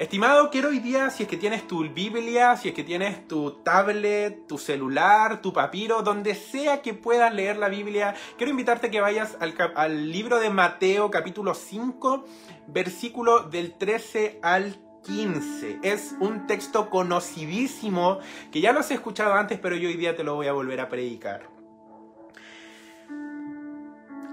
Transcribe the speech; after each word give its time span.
Estimado, 0.00 0.48
quiero 0.48 0.70
hoy 0.70 0.78
día, 0.78 1.10
si 1.10 1.24
es 1.24 1.28
que 1.28 1.36
tienes 1.36 1.68
tu 1.68 1.86
Biblia, 1.86 2.56
si 2.56 2.70
es 2.70 2.74
que 2.74 2.84
tienes 2.84 3.28
tu 3.28 3.50
tablet, 3.62 4.46
tu 4.46 4.56
celular, 4.56 5.42
tu 5.42 5.52
papiro, 5.52 6.00
donde 6.00 6.34
sea 6.34 6.80
que 6.80 6.94
puedas 6.94 7.34
leer 7.34 7.58
la 7.58 7.68
Biblia, 7.68 8.14
quiero 8.38 8.50
invitarte 8.50 8.86
a 8.86 8.90
que 8.90 9.02
vayas 9.02 9.36
al, 9.40 9.54
al 9.74 10.10
libro 10.10 10.38
de 10.40 10.48
Mateo 10.48 11.10
capítulo 11.10 11.52
5, 11.52 12.24
versículo 12.68 13.40
del 13.40 13.74
13 13.74 14.38
al 14.42 14.78
15. 15.04 15.80
Es 15.82 16.14
un 16.18 16.46
texto 16.46 16.88
conocidísimo 16.88 18.20
que 18.50 18.62
ya 18.62 18.72
lo 18.72 18.80
has 18.80 18.90
escuchado 18.90 19.34
antes, 19.34 19.58
pero 19.58 19.76
yo 19.76 19.90
hoy 19.90 19.98
día 19.98 20.16
te 20.16 20.24
lo 20.24 20.34
voy 20.34 20.46
a 20.46 20.54
volver 20.54 20.80
a 20.80 20.88
predicar. 20.88 21.50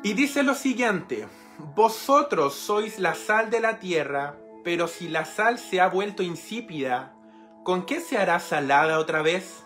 Y 0.01 0.13
dice 0.13 0.43
lo 0.43 0.55
siguiente, 0.55 1.27
vosotros 1.75 2.53
sois 2.53 2.99
la 2.99 3.15
sal 3.15 3.49
de 3.49 3.59
la 3.59 3.79
tierra, 3.79 4.37
pero 4.63 4.87
si 4.87 5.07
la 5.07 5.25
sal 5.25 5.59
se 5.59 5.81
ha 5.81 5.87
vuelto 5.87 6.23
insípida, 6.23 7.13
¿con 7.63 7.85
qué 7.85 7.99
se 7.99 8.17
hará 8.17 8.39
salada 8.39 8.99
otra 8.99 9.21
vez? 9.21 9.63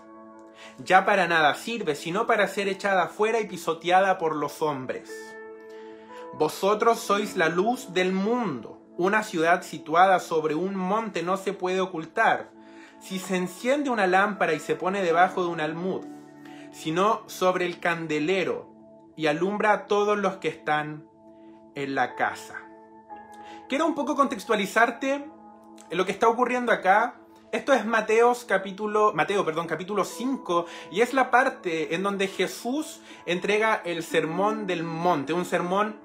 Ya 0.78 1.06
para 1.06 1.28
nada 1.28 1.56
sirve, 1.56 1.96
sino 1.96 2.28
para 2.28 2.48
ser 2.48 2.68
echada 2.68 3.08
fuera 3.08 3.40
y 3.40 3.48
pisoteada 3.48 4.18
por 4.18 4.36
los 4.36 4.62
hombres. 4.62 5.12
Vosotros 6.34 7.00
sois 7.00 7.36
la 7.36 7.50
luz 7.50 7.94
del 7.94 8.14
mundo. 8.14 8.82
Una 8.98 9.24
ciudad 9.24 9.64
situada 9.64 10.20
sobre 10.20 10.56
un 10.56 10.76
monte 10.76 11.24
no 11.24 11.38
se 11.38 11.54
puede 11.54 11.82
ocultar. 11.82 12.52
Si 13.00 13.20
se 13.20 13.36
enciende 13.36 13.90
una 13.90 14.08
lámpara 14.08 14.54
y 14.54 14.60
se 14.60 14.76
pone 14.76 15.02
debajo 15.02 15.44
de 15.44 15.50
un 15.50 15.60
almud, 15.60 16.06
sino 16.72 17.24
sobre 17.28 17.66
el 17.66 17.80
candelero 17.80 18.70
y 19.16 19.28
alumbra 19.28 19.74
a 19.74 19.86
todos 19.88 20.18
los 20.18 20.38
que 20.38 20.48
están 20.48 21.06
en 21.76 21.96
la 21.96 22.16
casa. 22.16 22.71
Quiero 23.72 23.88
un 23.88 23.96
poco 23.96 24.18
contextualizarte 24.18 25.14
en 25.14 25.98
lo 25.98 26.06
que 26.06 26.12
está 26.12 26.28
ocurriendo 26.28 26.74
acá. 26.74 27.16
Esto 27.54 27.72
es 27.72 27.86
Mateos 27.86 28.44
capítulo, 28.44 29.14
Mateo, 29.14 29.46
perdón, 29.46 29.66
capítulo 29.66 30.04
5 30.04 30.66
y 30.92 31.00
es 31.00 31.14
la 31.14 31.32
parte 31.32 31.96
en 31.96 32.04
donde 32.04 32.28
Jesús 32.28 33.00
entrega 33.26 33.82
el 33.86 34.04
sermón 34.04 34.68
del 34.68 34.84
monte, 34.84 35.32
un 35.32 35.46
sermón 35.46 35.96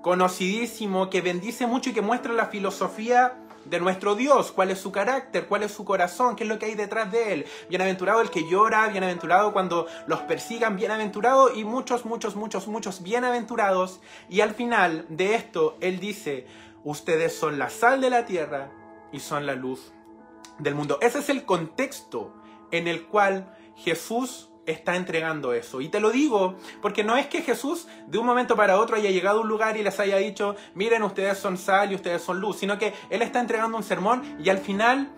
conocidísimo 0.00 1.10
que 1.10 1.20
bendice 1.20 1.66
mucho 1.66 1.90
y 1.90 1.92
que 1.92 2.00
muestra 2.00 2.32
la 2.32 2.46
filosofía 2.46 3.36
de 3.64 3.78
nuestro 3.78 4.14
Dios, 4.14 4.52
cuál 4.52 4.70
es 4.70 4.78
su 4.78 4.90
carácter, 4.90 5.46
cuál 5.46 5.62
es 5.62 5.72
su 5.72 5.84
corazón, 5.84 6.34
qué 6.34 6.44
es 6.44 6.48
lo 6.48 6.58
que 6.58 6.66
hay 6.66 6.74
detrás 6.74 7.12
de 7.12 7.34
él. 7.34 7.46
Bienaventurado 7.68 8.20
el 8.20 8.30
que 8.30 8.48
llora, 8.48 8.88
bienaventurado 8.88 9.52
cuando 9.52 9.86
los 10.06 10.20
persigan, 10.20 10.76
bienaventurado 10.76 11.54
y 11.54 11.64
muchos, 11.64 12.04
muchos, 12.04 12.36
muchos, 12.36 12.68
muchos 12.68 13.02
bienaventurados. 13.02 14.00
Y 14.28 14.40
al 14.40 14.54
final 14.54 15.04
de 15.08 15.34
esto, 15.34 15.76
él 15.80 16.00
dice, 16.00 16.46
ustedes 16.84 17.34
son 17.36 17.58
la 17.58 17.70
sal 17.70 18.00
de 18.00 18.10
la 18.10 18.24
tierra 18.24 18.70
y 19.12 19.20
son 19.20 19.46
la 19.46 19.54
luz 19.54 19.92
del 20.58 20.74
mundo. 20.74 20.98
Ese 21.00 21.18
es 21.18 21.28
el 21.28 21.44
contexto 21.44 22.34
en 22.70 22.88
el 22.88 23.06
cual 23.06 23.56
Jesús 23.76 24.50
está 24.66 24.96
entregando 24.96 25.52
eso. 25.52 25.80
Y 25.80 25.88
te 25.88 26.00
lo 26.00 26.10
digo 26.10 26.56
porque 26.80 27.04
no 27.04 27.16
es 27.16 27.26
que 27.26 27.42
Jesús 27.42 27.86
de 28.06 28.18
un 28.18 28.26
momento 28.26 28.56
para 28.56 28.78
otro 28.78 28.96
haya 28.96 29.10
llegado 29.10 29.38
a 29.38 29.42
un 29.42 29.48
lugar 29.48 29.76
y 29.76 29.82
les 29.82 29.98
haya 30.00 30.16
dicho, 30.16 30.56
miren, 30.74 31.02
ustedes 31.02 31.38
son 31.38 31.58
sal 31.58 31.92
y 31.92 31.94
ustedes 31.94 32.22
son 32.22 32.40
luz, 32.40 32.58
sino 32.58 32.78
que 32.78 32.94
Él 33.08 33.22
está 33.22 33.40
entregando 33.40 33.76
un 33.76 33.82
sermón 33.82 34.36
y 34.38 34.48
al 34.48 34.58
final 34.58 35.10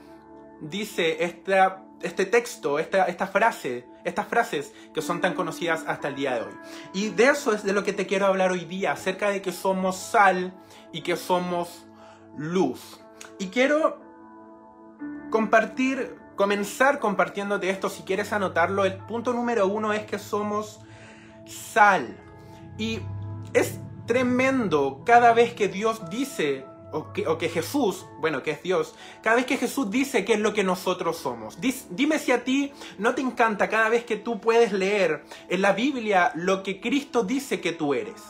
dice 0.60 1.24
esta, 1.24 1.84
este 2.00 2.24
texto, 2.24 2.78
esta, 2.78 3.04
esta 3.04 3.26
frase, 3.26 3.86
estas 4.04 4.26
frases 4.26 4.72
que 4.94 5.02
son 5.02 5.20
tan 5.20 5.34
conocidas 5.34 5.84
hasta 5.86 6.08
el 6.08 6.14
día 6.14 6.34
de 6.34 6.42
hoy. 6.42 6.54
Y 6.94 7.08
de 7.10 7.24
eso 7.28 7.52
es 7.52 7.64
de 7.64 7.72
lo 7.72 7.84
que 7.84 7.92
te 7.92 8.06
quiero 8.06 8.26
hablar 8.26 8.52
hoy 8.52 8.64
día, 8.64 8.92
acerca 8.92 9.30
de 9.30 9.42
que 9.42 9.52
somos 9.52 9.96
sal 9.96 10.54
y 10.92 11.02
que 11.02 11.16
somos 11.16 11.86
luz. 12.36 13.00
Y 13.38 13.48
quiero 13.48 14.00
compartir 15.30 16.22
comenzar 16.36 16.98
compartiéndote 16.98 17.70
esto, 17.70 17.88
si 17.88 18.02
quieres 18.02 18.32
anotarlo, 18.32 18.84
el 18.84 18.94
punto 18.94 19.32
número 19.32 19.66
uno 19.66 19.92
es 19.92 20.04
que 20.04 20.18
somos 20.18 20.80
sal. 21.46 22.16
Y 22.78 23.00
es 23.52 23.78
tremendo 24.06 25.02
cada 25.04 25.32
vez 25.32 25.54
que 25.54 25.68
Dios 25.68 26.08
dice, 26.10 26.64
o 26.92 27.12
que, 27.12 27.48
Jesús, 27.48 28.06
bueno, 28.20 28.42
que 28.42 28.50
es 28.50 28.62
Dios, 28.62 28.94
cada 29.22 29.36
vez 29.36 29.46
que 29.46 29.56
Jesús 29.56 29.90
dice 29.90 30.24
qué 30.24 30.34
es 30.34 30.40
lo 30.40 30.52
que 30.52 30.64
nosotros 30.64 31.16
somos. 31.16 31.58
dime 31.90 32.18
si 32.18 32.32
a 32.32 32.44
ti 32.44 32.72
no 32.98 33.14
te 33.14 33.22
encanta 33.22 33.68
cada 33.68 33.88
vez 33.88 34.04
que 34.04 34.16
tú 34.16 34.40
puedes 34.40 34.72
leer 34.72 35.24
en 35.48 35.62
la 35.62 35.72
Biblia 35.72 36.32
lo 36.34 36.62
que 36.62 36.80
Cristo 36.80 37.22
dice 37.24 37.60
que 37.60 37.72
tú 37.72 37.94
eres. 37.94 38.20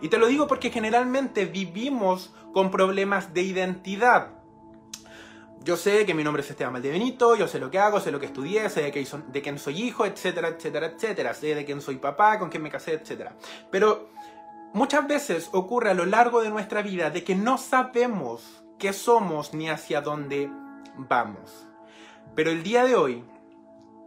Y 0.00 0.08
te 0.08 0.18
lo 0.18 0.26
digo 0.26 0.46
porque 0.46 0.70
generalmente 0.70 1.46
vivimos 1.46 2.32
con 2.52 2.70
problemas 2.70 3.34
de 3.34 3.42
identidad. 3.42 4.38
Yo 5.64 5.76
sé 5.76 6.06
que 6.06 6.14
mi 6.14 6.24
nombre 6.24 6.42
es 6.42 6.50
Esteban 6.50 6.80
Benito, 6.80 7.34
yo 7.34 7.48
sé 7.48 7.58
lo 7.58 7.70
que 7.70 7.78
hago, 7.78 8.00
sé 8.00 8.10
lo 8.10 8.20
que 8.20 8.26
estudié, 8.26 8.70
sé 8.70 8.82
de, 8.82 9.20
de 9.28 9.42
quién 9.42 9.58
soy 9.58 9.82
hijo, 9.82 10.06
etcétera, 10.06 10.48
etcétera, 10.48 10.86
etcétera. 10.86 11.34
Sé 11.34 11.54
de 11.54 11.64
quién 11.64 11.80
soy 11.80 11.96
papá, 11.96 12.38
con 12.38 12.48
quién 12.48 12.62
me 12.62 12.70
casé, 12.70 12.94
etcétera. 12.94 13.36
Pero 13.70 14.08
muchas 14.72 15.06
veces 15.06 15.48
ocurre 15.52 15.90
a 15.90 15.94
lo 15.94 16.06
largo 16.06 16.42
de 16.42 16.50
nuestra 16.50 16.82
vida 16.82 17.10
de 17.10 17.24
que 17.24 17.34
no 17.34 17.58
sabemos 17.58 18.62
qué 18.78 18.92
somos 18.92 19.52
ni 19.52 19.68
hacia 19.68 20.00
dónde 20.00 20.50
vamos. 20.96 21.66
Pero 22.34 22.50
el 22.50 22.62
día 22.62 22.84
de 22.84 22.94
hoy 22.94 23.24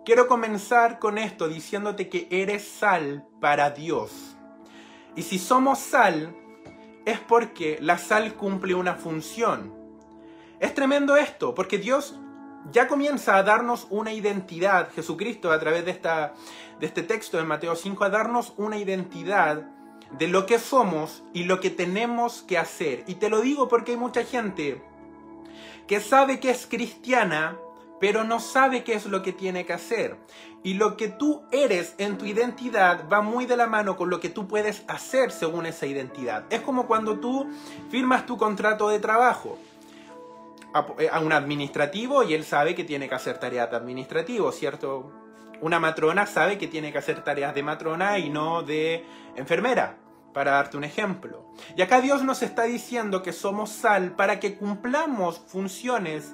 quiero 0.05 0.27
comenzar 0.27 0.99
con 0.99 1.17
esto 1.17 1.47
diciéndote 1.47 2.09
que 2.09 2.27
eres 2.31 2.67
sal 2.67 3.27
para 3.39 3.71
Dios. 3.71 4.30
Y 5.15 5.23
si 5.23 5.39
somos 5.39 5.79
sal, 5.79 6.35
es 7.05 7.19
porque 7.19 7.77
la 7.81 7.97
sal 7.97 8.35
cumple 8.35 8.73
una 8.73 8.95
función. 8.95 9.73
Es 10.59 10.73
tremendo 10.73 11.15
esto, 11.15 11.55
porque 11.55 11.77
Dios 11.77 12.19
ya 12.71 12.87
comienza 12.87 13.37
a 13.37 13.43
darnos 13.43 13.87
una 13.89 14.13
identidad, 14.13 14.91
Jesucristo 14.93 15.51
a 15.51 15.59
través 15.59 15.85
de, 15.85 15.91
esta, 15.91 16.33
de 16.79 16.85
este 16.85 17.03
texto 17.03 17.37
de 17.37 17.43
Mateo 17.43 17.75
5, 17.75 18.03
a 18.03 18.09
darnos 18.09 18.53
una 18.57 18.77
identidad 18.77 19.67
de 20.11 20.27
lo 20.27 20.45
que 20.45 20.59
somos 20.59 21.23
y 21.33 21.43
lo 21.45 21.59
que 21.59 21.69
tenemos 21.69 22.43
que 22.43 22.57
hacer. 22.57 23.03
Y 23.07 23.15
te 23.15 23.29
lo 23.29 23.41
digo 23.41 23.67
porque 23.67 23.91
hay 23.91 23.97
mucha 23.97 24.23
gente 24.23 24.81
que 25.87 25.99
sabe 25.99 26.39
que 26.39 26.51
es 26.51 26.67
cristiana, 26.67 27.57
pero 28.01 28.25
no 28.25 28.41
sabe 28.41 28.83
qué 28.83 28.95
es 28.95 29.05
lo 29.05 29.21
que 29.21 29.31
tiene 29.31 29.65
que 29.65 29.73
hacer. 29.73 30.17
Y 30.63 30.73
lo 30.73 30.97
que 30.97 31.07
tú 31.07 31.43
eres 31.51 31.95
en 31.99 32.17
tu 32.17 32.25
identidad 32.25 33.07
va 33.07 33.21
muy 33.21 33.45
de 33.45 33.55
la 33.55 33.67
mano 33.67 33.95
con 33.95 34.09
lo 34.09 34.19
que 34.19 34.29
tú 34.29 34.47
puedes 34.47 34.83
hacer 34.87 35.31
según 35.31 35.65
esa 35.65 35.85
identidad. 35.85 36.43
Es 36.49 36.61
como 36.61 36.87
cuando 36.87 37.19
tú 37.19 37.47
firmas 37.89 38.25
tu 38.25 38.37
contrato 38.37 38.89
de 38.89 38.99
trabajo. 38.99 39.57
Eh, 40.97 41.09
a, 41.11 41.19
un 41.19 41.31
administrativo 41.31 42.23
y 42.23 42.33
él 42.33 42.43
sabe 42.43 42.75
que 42.75 42.83
tiene 42.83 43.07
que 43.07 43.15
hacer 43.15 43.37
tareas 43.37 43.69
de 43.69 43.77
administrativo, 43.77 44.51
¿cierto? 44.51 45.11
Una 45.61 45.79
matrona 45.79 46.25
sabe 46.25 46.57
que 46.57 46.67
tiene 46.67 46.91
que 46.91 46.97
hacer 46.97 47.23
tareas 47.23 47.53
de 47.53 47.61
matrona 47.61 48.17
y 48.17 48.29
no 48.29 48.63
de 48.63 49.05
enfermera, 49.35 49.97
para 50.33 50.51
darte 50.51 50.77
un 50.77 50.85
ejemplo. 50.85 51.45
Y 51.75 51.81
acá 51.81 52.01
Dios 52.01 52.23
nos 52.23 52.41
está 52.41 52.63
diciendo 52.63 53.21
que 53.21 53.33
somos 53.33 53.69
sal 53.69 54.15
para 54.15 54.39
que 54.39 54.55
cumplamos 54.55 55.39
funciones 55.39 56.33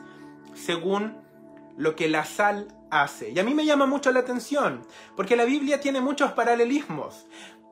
según 0.53 1.26
lo 1.77 1.95
que 1.95 2.09
la 2.09 2.25
sal 2.25 2.67
hace. 2.91 3.29
Y 3.29 3.39
a 3.39 3.43
mí 3.43 3.53
me 3.53 3.65
llama 3.65 3.85
mucho 3.85 4.11
la 4.11 4.19
atención, 4.19 4.85
porque 5.15 5.35
la 5.35 5.45
Biblia 5.45 5.79
tiene 5.79 6.01
muchos 6.01 6.33
paralelismos. 6.33 7.27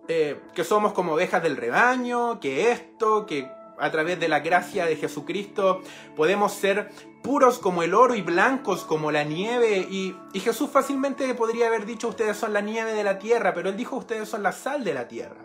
Eh, 0.08 0.40
que 0.54 0.64
somos 0.64 0.94
como 0.94 1.14
ovejas 1.14 1.42
del 1.42 1.58
rebaño, 1.58 2.40
que 2.40 2.72
esto, 2.72 3.26
que 3.26 3.50
a 3.80 3.92
través 3.92 4.20
de 4.20 4.28
la 4.28 4.40
gracia 4.40 4.86
de 4.86 4.96
Jesucristo 4.96 5.82
podemos 6.16 6.54
ser 6.54 6.92
puros 7.24 7.58
como 7.58 7.82
el 7.82 7.96
oro 7.96 8.14
y 8.14 8.22
blancos 8.22 8.84
como 8.84 9.12
la 9.12 9.24
nieve. 9.24 9.80
Y, 9.90 10.16
Jesús 10.40 10.70
fácilmente 10.70 11.34
podría 11.34 11.68
haber 11.68 11.86
dicho 11.86 12.08
ustedes 12.08 12.38
son 12.38 12.54
la 12.54 12.62
nieve 12.62 12.94
de 12.94 13.04
la 13.04 13.18
tierra, 13.18 13.54
pero 13.54 13.70
él 13.70 13.78
dijo 13.78 13.96
ustedes 13.96 14.30
son 14.30 14.44
la 14.44 14.52
sal 14.52 14.84
de 14.84 14.94
la 14.94 15.08
tierra. 15.08 15.44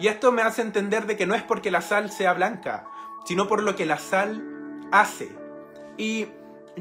Y 0.00 0.08
esto 0.08 0.32
me 0.32 0.42
hace 0.42 0.62
entender 0.62 1.06
de 1.06 1.16
que 1.16 1.26
no 1.26 1.34
es 1.34 1.42
porque 1.42 1.70
la 1.70 1.80
sal 1.80 2.10
sea 2.10 2.32
blanca, 2.32 2.86
sino 3.24 3.46
por 3.46 3.62
lo 3.62 3.76
que 3.76 3.86
la 3.86 3.98
sal 3.98 4.88
hace. 4.90 5.28
Y 5.96 6.26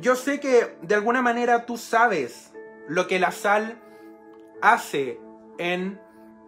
yo 0.01 0.15
sé 0.15 0.39
que 0.39 0.77
de 0.81 0.95
alguna 0.95 1.21
manera 1.21 1.65
tú 1.65 1.77
sabes 1.77 2.53
lo 2.87 3.07
que 3.07 3.19
la 3.19 3.31
sal 3.31 3.81
hace 4.61 5.19
en 5.57 5.99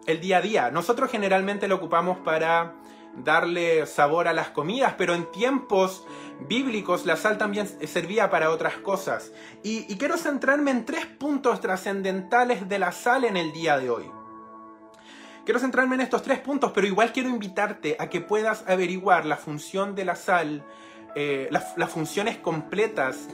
el 0.06 0.20
día 0.20 0.38
a 0.38 0.40
día. 0.40 0.70
Nosotros 0.70 1.10
generalmente 1.10 1.68
lo 1.68 1.76
ocupamos 1.76 2.18
para 2.18 2.74
darle 3.16 3.86
sabor 3.86 4.28
a 4.28 4.32
las 4.32 4.50
comidas, 4.50 4.94
pero 4.96 5.14
en 5.14 5.30
tiempos 5.30 6.06
bíblicos 6.48 7.06
la 7.06 7.16
sal 7.16 7.38
también 7.38 7.66
servía 7.86 8.30
para 8.30 8.50
otras 8.50 8.74
cosas. 8.76 9.32
Y, 9.62 9.96
quiero 9.96 10.16
centrarme 10.16 10.70
en 10.70 10.84
tres 10.84 11.06
puntos 11.06 11.60
trascendentales 11.60 12.68
de 12.68 12.78
la 12.78 12.92
sal 12.92 13.24
en 13.24 13.36
el 13.36 13.52
día 13.52 13.78
de 13.78 13.90
hoy. 13.90 14.10
Quiero 15.44 15.58
centrarme 15.58 15.96
en 15.96 16.02
estos 16.02 16.22
tres 16.22 16.38
puntos, 16.38 16.72
pero 16.72 16.86
igual 16.86 17.12
quiero 17.12 17.28
invitarte 17.28 17.96
a 17.98 18.08
que 18.08 18.20
puedas 18.20 18.64
averiguar 18.68 19.26
la 19.26 19.36
función 19.36 19.94
de 19.94 20.04
la 20.04 20.14
sal, 20.14 20.64
eh, 21.14 21.48
las, 21.50 21.76
las 21.76 21.90
funciones 21.90 22.38
completas 22.38 23.28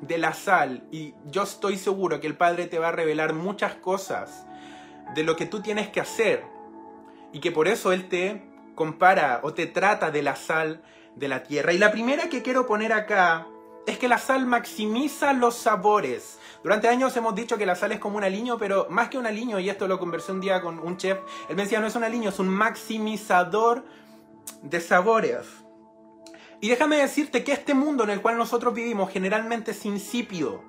de 0.00 0.18
la 0.18 0.32
sal. 0.32 0.84
Y 0.90 1.14
yo 1.26 1.42
estoy 1.42 1.76
seguro 1.76 2.20
que 2.20 2.26
el 2.26 2.36
Padre 2.36 2.66
te 2.66 2.78
va 2.78 2.88
a 2.88 2.92
revelar 2.92 3.34
muchas 3.34 3.74
cosas 3.74 4.46
de 5.14 5.22
lo 5.24 5.36
que 5.36 5.46
tú 5.46 5.60
tienes 5.60 5.88
que 5.88 6.00
hacer. 6.00 6.44
Y 7.32 7.40
que 7.40 7.52
por 7.52 7.68
eso 7.68 7.92
Él 7.92 8.08
te 8.08 8.42
compara 8.74 9.40
o 9.42 9.52
te 9.54 9.66
trata 9.66 10.10
de 10.10 10.22
la 10.22 10.36
sal 10.36 10.82
de 11.16 11.28
la 11.28 11.42
tierra. 11.42 11.72
Y 11.72 11.78
la 11.78 11.90
primera 11.90 12.28
que 12.28 12.42
quiero 12.42 12.66
poner 12.66 12.92
acá 12.92 13.46
es 13.86 13.98
que 13.98 14.08
la 14.08 14.18
sal 14.18 14.46
maximiza 14.46 15.32
los 15.32 15.56
sabores. 15.56 16.38
Durante 16.62 16.88
años 16.88 17.16
hemos 17.16 17.34
dicho 17.34 17.56
que 17.56 17.66
la 17.66 17.74
sal 17.74 17.92
es 17.92 17.98
como 17.98 18.18
un 18.18 18.24
aliño, 18.24 18.58
pero 18.58 18.86
más 18.90 19.08
que 19.08 19.18
un 19.18 19.26
aliño, 19.26 19.58
y 19.58 19.70
esto 19.70 19.88
lo 19.88 19.98
conversé 19.98 20.32
un 20.32 20.40
día 20.40 20.60
con 20.60 20.78
un 20.78 20.96
chef, 20.96 21.18
él 21.48 21.56
me 21.56 21.62
decía, 21.62 21.80
no 21.80 21.86
es 21.86 21.96
un 21.96 22.04
aliño, 22.04 22.28
es 22.28 22.38
un 22.38 22.48
maximizador 22.48 23.84
de 24.62 24.80
sabores. 24.80 25.46
Y 26.60 26.68
déjame 26.68 26.96
decirte 26.96 27.44
que 27.44 27.52
este 27.52 27.74
mundo 27.74 28.04
en 28.04 28.10
el 28.10 28.20
cual 28.20 28.36
nosotros 28.36 28.74
vivimos 28.74 29.10
generalmente 29.10 29.70
es 29.70 29.84
insípido. 29.84 30.64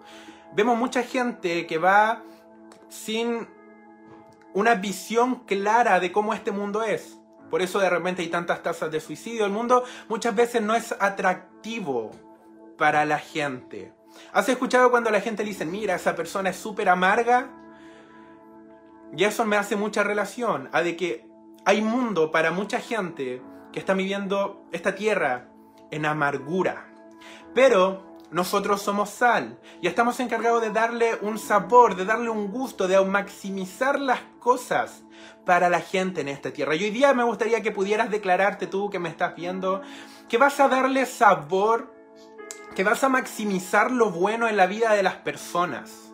Vemos 0.53 0.77
mucha 0.77 1.03
gente 1.03 1.65
que 1.65 1.77
va 1.77 2.23
sin 2.89 3.47
una 4.53 4.75
visión 4.75 5.45
clara 5.45 5.99
de 5.99 6.11
cómo 6.11 6.33
este 6.33 6.51
mundo 6.51 6.83
es. 6.83 7.17
Por 7.49 7.61
eso 7.61 7.79
de 7.79 7.89
repente 7.89 8.21
hay 8.21 8.27
tantas 8.27 8.61
tasas 8.61 8.91
de 8.91 8.99
suicidio. 8.99 9.45
El 9.45 9.51
mundo 9.51 9.83
muchas 10.07 10.35
veces 10.35 10.61
no 10.61 10.75
es 10.75 10.93
atractivo 10.99 12.11
para 12.77 13.05
la 13.05 13.17
gente. 13.17 13.93
¿Has 14.31 14.47
escuchado 14.49 14.91
cuando 14.91 15.09
la 15.09 15.21
gente 15.21 15.43
dice, 15.43 15.65
mira, 15.65 15.95
esa 15.95 16.15
persona 16.15 16.51
es 16.51 16.55
súper 16.57 16.89
amarga? 16.89 17.49
Y 19.15 19.23
eso 19.23 19.45
me 19.45 19.57
hace 19.57 19.75
mucha 19.75 20.03
relación 20.03 20.69
a 20.71 20.81
de 20.81 20.95
que 20.95 21.27
hay 21.65 21.81
mundo 21.81 22.31
para 22.31 22.51
mucha 22.51 22.79
gente 22.79 23.41
que 23.71 23.79
está 23.79 23.93
viviendo 23.93 24.65
esta 24.71 24.95
tierra 24.95 25.49
en 25.91 26.05
amargura. 26.05 26.87
Pero 27.53 28.09
nosotros 28.31 28.81
somos 28.81 29.09
sal 29.09 29.57
y 29.81 29.87
estamos 29.87 30.19
encargados 30.19 30.61
de 30.61 30.69
darle 30.69 31.15
un 31.21 31.39
sabor, 31.39 31.95
de 31.95 32.05
darle 32.05 32.29
un 32.29 32.51
gusto, 32.51 32.87
de 32.87 33.03
maximizar 33.03 33.99
las 33.99 34.19
cosas 34.39 35.03
para 35.45 35.69
la 35.69 35.81
gente 35.81 36.21
en 36.21 36.27
esta 36.27 36.51
tierra. 36.51 36.75
Y 36.75 36.83
hoy 36.83 36.91
día 36.91 37.13
me 37.13 37.23
gustaría 37.23 37.61
que 37.61 37.71
pudieras 37.71 38.11
declararte 38.11 38.67
tú 38.67 38.89
que 38.89 38.99
me 38.99 39.09
estás 39.09 39.35
viendo, 39.35 39.81
que 40.27 40.37
vas 40.37 40.59
a 40.59 40.67
darle 40.67 41.07
sabor, 41.07 41.91
que 42.75 42.83
vas 42.83 43.03
a 43.03 43.09
maximizar 43.09 43.91
lo 43.91 44.11
bueno 44.11 44.47
en 44.47 44.57
la 44.57 44.67
vida 44.67 44.93
de 44.93 45.01
las 45.01 45.15
personas, 45.15 46.11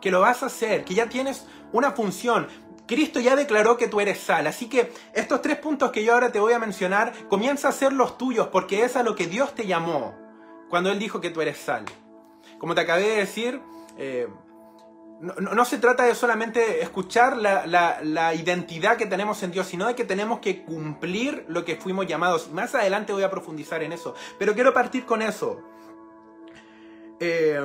que 0.00 0.12
lo 0.12 0.20
vas 0.20 0.44
a 0.44 0.46
hacer, 0.46 0.84
que 0.84 0.94
ya 0.94 1.08
tienes 1.08 1.46
una 1.72 1.90
función. 1.90 2.46
Cristo 2.88 3.20
ya 3.20 3.36
declaró 3.36 3.76
que 3.76 3.86
tú 3.86 4.00
eres 4.00 4.18
sal, 4.18 4.48
así 4.48 4.68
que 4.68 4.90
estos 5.12 5.42
tres 5.42 5.58
puntos 5.58 5.92
que 5.92 6.02
yo 6.02 6.14
ahora 6.14 6.32
te 6.32 6.40
voy 6.40 6.54
a 6.54 6.58
mencionar, 6.58 7.12
comienza 7.28 7.68
a 7.68 7.72
ser 7.72 7.92
los 7.92 8.18
tuyos 8.18 8.48
porque 8.48 8.82
es 8.82 8.96
a 8.96 9.04
lo 9.04 9.14
que 9.14 9.26
Dios 9.26 9.54
te 9.54 9.66
llamó 9.66 10.16
cuando 10.68 10.90
Él 10.90 10.98
dijo 10.98 11.20
que 11.20 11.30
tú 11.30 11.40
eres 11.40 11.58
sal. 11.58 11.84
Como 12.58 12.74
te 12.74 12.80
acabé 12.80 13.02
de 13.02 13.16
decir, 13.16 13.60
eh, 13.98 14.26
no, 15.20 15.64
se 15.64 15.78
trata 15.78 16.04
de 16.04 16.14
solamente 16.14 16.82
escuchar 16.82 17.36
la, 17.36 18.34
identidad 18.34 18.96
que 18.96 19.06
tenemos 19.06 19.42
en 19.42 19.50
Dios, 19.50 19.66
sino 19.66 19.86
de 19.86 19.94
que 19.94 20.04
tenemos 20.04 20.38
que 20.38 20.64
cumplir 20.64 21.44
lo 21.48 21.64
que 21.64 21.76
fuimos 21.76 22.06
llamados. 22.06 22.50
Más 22.50 22.74
adelante 22.74 23.12
voy 23.12 23.24
a 23.24 23.30
profundizar 23.30 23.82
en 23.82 23.92
eso, 23.92 24.14
pero 24.38 24.54
quiero 24.54 24.72
partir 24.72 25.04
con 25.04 25.22
eso. 25.22 25.60
Eh, 27.20 27.60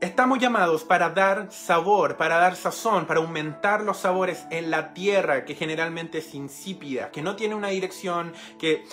Estamos 0.00 0.38
llamados 0.38 0.84
para 0.84 1.10
dar 1.10 1.50
sabor, 1.50 2.16
para 2.16 2.36
dar 2.36 2.56
sazón, 2.56 3.06
para 3.06 3.20
aumentar 3.20 3.80
los 3.80 3.98
sabores 3.98 4.44
en 4.50 4.70
la 4.70 4.92
tierra 4.92 5.44
que 5.44 5.54
generalmente 5.54 6.18
es 6.18 6.34
insípida, 6.34 7.10
que 7.10 7.22
no 7.22 7.36
tiene 7.36 7.54
una 7.54 7.68
dirección, 7.68 8.34
que 8.58 8.84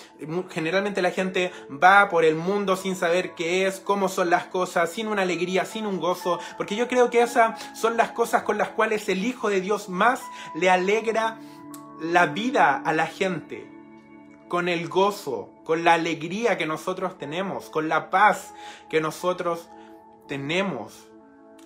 generalmente 0.50 1.02
la 1.02 1.10
gente 1.10 1.52
va 1.70 2.08
por 2.08 2.24
el 2.24 2.36
mundo 2.36 2.76
sin 2.76 2.96
saber 2.96 3.34
qué 3.34 3.66
es, 3.66 3.80
cómo 3.80 4.08
son 4.08 4.30
las 4.30 4.46
cosas, 4.46 4.90
sin 4.90 5.08
una 5.08 5.22
alegría, 5.22 5.66
sin 5.66 5.86
un 5.86 6.00
gozo, 6.00 6.38
porque 6.56 6.76
yo 6.76 6.88
creo 6.88 7.10
que 7.10 7.20
esas 7.20 7.60
son 7.76 7.96
las 7.96 8.12
cosas 8.12 8.44
con 8.44 8.56
las 8.56 8.68
cuales 8.68 9.08
el 9.08 9.24
Hijo 9.24 9.50
de 9.50 9.60
Dios 9.60 9.88
más 9.88 10.22
le 10.54 10.70
alegra 10.70 11.38
la 12.00 12.26
vida 12.26 12.76
a 12.76 12.92
la 12.94 13.06
gente, 13.06 13.68
con 14.48 14.68
el 14.68 14.88
gozo, 14.88 15.50
con 15.64 15.84
la 15.84 15.94
alegría 15.94 16.56
que 16.56 16.66
nosotros 16.66 17.18
tenemos, 17.18 17.68
con 17.70 17.88
la 17.88 18.08
paz 18.08 18.54
que 18.88 19.00
nosotros 19.00 19.64
tenemos 19.64 19.81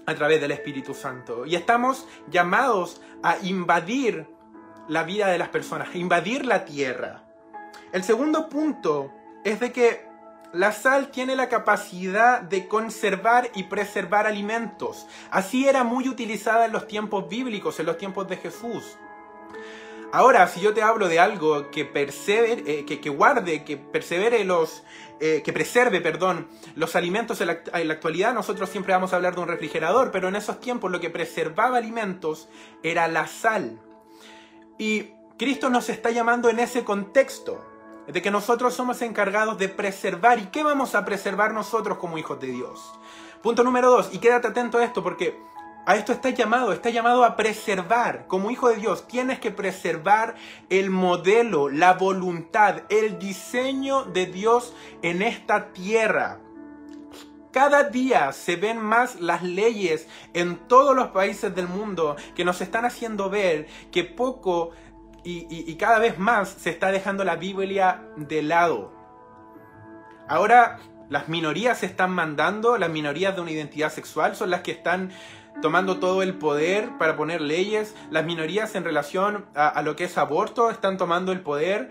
a 0.06 0.14
través 0.14 0.40
del 0.40 0.52
Espíritu 0.52 0.94
Santo. 0.94 1.46
Y 1.46 1.56
estamos 1.56 2.06
llamados 2.30 3.00
a 3.22 3.38
invadir 3.42 4.28
la 4.88 5.02
vida 5.02 5.28
de 5.28 5.38
las 5.38 5.48
personas, 5.48 5.88
a 5.92 5.98
invadir 5.98 6.44
la 6.44 6.64
tierra. 6.64 7.24
El 7.92 8.04
segundo 8.04 8.48
punto 8.48 9.12
es 9.44 9.60
de 9.60 9.72
que 9.72 10.06
la 10.52 10.72
sal 10.72 11.10
tiene 11.10 11.36
la 11.36 11.48
capacidad 11.48 12.40
de 12.40 12.68
conservar 12.68 13.50
y 13.54 13.64
preservar 13.64 14.26
alimentos. 14.26 15.06
Así 15.30 15.68
era 15.68 15.84
muy 15.84 16.08
utilizada 16.08 16.66
en 16.66 16.72
los 16.72 16.86
tiempos 16.86 17.28
bíblicos, 17.28 17.78
en 17.80 17.86
los 17.86 17.98
tiempos 17.98 18.28
de 18.28 18.36
Jesús. 18.36 18.96
Ahora, 20.12 20.46
si 20.48 20.60
yo 20.60 20.72
te 20.72 20.82
hablo 20.82 21.08
de 21.08 21.18
algo 21.18 21.70
que 21.70 21.84
persevere, 21.84 22.62
eh, 22.66 22.84
que, 22.86 23.10
guarde, 23.10 23.64
que 23.64 23.76
persevere 23.76 24.44
los, 24.44 24.84
eh, 25.20 25.42
que 25.44 25.52
preserve, 25.52 26.00
perdón, 26.00 26.48
los 26.74 26.96
alimentos 26.96 27.40
en 27.40 27.48
la, 27.48 27.60
en 27.72 27.88
la, 27.88 27.94
actualidad, 27.94 28.34
nosotros 28.34 28.68
siempre 28.68 28.92
vamos 28.92 29.12
a 29.12 29.16
hablar 29.16 29.34
de 29.34 29.40
un 29.40 29.48
refrigerador, 29.48 30.10
pero 30.10 30.28
en 30.28 30.36
esos 30.36 30.60
tiempos 30.60 30.90
lo 30.90 31.00
que 31.00 31.10
preservaba 31.10 31.78
alimentos 31.78 32.48
era 32.82 33.08
la 33.08 33.26
sal. 33.26 33.80
Y 34.78 35.10
Cristo 35.38 35.70
nos 35.70 35.88
está 35.88 36.10
llamando 36.10 36.50
en 36.50 36.58
ese 36.58 36.84
contexto, 36.84 37.64
de 38.06 38.22
que 38.22 38.30
nosotros 38.30 38.74
somos 38.74 39.02
encargados 39.02 39.58
de 39.58 39.68
preservar. 39.68 40.38
¿Y 40.38 40.46
qué 40.46 40.62
vamos 40.62 40.94
a 40.94 41.04
preservar 41.04 41.52
nosotros 41.52 41.98
como 41.98 42.18
hijos 42.18 42.40
de 42.40 42.48
Dios? 42.48 42.92
Punto 43.42 43.64
número 43.64 43.90
dos, 43.90 44.10
y 44.12 44.18
quédate 44.18 44.48
atento 44.48 44.78
a 44.78 44.84
esto 44.84 45.02
porque 45.02 45.38
a 45.86 45.94
esto 45.94 46.12
está 46.12 46.30
llamado, 46.30 46.72
está 46.72 46.90
llamado 46.90 47.24
a 47.24 47.36
preservar. 47.36 48.26
Como 48.26 48.50
hijo 48.50 48.68
de 48.68 48.76
Dios, 48.76 49.06
tienes 49.06 49.38
que 49.38 49.52
preservar 49.52 50.34
el 50.68 50.90
modelo, 50.90 51.68
la 51.68 51.94
voluntad, 51.94 52.82
el 52.88 53.20
diseño 53.20 54.02
de 54.02 54.26
Dios 54.26 54.74
en 55.02 55.22
esta 55.22 55.72
tierra. 55.72 56.40
Cada 57.52 57.84
día 57.84 58.32
se 58.32 58.56
ven 58.56 58.78
más 58.78 59.20
las 59.20 59.44
leyes 59.44 60.08
en 60.34 60.56
todos 60.56 60.94
los 60.94 61.08
países 61.08 61.54
del 61.54 61.68
mundo 61.68 62.16
que 62.34 62.44
nos 62.44 62.60
están 62.60 62.84
haciendo 62.84 63.30
ver 63.30 63.68
que 63.92 64.02
poco 64.02 64.72
y, 65.22 65.74
cada 65.76 65.98
vez 65.98 66.18
más 66.18 66.48
se 66.48 66.70
está 66.70 66.90
dejando 66.90 67.24
la 67.24 67.36
Biblia 67.36 68.02
de 68.16 68.42
lado. 68.42 68.92
Ahora 70.28 70.80
las 71.08 71.28
minorías 71.28 71.78
se 71.78 71.86
están 71.86 72.10
mandando, 72.10 72.76
las 72.76 72.90
minorías 72.90 73.34
de 73.36 73.40
una 73.40 73.52
identidad 73.52 73.92
sexual 73.92 74.34
son 74.34 74.50
las 74.50 74.62
que 74.62 74.72
están 74.72 75.12
tomando 75.62 75.98
todo 75.98 76.22
el 76.22 76.34
poder 76.34 76.96
para 76.98 77.16
poner 77.16 77.40
leyes. 77.40 77.94
Las 78.10 78.24
minorías 78.24 78.74
en 78.74 78.84
relación 78.84 79.46
a, 79.54 79.80
lo 79.82 79.96
que 79.96 80.04
es 80.04 80.18
aborto 80.18 80.70
están 80.70 80.96
tomando 80.96 81.32
el 81.32 81.40
poder. 81.40 81.90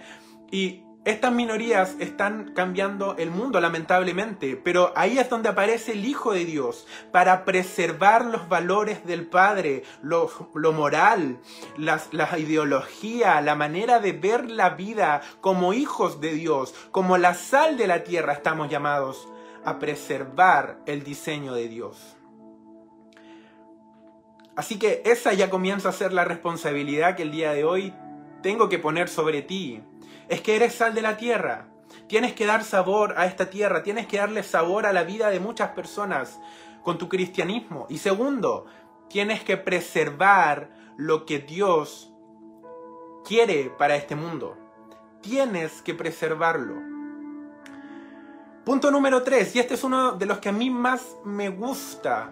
Y 0.52 0.84
estas 1.06 1.32
minorías 1.32 1.96
están 2.00 2.54
cambiando 2.56 3.16
el 3.18 3.30
mundo, 3.30 3.62
lamentablemente, 3.62 4.56
pero 4.56 4.92
ahí 4.96 5.20
es 5.20 5.30
donde 5.30 5.50
aparece 5.50 5.92
el 5.92 6.04
Hijo 6.04 6.34
de 6.34 6.46
Dios, 6.46 6.88
para 7.12 7.46
preservar 7.46 8.26
los 8.26 8.50
valores 8.50 9.06
del 9.06 9.28
Padre, 9.28 9.84
lo, 10.02 10.32
moral, 10.74 11.40
la 11.78 12.40
ideología, 12.40 13.40
la 13.42 13.54
manera 13.54 14.00
de 14.00 14.14
ver 14.14 14.50
la 14.50 14.72
vida 14.72 15.22
como 15.42 15.74
hijos 15.74 16.20
de 16.22 16.34
Dios, 16.34 16.74
como 16.90 17.20
la 17.20 17.36
sal 17.36 17.78
de 17.78 17.86
la 17.86 18.04
tierra, 18.04 18.34
estamos 18.34 18.68
llamados 18.70 19.28
a 19.64 19.78
preservar 19.78 20.80
el 20.88 21.04
diseño 21.04 21.54
de 21.54 21.68
Dios. 21.68 22.15
Así 24.56 24.80
que 24.80 25.02
esa 25.06 25.34
ya 25.34 25.50
comienza 25.50 25.90
a 25.90 25.94
ser 25.94 26.14
la 26.14 26.24
responsabilidad 26.24 27.16
que 27.16 27.24
el 27.24 27.32
día 27.32 27.52
de 27.52 27.66
hoy 27.66 27.94
tengo 28.42 28.70
que 28.70 28.80
poner 28.80 29.10
sobre 29.10 29.42
ti. 29.42 29.84
Es 30.30 30.42
que 30.42 30.56
eres 30.56 30.76
sal 30.76 30.94
de 30.94 31.02
la 31.02 31.18
tierra. 31.18 31.68
Tienes 32.08 32.34
que 32.34 32.46
dar 32.46 32.64
sabor 32.64 33.16
a 33.18 33.26
esta 33.26 33.50
tierra, 33.50 33.84
tienes 33.84 34.08
que 34.08 34.18
darle 34.18 34.44
sabor 34.44 34.86
a 34.86 34.94
la 34.94 35.04
vida 35.04 35.30
de 35.30 35.40
muchas 35.40 35.72
personas 35.72 36.40
con 36.84 36.98
tu 36.98 37.10
cristianismo. 37.10 37.86
Y 37.90 37.98
segundo, 37.98 38.66
tienes 39.10 39.44
que 39.44 39.58
preservar 39.58 40.70
lo 40.98 41.26
que 41.26 41.40
Dios 41.40 42.14
quiere 43.26 43.72
para 43.78 43.96
este 43.96 44.16
mundo. 44.16 44.58
Tienes 45.22 45.82
que 45.82 45.94
preservarlo. 45.94 46.76
Punto 48.64 48.90
número 48.90 49.22
tres, 49.24 49.56
y 49.56 49.60
este 49.60 49.74
es 49.74 49.84
uno 49.84 50.14
de 50.14 50.26
los 50.26 50.40
que 50.40 50.50
a 50.50 50.54
mí 50.54 50.70
más 50.70 51.18
me 51.24 51.50
gusta 51.50 52.32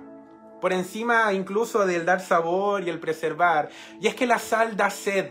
por 0.64 0.72
encima 0.72 1.34
incluso 1.34 1.86
del 1.86 2.06
dar 2.06 2.22
sabor 2.22 2.88
y 2.88 2.90
el 2.90 2.98
preservar. 2.98 3.70
Y 4.00 4.08
es 4.08 4.16
que 4.16 4.26
la 4.26 4.40
sal 4.40 4.78
da 4.78 4.90
sed. 4.90 5.30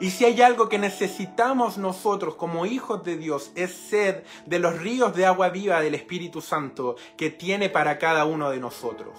Y 0.00 0.10
si 0.10 0.24
hay 0.24 0.42
algo 0.42 0.68
que 0.68 0.76
necesitamos 0.76 1.78
nosotros 1.78 2.34
como 2.34 2.66
hijos 2.66 3.04
de 3.04 3.16
Dios, 3.16 3.52
es 3.54 3.70
sed 3.70 4.24
de 4.44 4.58
los 4.58 4.76
ríos 4.80 5.14
de 5.14 5.24
agua 5.24 5.50
viva 5.50 5.80
del 5.80 5.94
Espíritu 5.94 6.40
Santo 6.40 6.96
que 7.16 7.30
tiene 7.30 7.70
para 7.70 7.98
cada 7.98 8.24
uno 8.24 8.50
de 8.50 8.58
nosotros. 8.58 9.16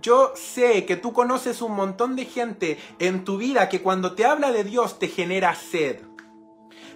Yo 0.00 0.32
sé 0.36 0.86
que 0.86 0.94
tú 0.94 1.12
conoces 1.12 1.60
un 1.60 1.72
montón 1.72 2.14
de 2.14 2.26
gente 2.26 2.78
en 3.00 3.24
tu 3.24 3.36
vida 3.36 3.68
que 3.68 3.82
cuando 3.82 4.12
te 4.12 4.24
habla 4.24 4.52
de 4.52 4.62
Dios 4.62 5.00
te 5.00 5.08
genera 5.08 5.56
sed. 5.56 6.02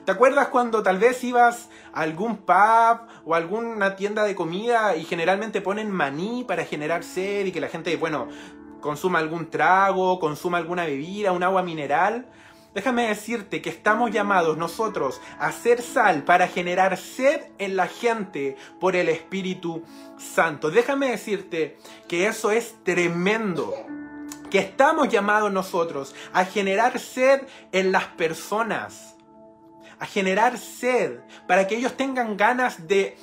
¿Te 0.08 0.12
acuerdas 0.12 0.48
cuando 0.48 0.82
tal 0.82 0.96
vez 0.96 1.22
ibas 1.22 1.68
a 1.92 2.00
algún 2.00 2.38
pub 2.38 3.00
o 3.26 3.34
alguna 3.34 3.94
tienda 3.94 4.24
de 4.24 4.34
comida 4.34 4.96
y 4.96 5.04
generalmente 5.04 5.60
ponen 5.60 5.90
maní 5.90 6.44
para 6.48 6.64
generar 6.64 7.04
sed 7.04 7.44
y 7.44 7.52
que 7.52 7.60
la 7.60 7.68
gente, 7.68 7.94
bueno, 7.98 8.26
consuma 8.80 9.18
algún 9.18 9.50
trago, 9.50 10.18
consuma 10.18 10.56
alguna 10.56 10.86
bebida, 10.86 11.32
un 11.32 11.42
agua 11.42 11.62
mineral? 11.62 12.24
Déjame 12.72 13.08
decirte 13.08 13.60
que 13.60 13.68
estamos 13.68 14.10
llamados 14.10 14.56
nosotros 14.56 15.20
a 15.38 15.52
ser 15.52 15.82
sal 15.82 16.22
para 16.22 16.48
generar 16.48 16.96
sed 16.96 17.42
en 17.58 17.76
la 17.76 17.86
gente 17.86 18.56
por 18.80 18.96
el 18.96 19.10
Espíritu 19.10 19.82
Santo. 20.16 20.70
Déjame 20.70 21.10
decirte 21.10 21.76
que 22.08 22.28
eso 22.28 22.50
es 22.50 22.82
tremendo. 22.82 23.74
Que 24.50 24.60
estamos 24.60 25.10
llamados 25.10 25.52
nosotros 25.52 26.14
a 26.32 26.46
generar 26.46 26.98
sed 26.98 27.42
en 27.72 27.92
las 27.92 28.04
personas. 28.04 29.17
A 30.00 30.06
generar 30.06 30.58
sed 30.58 31.20
para 31.46 31.66
que 31.66 31.76
ellos 31.76 31.96
tengan 31.96 32.36
ganas 32.36 32.86
de 32.86 33.16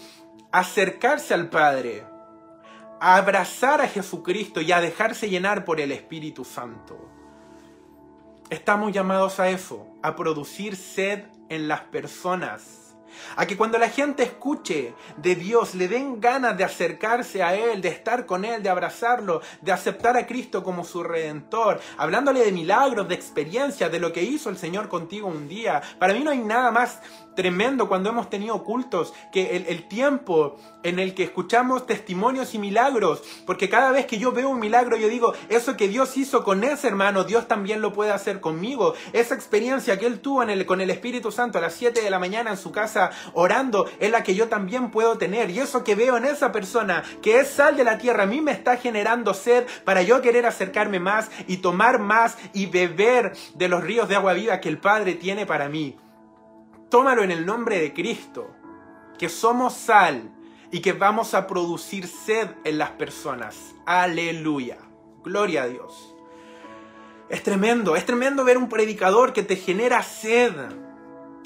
acercarse 0.52 1.34
al 1.34 1.50
Padre. 1.50 2.06
A 3.00 3.18
abrazar 3.18 3.82
a 3.82 3.88
Jesucristo 3.88 4.62
y 4.62 4.72
a 4.72 4.82
dejarse 4.82 5.30
llenar 5.30 5.66
por 5.66 5.80
el 5.80 5.92
Espíritu 5.92 6.44
Santo. 6.46 7.10
Estamos 8.50 8.92
llamados 8.92 9.40
a 9.40 9.50
eso, 9.50 9.88
a 10.04 10.16
producir 10.16 10.76
sed 10.76 11.26
en 11.50 11.68
las 11.68 11.82
personas. 11.82 12.85
A 13.36 13.46
que 13.46 13.58
cuando 13.58 13.78
la 13.78 13.90
gente 13.90 14.24
escuche 14.24 14.94
de 15.18 15.36
Dios 15.36 15.76
le 15.76 15.88
den 15.88 16.20
ganas 16.20 16.58
de 16.58 16.64
acercarse 16.64 17.44
a 17.44 17.56
Él, 17.56 17.82
de 17.82 17.90
estar 17.90 18.26
con 18.26 18.46
Él, 18.46 18.64
de 18.64 18.70
abrazarlo, 18.70 19.42
de 19.62 19.72
aceptar 19.72 20.18
a 20.18 20.26
Cristo 20.26 20.64
como 20.64 20.84
su 20.84 21.04
redentor, 21.04 21.80
hablándole 21.98 22.44
de 22.44 22.52
milagros, 22.52 23.08
de 23.08 23.16
experiencias, 23.16 23.92
de 23.92 24.00
lo 24.00 24.14
que 24.14 24.24
hizo 24.24 24.50
el 24.50 24.58
Señor 24.58 24.90
contigo 24.90 25.28
un 25.28 25.48
día. 25.48 25.82
Para 26.00 26.14
mí 26.14 26.24
no 26.24 26.32
hay 26.32 26.40
nada 26.40 26.72
más 26.72 27.02
tremendo 27.36 27.88
cuando 27.88 28.10
hemos 28.10 28.30
tenido 28.30 28.64
cultos, 28.64 29.14
que 29.32 29.58
el, 29.58 29.88
tiempo 29.88 30.56
en 30.84 31.00
el 31.00 31.14
que 31.14 31.24
escuchamos 31.24 31.86
testimonios 31.86 32.56
y 32.56 32.60
milagros, 32.60 33.22
porque 33.46 33.70
cada 33.70 33.92
vez 33.92 34.06
que 34.06 34.18
yo 34.18 34.32
veo 34.32 34.50
un 34.50 34.60
milagro 34.60 34.98
yo 34.98 35.10
digo, 35.10 35.34
eso 35.50 35.76
que 35.78 35.88
Dios 35.88 36.16
hizo 36.18 36.44
con 36.44 36.64
ese 36.64 36.88
hermano, 36.88 37.24
Dios 37.24 37.48
también 37.48 37.82
lo 37.82 37.94
puede 37.94 38.12
hacer 38.12 38.40
conmigo. 38.40 38.94
Esa 39.14 39.36
experiencia 39.36 40.00
que 40.00 40.06
él 40.06 40.22
tuvo 40.22 40.36
con 40.66 40.82
el 40.82 40.90
Espíritu 40.90 41.32
Santo 41.32 41.58
a 41.58 41.62
las 41.62 41.74
7 41.74 42.02
de 42.02 42.10
la 42.10 42.20
mañana 42.20 42.52
en 42.52 42.58
su 42.58 42.72
casa 42.72 43.05
orando, 43.34 43.90
es 44.00 44.12
la 44.12 44.24
que 44.24 44.36
yo 44.36 44.48
también 44.48 44.92
puedo 44.92 45.18
tener. 45.18 45.50
Y 45.50 45.60
eso 45.60 45.84
que 45.84 45.96
veo 45.96 46.18
en 46.18 46.26
esa 46.26 46.52
persona, 46.52 47.04
que 47.22 47.40
es 47.40 47.50
sal 47.50 47.78
de 47.78 47.84
la 47.84 47.98
tierra, 47.98 48.24
a 48.24 48.28
mí 48.28 48.42
me 48.42 48.52
está 48.52 48.78
generando 48.78 49.34
sed 49.34 49.66
para 49.84 50.02
yo 50.02 50.22
querer 50.22 50.46
acercarme 50.46 51.00
más 51.00 51.30
y 51.48 51.58
tomar 51.58 52.00
más 52.00 52.38
y 52.54 52.66
beber 52.68 53.34
de 53.56 53.68
los 53.68 53.84
ríos 53.84 54.10
de 54.10 54.16
agua 54.16 54.34
viva 54.34 54.62
que 54.62 54.70
el 54.70 54.78
Padre 54.78 55.16
tiene 55.16 55.46
para 55.46 55.70
mí. 55.70 55.98
Tómalo 56.90 57.24
en 57.24 57.32
el 57.32 57.46
nombre 57.46 57.80
de 57.80 57.94
Cristo, 57.94 58.56
que 59.18 59.30
somos 59.30 59.74
sal 59.74 60.32
y 60.72 60.82
que 60.82 60.94
vamos 60.94 61.34
a 61.34 61.48
producir 61.48 62.08
sed 62.08 62.50
en 62.64 62.78
las 62.78 62.92
personas. 62.92 63.76
Aleluya. 63.86 64.78
Gloria 65.24 65.64
a 65.64 65.68
Dios. 65.68 66.16
Es 67.30 67.42
tremendo, 67.42 67.96
es 67.96 68.06
tremendo 68.06 68.44
ver 68.44 68.58
un 68.58 68.70
predicador 68.70 69.34
que 69.34 69.42
te 69.42 69.56
genera 69.56 70.04
sed 70.04 70.54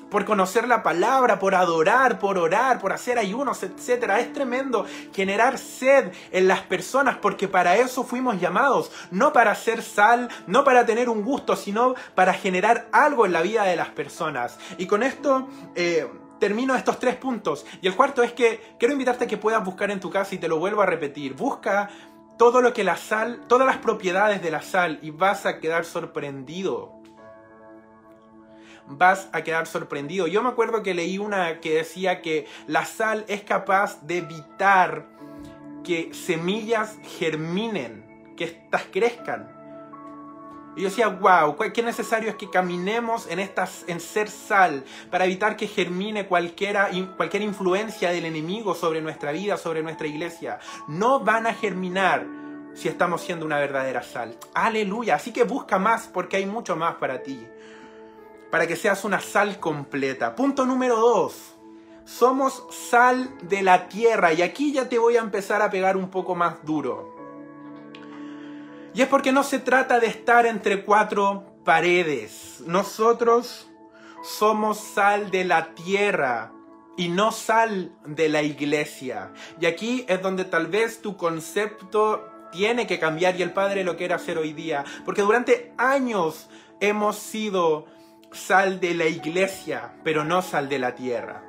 por 0.10 0.26
conocer 0.26 0.68
la 0.68 0.84
palabra, 0.84 1.40
por 1.40 1.56
adorar, 1.56 2.20
por 2.20 2.38
orar, 2.38 2.80
por 2.80 2.94
hacer 2.94 3.18
ayunos, 3.18 3.64
etc. 3.64 4.12
Es 4.20 4.34
tremendo 4.34 4.86
generar 5.14 5.58
sed 5.58 6.12
en 6.32 6.48
las 6.48 6.62
personas 6.62 7.18
porque 7.18 7.48
para 7.48 7.78
eso 7.78 8.04
fuimos 8.04 8.40
llamados, 8.40 8.92
no 9.12 9.34
para 9.34 9.52
hacer 9.52 9.82
sal, 9.82 10.30
no 10.48 10.64
para 10.64 10.86
tener 10.86 11.10
un 11.10 11.24
gusto, 11.24 11.56
sino 11.56 11.96
para 12.16 12.34
generar 12.34 12.88
algo 12.92 13.26
en 13.26 13.34
la 13.34 13.42
vida 13.42 13.64
de 13.64 13.76
las 13.76 13.90
personas. 13.90 14.58
Y 14.78 14.88
con 14.88 15.04
esto... 15.04 15.48
Eh, 15.76 16.08
termino 16.40 16.74
estos 16.74 17.00
tres 17.00 17.18
puntos. 17.18 17.66
Y 17.82 17.88
el 17.88 17.98
cuarto 17.98 18.24
es 18.24 18.32
que 18.32 18.76
quiero 18.80 18.94
invitarte 18.94 19.26
a 19.26 19.28
que 19.28 19.36
puedas 19.36 19.62
buscar 19.62 19.92
en 19.92 20.00
tu 20.00 20.10
casa 20.10 20.36
y 20.36 20.38
te 20.38 20.48
lo 20.48 20.58
vuelvo 20.58 20.82
a 20.82 20.86
repetir. 20.86 21.34
Busca 21.34 21.90
todo 22.38 22.62
lo 22.62 22.72
que 22.72 22.86
la 22.86 22.96
sal, 22.96 23.42
todas 23.48 23.68
las 23.68 23.80
propiedades 23.80 24.42
de 24.42 24.50
la 24.50 24.62
sal 24.62 25.00
y 25.02 25.12
vas 25.12 25.46
a 25.46 25.60
quedar 25.60 25.84
sorprendido 25.84 26.99
vas 28.90 29.30
a 29.32 29.44
quedar 29.44 29.68
sorprendido. 29.68 30.28
Yo 30.28 30.42
me 30.42 30.50
acuerdo 30.50 30.84
que 30.84 30.94
leí 30.94 31.18
una 31.18 31.60
que 31.60 31.76
decía 31.76 32.22
que 32.22 32.48
la 32.68 32.86
sal 32.86 33.24
es 33.28 33.42
capaz 33.44 34.02
de 34.02 34.18
evitar 34.18 35.06
que 35.84 36.14
semillas 36.14 36.98
germinen, 37.20 38.34
que 38.36 38.46
estas 38.46 38.84
crezcan. 38.92 39.56
Y 40.76 40.82
yo 40.82 40.90
decía, 40.90 41.08
wow, 41.08 41.56
qué 41.74 41.84
necesario 41.84 42.30
es 42.30 42.36
que 42.36 42.50
caminemos 42.50 43.28
en, 43.30 43.40
estas, 43.40 43.84
en 43.88 44.00
ser 44.00 44.30
sal 44.30 44.84
para 45.12 45.26
evitar 45.26 45.56
que 45.56 45.68
germine 45.68 46.28
cualquiera, 46.28 46.90
cualquier 47.18 47.44
influencia 47.44 48.12
del 48.12 48.26
enemigo 48.26 48.76
sobre 48.76 49.02
nuestra 49.02 49.32
vida, 49.32 49.58
sobre 49.58 49.84
nuestra 49.84 50.08
iglesia. 50.08 50.60
No 50.88 51.20
van 51.20 51.48
a 51.48 51.54
germinar 51.54 52.26
si 52.76 52.88
estamos 52.88 53.22
siendo 53.22 53.46
una 53.46 53.58
verdadera 53.58 54.04
sal. 54.04 54.38
Aleluya. 54.54 55.16
Así 55.16 55.34
que 55.34 55.44
busca 55.44 55.80
más 55.80 56.08
porque 56.08 56.38
hay 56.38 56.46
mucho 56.46 56.76
más 56.76 56.96
para 56.96 57.24
ti 57.24 57.46
para 58.52 58.68
que 58.68 58.76
seas 58.76 59.04
una 59.06 59.20
sal 59.20 59.60
completa. 59.60 60.36
Punto 60.36 60.66
número 60.66 60.96
dos. 60.96 61.56
Somos 62.06 62.64
sal 62.72 63.30
de 63.44 63.62
la 63.62 63.88
tierra. 63.88 64.34
Y 64.34 64.42
aquí 64.42 64.72
ya 64.74 64.90
te 64.90 64.98
voy 64.98 65.18
a 65.18 65.22
empezar 65.22 65.62
a 65.62 65.70
pegar 65.70 65.96
un 65.96 66.10
poco 66.10 66.36
más 66.36 66.66
duro. 66.66 67.16
Y 68.94 69.02
es 69.02 69.08
porque 69.08 69.32
no 69.32 69.44
se 69.44 69.60
trata 69.60 70.00
de 70.00 70.08
estar 70.08 70.46
entre 70.46 70.84
cuatro 70.84 71.54
paredes. 71.64 72.64
Nosotros 72.66 73.70
somos 74.24 74.80
sal 74.80 75.30
de 75.30 75.46
la 75.46 75.74
tierra 75.76 76.52
y 76.98 77.10
no 77.10 77.32
sal 77.32 77.96
de 78.06 78.28
la 78.30 78.42
iglesia. 78.42 79.32
Y 79.62 79.68
aquí 79.68 80.06
es 80.08 80.22
donde 80.22 80.46
tal 80.46 80.68
vez 80.68 81.02
tu 81.02 81.16
concepto 81.16 82.28
tiene 82.52 82.88
que 82.88 83.00
cambiar 83.00 83.36
y 83.36 83.44
el 83.44 83.54
Padre 83.54 83.84
lo 83.84 83.96
quiere 83.96 84.16
hacer 84.16 84.38
hoy 84.38 84.54
día. 84.54 84.84
Porque 85.06 85.22
durante 85.22 85.74
años 85.78 86.50
hemos 86.80 87.18
sido 87.18 87.86
sal 88.32 88.80
de 88.80 88.94
la 88.94 89.06
iglesia, 89.06 89.94
pero 90.04 90.24
no 90.24 90.42
sal 90.42 90.70
de 90.70 90.80
la 90.80 90.96
tierra. 90.96 91.44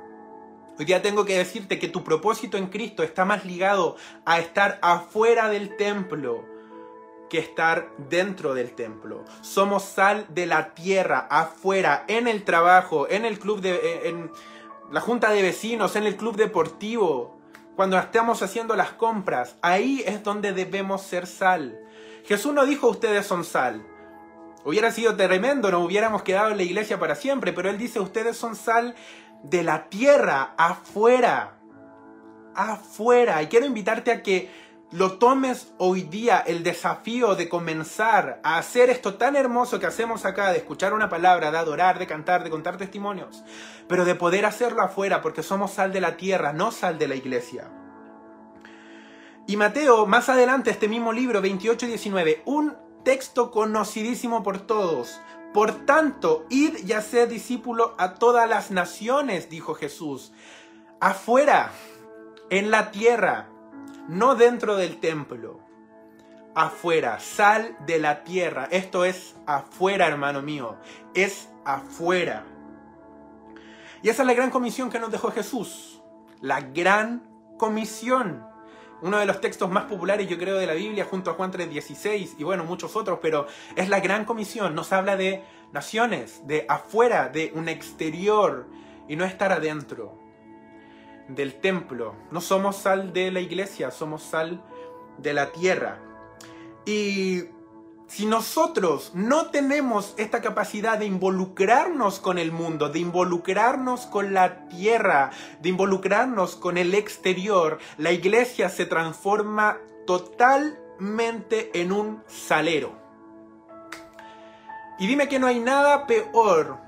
Hoy 0.77 0.85
día 0.85 1.01
tengo 1.01 1.25
que 1.25 1.37
decirte 1.37 1.79
que 1.79 1.87
tu 1.87 2.03
propósito 2.03 2.57
en 2.57 2.67
Cristo 2.67 3.03
está 3.03 3.25
más 3.25 3.45
ligado 3.45 3.97
a 4.25 4.39
estar 4.39 4.79
afuera 4.81 5.49
del 5.49 5.75
templo 5.77 6.45
que 7.29 7.39
estar 7.39 7.89
dentro 8.09 8.53
del 8.53 8.73
templo. 8.73 9.23
Somos 9.41 9.83
sal 9.83 10.25
de 10.29 10.45
la 10.45 10.73
tierra, 10.73 11.27
afuera, 11.29 12.03
en 12.07 12.27
el 12.27 12.43
trabajo, 12.43 13.07
en 13.09 13.25
el 13.25 13.39
club 13.39 13.61
de... 13.61 13.75
Eh, 13.75 14.09
en 14.09 14.31
la 14.91 14.99
junta 14.99 15.31
de 15.31 15.41
vecinos, 15.41 15.95
en 15.95 16.03
el 16.03 16.17
club 16.17 16.35
deportivo, 16.35 17.39
cuando 17.77 17.97
estamos 17.97 18.41
haciendo 18.43 18.75
las 18.75 18.91
compras. 18.91 19.55
Ahí 19.61 20.03
es 20.05 20.23
donde 20.23 20.51
debemos 20.51 21.01
ser 21.01 21.27
sal. 21.27 21.79
Jesús 22.25 22.53
no 22.53 22.65
dijo 22.65 22.89
ustedes 22.89 23.25
son 23.25 23.45
sal. 23.45 23.87
Hubiera 24.63 24.91
sido 24.91 25.15
tremendo, 25.15 25.71
nos 25.71 25.85
hubiéramos 25.85 26.21
quedado 26.21 26.51
en 26.51 26.57
la 26.57 26.63
iglesia 26.63 26.99
para 26.99 27.15
siempre, 27.15 27.51
pero 27.51 27.69
él 27.69 27.77
dice, 27.77 27.99
ustedes 27.99 28.37
son 28.37 28.55
sal 28.55 28.95
de 29.43 29.63
la 29.63 29.89
tierra, 29.89 30.53
afuera, 30.57 31.57
afuera. 32.53 33.41
Y 33.41 33.47
quiero 33.47 33.65
invitarte 33.65 34.11
a 34.11 34.21
que 34.21 34.49
lo 34.91 35.13
tomes 35.13 35.73
hoy 35.77 36.03
día, 36.03 36.43
el 36.45 36.63
desafío 36.63 37.35
de 37.35 37.47
comenzar 37.47 38.41
a 38.43 38.57
hacer 38.57 38.89
esto 38.89 39.15
tan 39.15 39.35
hermoso 39.35 39.79
que 39.79 39.85
hacemos 39.85 40.25
acá, 40.25 40.51
de 40.51 40.57
escuchar 40.57 40.93
una 40.93 41.09
palabra, 41.09 41.49
de 41.49 41.57
adorar, 41.57 41.97
de 41.97 42.07
cantar, 42.07 42.43
de 42.43 42.49
contar 42.49 42.77
testimonios, 42.77 43.43
pero 43.87 44.03
de 44.05 44.15
poder 44.15 44.45
hacerlo 44.45 44.81
afuera, 44.81 45.21
porque 45.21 45.43
somos 45.43 45.71
sal 45.71 45.93
de 45.93 46.01
la 46.01 46.17
tierra, 46.17 46.51
no 46.51 46.71
sal 46.71 46.99
de 46.99 47.07
la 47.07 47.15
iglesia. 47.15 47.71
Y 49.47 49.57
Mateo, 49.57 50.05
más 50.05 50.29
adelante, 50.29 50.69
este 50.69 50.87
mismo 50.87 51.13
libro, 51.13 51.41
28 51.41 51.85
y 51.85 51.89
19, 51.89 52.41
un 52.45 52.75
texto 53.03 53.51
conocidísimo 53.51 54.43
por 54.43 54.59
todos. 54.59 55.19
Por 55.53 55.85
tanto, 55.85 56.45
id 56.49 56.87
y 56.87 56.93
haced 56.93 57.29
discípulo 57.29 57.93
a 57.97 58.15
todas 58.15 58.49
las 58.49 58.71
naciones, 58.71 59.49
dijo 59.49 59.73
Jesús. 59.73 60.31
Afuera, 60.99 61.71
en 62.49 62.71
la 62.71 62.91
tierra, 62.91 63.49
no 64.07 64.35
dentro 64.35 64.75
del 64.75 64.99
templo. 64.99 65.59
Afuera, 66.55 67.19
sal 67.19 67.77
de 67.85 67.99
la 67.99 68.23
tierra. 68.23 68.67
Esto 68.71 69.05
es 69.05 69.35
afuera, 69.45 70.07
hermano 70.07 70.41
mío. 70.41 70.77
Es 71.13 71.49
afuera. 71.65 72.45
Y 74.03 74.09
esa 74.09 74.23
es 74.23 74.27
la 74.27 74.33
gran 74.33 74.49
comisión 74.49 74.89
que 74.89 74.99
nos 74.99 75.11
dejó 75.11 75.31
Jesús. 75.31 76.01
La 76.41 76.61
gran 76.61 77.23
comisión 77.57 78.50
uno 79.01 79.19
de 79.19 79.25
los 79.25 79.41
textos 79.41 79.69
más 79.69 79.85
populares, 79.85 80.27
yo 80.27 80.37
creo, 80.37 80.57
de 80.57 80.67
la 80.67 80.73
Biblia, 80.73 81.05
junto 81.09 81.31
a 81.31 81.33
Juan 81.33 81.51
3.16 81.51 82.35
y 82.37 82.43
bueno, 82.43 82.63
muchos 82.63 82.95
otros, 82.95 83.19
pero 83.21 83.47
es 83.75 83.89
la 83.89 83.99
gran 83.99 84.25
comisión. 84.25 84.75
Nos 84.75 84.93
habla 84.93 85.17
de 85.17 85.43
naciones, 85.71 86.45
de 86.47 86.65
afuera, 86.69 87.29
de 87.29 87.51
un 87.55 87.67
exterior 87.67 88.67
y 89.07 89.15
no 89.15 89.25
estar 89.25 89.51
adentro 89.51 90.17
del 91.27 91.55
templo. 91.55 92.15
No 92.31 92.41
somos 92.41 92.77
sal 92.77 93.13
de 93.13 93.31
la 93.31 93.39
iglesia, 93.39 93.91
somos 93.91 94.23
sal 94.23 94.61
de 95.17 95.33
la 95.33 95.51
tierra. 95.51 95.99
Y 96.85 97.45
si 98.11 98.25
nosotros 98.25 99.11
no 99.13 99.51
tenemos 99.51 100.13
esta 100.17 100.41
capacidad 100.41 100.97
de 100.97 101.05
involucrarnos 101.05 102.19
con 102.19 102.37
el 102.37 102.51
mundo, 102.51 102.89
de 102.89 102.99
involucrarnos 102.99 104.01
con 104.01 104.33
la 104.33 104.67
tierra, 104.67 105.31
de 105.61 105.69
involucrarnos 105.69 106.57
con 106.57 106.77
el 106.77 106.93
exterior, 106.93 107.79
la 107.97 108.11
iglesia 108.11 108.67
se 108.67 108.85
transforma 108.85 109.77
totalmente 110.05 111.71
en 111.79 111.93
un 111.93 112.21
salero. 112.27 112.99
Y 114.99 115.07
dime 115.07 115.29
que 115.29 115.39
no 115.39 115.47
hay 115.47 115.61
nada 115.61 116.05
peor 116.05 116.79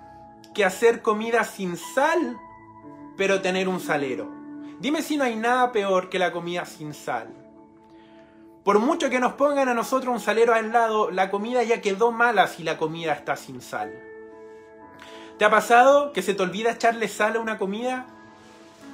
que 0.53 0.65
hacer 0.65 1.01
comida 1.01 1.45
sin 1.45 1.77
sal, 1.77 2.37
pero 3.15 3.41
tener 3.41 3.69
un 3.69 3.79
salero. 3.79 4.29
Dime 4.81 5.01
si 5.01 5.15
no 5.15 5.23
hay 5.23 5.37
nada 5.37 5.71
peor 5.71 6.09
que 6.09 6.19
la 6.19 6.33
comida 6.33 6.65
sin 6.65 6.93
sal. 6.93 7.42
Por 8.63 8.79
mucho 8.79 9.10
que 9.10 9.20
nos 9.20 9.34
pongan 9.34 9.67
a 9.67 9.74
nosotros 9.74 10.13
un 10.13 10.22
salero 10.22 10.53
al 10.53 10.72
lado, 10.72 11.12
la 11.12 11.29
comida 11.29 11.63
ya 11.63 11.82
quedó 11.82 12.13
mala 12.13 12.48
si 12.48 12.63
la 12.63 12.77
comida 12.77 13.12
está 13.12 13.36
sin 13.36 13.62
sal. 13.62 13.91
¿Te 15.38 15.43
ha 15.43 15.50
pasado 15.50 16.13
que 16.13 16.22
se 16.22 16.34
te 16.34 16.43
olvida 16.43 16.72
echarle 16.72 17.10
sal 17.10 17.36
a 17.36 17.39
una 17.41 17.58
comida 17.58 18.05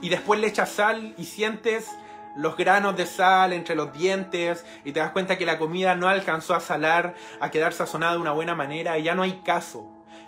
y 0.02 0.10
después 0.10 0.40
le 0.40 0.48
echas 0.48 0.72
sal 0.72 1.14
y 1.18 1.26
sientes 1.26 1.88
los 2.36 2.58
granos 2.58 2.98
de 2.98 3.06
sal 3.06 3.54
entre 3.54 3.76
los 3.76 3.94
dientes 3.94 4.66
y 4.86 4.92
te 4.92 5.02
das 5.02 5.12
cuenta 5.12 5.38
que 5.38 5.46
la 5.46 5.60
comida 5.60 5.94
no 5.94 6.08
alcanzó 6.08 6.56
a 6.56 6.62
salar, 6.62 7.14
a 7.40 7.52
quedar 7.52 7.74
sazonada 7.74 8.14
de 8.14 8.20
una 8.20 8.32
buena 8.32 8.56
manera 8.56 8.98
y 8.98 9.04
ya 9.04 9.14
no 9.14 9.22
hay 9.22 9.42
caso? 9.46 9.86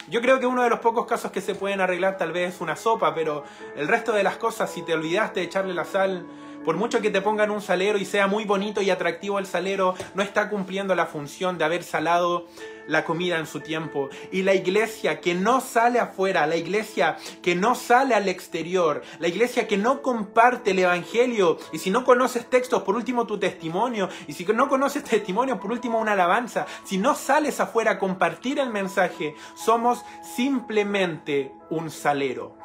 Yo 0.08 0.22
creo 0.22 0.40
que 0.40 0.46
uno 0.46 0.62
de 0.62 0.70
los 0.70 0.80
pocos 0.80 1.08
casos 1.08 1.32
que 1.32 1.42
se 1.42 1.56
pueden 1.56 1.82
arreglar 1.82 2.18
tal 2.18 2.32
vez 2.32 2.56
es 2.56 2.62
una 2.62 2.76
sopa, 2.76 3.16
pero 3.16 3.44
el 3.76 3.88
resto 3.88 4.12
de 4.12 4.24
las 4.24 4.38
cosas, 4.38 4.70
si 4.70 4.84
te 4.84 4.94
olvidaste 4.94 5.40
de 5.40 5.46
echarle 5.48 5.74
la 5.74 5.86
sal, 5.86 6.28
por 6.64 6.78
mucho 6.78 7.02
que 7.02 7.10
te 7.10 7.22
pongan 7.22 7.52
un 7.52 7.62
salero 7.62 7.98
y 7.98 8.06
sea 8.06 8.28
muy 8.28 8.46
bonito 8.46 8.82
y 8.82 8.90
atractivo 8.90 9.40
el 9.40 9.46
salero, 9.46 9.96
no 10.14 10.24
está 10.24 10.50
cumpliendo 10.50 10.96
la 10.96 11.06
función 11.06 11.58
de 11.58 11.66
haber 11.66 11.84
salado 11.84 12.48
la 12.88 13.04
comida 13.04 13.40
en 13.40 13.48
su 13.48 13.62
tiempo. 13.62 14.10
Y 14.32 14.44
la 14.44 14.54
iglesia 14.54 15.22
que 15.22 15.34
no 15.34 15.62
sale 15.62 16.00
afuera, 16.00 16.48
la 16.48 16.56
iglesia 16.58 17.18
que 17.42 17.56
no 17.56 17.76
sale 17.76 18.16
al 18.16 18.28
exterior, 18.28 19.02
la 19.20 19.28
iglesia 19.28 19.68
que 19.68 19.78
no 19.78 20.02
comparte 20.02 20.72
el 20.72 20.80
Evangelio, 20.80 21.58
y 21.72 21.80
si 21.80 21.90
no 21.90 22.04
conoces 22.04 22.50
textos, 22.50 22.84
por 22.84 22.96
último 22.96 23.26
tu 23.26 23.40
testimonio, 23.40 24.10
y 24.28 24.34
si 24.34 24.46
no 24.46 24.70
conoces 24.70 25.04
testimonio, 25.12 25.60
por 25.60 25.72
último 25.72 26.00
una 26.00 26.14
alabanza, 26.14 26.66
si 26.84 26.98
no 26.98 27.16
sales 27.16 27.60
afuera 27.60 27.92
a 27.92 28.00
compartir 28.00 28.60
el 28.60 28.70
mensaje, 28.70 29.36
somos 29.56 30.04
simplemente 30.36 31.52
un 31.70 31.90
salero. 31.90 32.58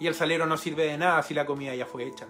Y 0.00 0.06
el 0.08 0.14
salero 0.14 0.46
no 0.46 0.56
sirve 0.56 0.84
de 0.84 0.98
nada 0.98 1.22
si 1.22 1.32
la 1.34 1.46
comida 1.46 1.74
ya 1.74 1.86
fue 1.86 2.04
hecha. 2.04 2.26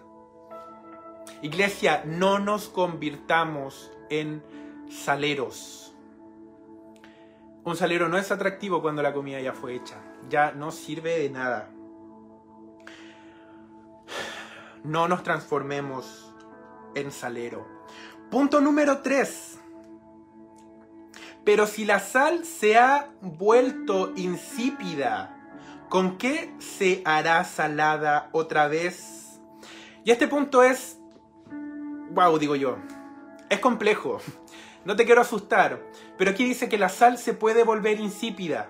Iglesia, 1.42 2.04
no 2.06 2.38
nos 2.38 2.68
convirtamos 2.68 3.90
en 4.10 4.44
saleros. 4.88 5.92
Un 7.64 7.76
salero 7.76 8.08
no 8.08 8.16
es 8.16 8.30
atractivo 8.30 8.80
cuando 8.80 9.02
la 9.02 9.12
comida 9.12 9.40
ya 9.40 9.52
fue 9.52 9.74
hecha. 9.74 9.96
Ya 10.28 10.52
no 10.52 10.70
sirve 10.70 11.18
de 11.18 11.30
nada. 11.30 11.68
No 14.84 15.08
nos 15.08 15.24
transformemos 15.24 16.32
en 16.94 17.10
salero. 17.10 17.66
Punto 18.30 18.60
número 18.60 19.02
3. 19.02 19.58
Pero 21.44 21.66
si 21.66 21.84
la 21.84 21.98
sal 21.98 22.44
se 22.44 22.78
ha 22.78 23.10
vuelto 23.20 24.12
insípida, 24.14 25.36
¿con 25.88 26.18
qué 26.18 26.54
se 26.60 27.02
hará 27.04 27.42
salada 27.42 28.28
otra 28.30 28.68
vez? 28.68 29.40
Y 30.04 30.12
este 30.12 30.28
punto 30.28 30.62
es 30.62 31.01
wow, 32.14 32.38
digo 32.38 32.56
yo. 32.56 32.78
Es 33.50 33.58
complejo. 33.58 34.20
No 34.84 34.96
te 34.96 35.04
quiero 35.04 35.20
asustar, 35.20 35.80
pero 36.18 36.30
aquí 36.30 36.44
dice 36.44 36.68
que 36.68 36.78
la 36.78 36.88
sal 36.88 37.18
se 37.18 37.34
puede 37.34 37.62
volver 37.62 38.00
insípida 38.00 38.68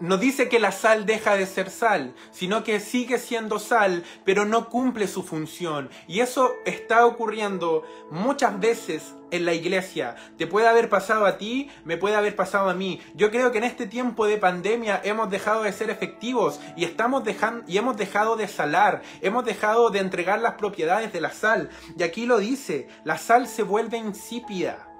no 0.00 0.16
dice 0.16 0.48
que 0.48 0.58
la 0.58 0.72
sal 0.72 1.06
deja 1.06 1.36
de 1.36 1.46
ser 1.46 1.70
sal, 1.70 2.14
sino 2.30 2.64
que 2.64 2.80
sigue 2.80 3.18
siendo 3.18 3.58
sal, 3.58 4.04
pero 4.24 4.44
no 4.44 4.68
cumple 4.68 5.06
su 5.06 5.22
función. 5.22 5.88
Y 6.08 6.20
eso 6.20 6.52
está 6.64 7.06
ocurriendo 7.06 7.84
muchas 8.10 8.58
veces 8.58 9.14
en 9.30 9.44
la 9.44 9.54
iglesia. 9.54 10.16
Te 10.36 10.46
puede 10.46 10.68
haber 10.68 10.88
pasado 10.88 11.26
a 11.26 11.38
ti, 11.38 11.70
me 11.84 11.96
puede 11.96 12.16
haber 12.16 12.36
pasado 12.36 12.68
a 12.68 12.74
mí. 12.74 13.00
Yo 13.14 13.30
creo 13.30 13.52
que 13.52 13.58
en 13.58 13.64
este 13.64 13.86
tiempo 13.86 14.26
de 14.26 14.36
pandemia 14.36 15.00
hemos 15.04 15.30
dejado 15.30 15.62
de 15.62 15.72
ser 15.72 15.90
efectivos 15.90 16.60
y 16.76 16.84
estamos 16.84 17.22
y 17.66 17.78
hemos 17.78 17.96
dejado 17.96 18.36
de 18.36 18.48
salar, 18.48 19.02
hemos 19.22 19.44
dejado 19.44 19.90
de 19.90 20.00
entregar 20.00 20.40
las 20.40 20.54
propiedades 20.54 21.12
de 21.12 21.20
la 21.20 21.32
sal. 21.32 21.70
Y 21.96 22.02
aquí 22.02 22.26
lo 22.26 22.38
dice, 22.38 22.88
la 23.04 23.18
sal 23.18 23.46
se 23.46 23.62
vuelve 23.62 23.96
insípida. 23.96 24.93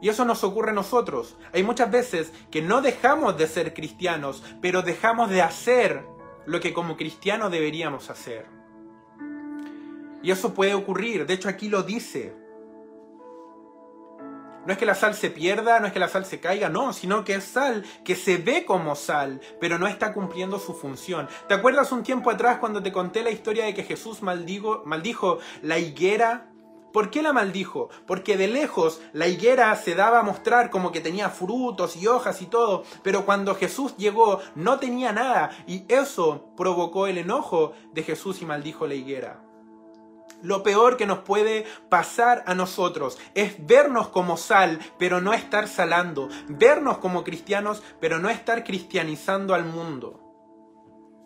Y 0.00 0.08
eso 0.08 0.24
nos 0.24 0.44
ocurre 0.44 0.70
a 0.70 0.74
nosotros. 0.74 1.36
Hay 1.52 1.62
muchas 1.62 1.90
veces 1.90 2.32
que 2.50 2.62
no 2.62 2.80
dejamos 2.80 3.36
de 3.36 3.46
ser 3.46 3.74
cristianos, 3.74 4.42
pero 4.60 4.82
dejamos 4.82 5.30
de 5.30 5.42
hacer 5.42 6.04
lo 6.46 6.60
que 6.60 6.72
como 6.72 6.96
cristianos 6.96 7.50
deberíamos 7.50 8.10
hacer. 8.10 8.46
Y 10.22 10.30
eso 10.30 10.54
puede 10.54 10.74
ocurrir, 10.74 11.26
de 11.26 11.34
hecho 11.34 11.48
aquí 11.48 11.68
lo 11.68 11.82
dice. 11.82 12.34
No 14.66 14.74
es 14.74 14.78
que 14.78 14.84
la 14.84 14.94
sal 14.94 15.14
se 15.14 15.30
pierda, 15.30 15.80
no 15.80 15.86
es 15.86 15.92
que 15.92 15.98
la 15.98 16.08
sal 16.08 16.26
se 16.26 16.38
caiga, 16.38 16.68
no, 16.68 16.92
sino 16.92 17.24
que 17.24 17.34
es 17.34 17.44
sal 17.44 17.84
que 18.04 18.14
se 18.14 18.36
ve 18.36 18.66
como 18.66 18.94
sal, 18.94 19.40
pero 19.58 19.78
no 19.78 19.86
está 19.86 20.12
cumpliendo 20.12 20.58
su 20.58 20.74
función. 20.74 21.28
¿Te 21.48 21.54
acuerdas 21.54 21.92
un 21.92 22.02
tiempo 22.02 22.30
atrás 22.30 22.58
cuando 22.58 22.82
te 22.82 22.92
conté 22.92 23.22
la 23.22 23.30
historia 23.30 23.64
de 23.64 23.74
que 23.74 23.84
Jesús 23.84 24.22
maldijo, 24.22 24.82
maldijo 24.84 25.38
la 25.62 25.78
higuera 25.78 26.49
¿Por 26.92 27.10
qué 27.10 27.22
la 27.22 27.32
maldijo? 27.32 27.88
Porque 28.06 28.36
de 28.36 28.48
lejos 28.48 29.00
la 29.12 29.28
higuera 29.28 29.74
se 29.76 29.94
daba 29.94 30.20
a 30.20 30.24
mostrar 30.24 30.70
como 30.70 30.90
que 30.90 31.00
tenía 31.00 31.30
frutos 31.30 31.96
y 31.96 32.06
hojas 32.06 32.42
y 32.42 32.46
todo, 32.46 32.84
pero 33.02 33.24
cuando 33.24 33.54
Jesús 33.54 33.96
llegó 33.96 34.40
no 34.54 34.78
tenía 34.78 35.12
nada 35.12 35.50
y 35.66 35.84
eso 35.88 36.48
provocó 36.56 37.06
el 37.06 37.18
enojo 37.18 37.72
de 37.92 38.02
Jesús 38.02 38.42
y 38.42 38.46
maldijo 38.46 38.86
la 38.86 38.94
higuera. 38.94 39.42
Lo 40.42 40.62
peor 40.62 40.96
que 40.96 41.06
nos 41.06 41.18
puede 41.18 41.66
pasar 41.90 42.42
a 42.46 42.54
nosotros 42.54 43.18
es 43.34 43.54
vernos 43.66 44.08
como 44.08 44.36
sal, 44.36 44.78
pero 44.98 45.20
no 45.20 45.34
estar 45.34 45.68
salando, 45.68 46.28
vernos 46.48 46.98
como 46.98 47.24
cristianos, 47.24 47.82
pero 48.00 48.18
no 48.18 48.30
estar 48.30 48.64
cristianizando 48.64 49.54
al 49.54 49.66
mundo. 49.66 50.29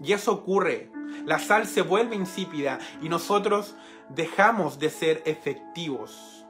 Y 0.03 0.13
eso 0.13 0.33
ocurre. 0.33 0.91
La 1.25 1.39
sal 1.39 1.67
se 1.67 1.83
vuelve 1.83 2.17
insípida 2.17 2.79
y 3.01 3.09
nosotros 3.09 3.77
dejamos 4.09 4.79
de 4.79 4.91
ser 4.91 5.23
efectivos. 5.27 6.47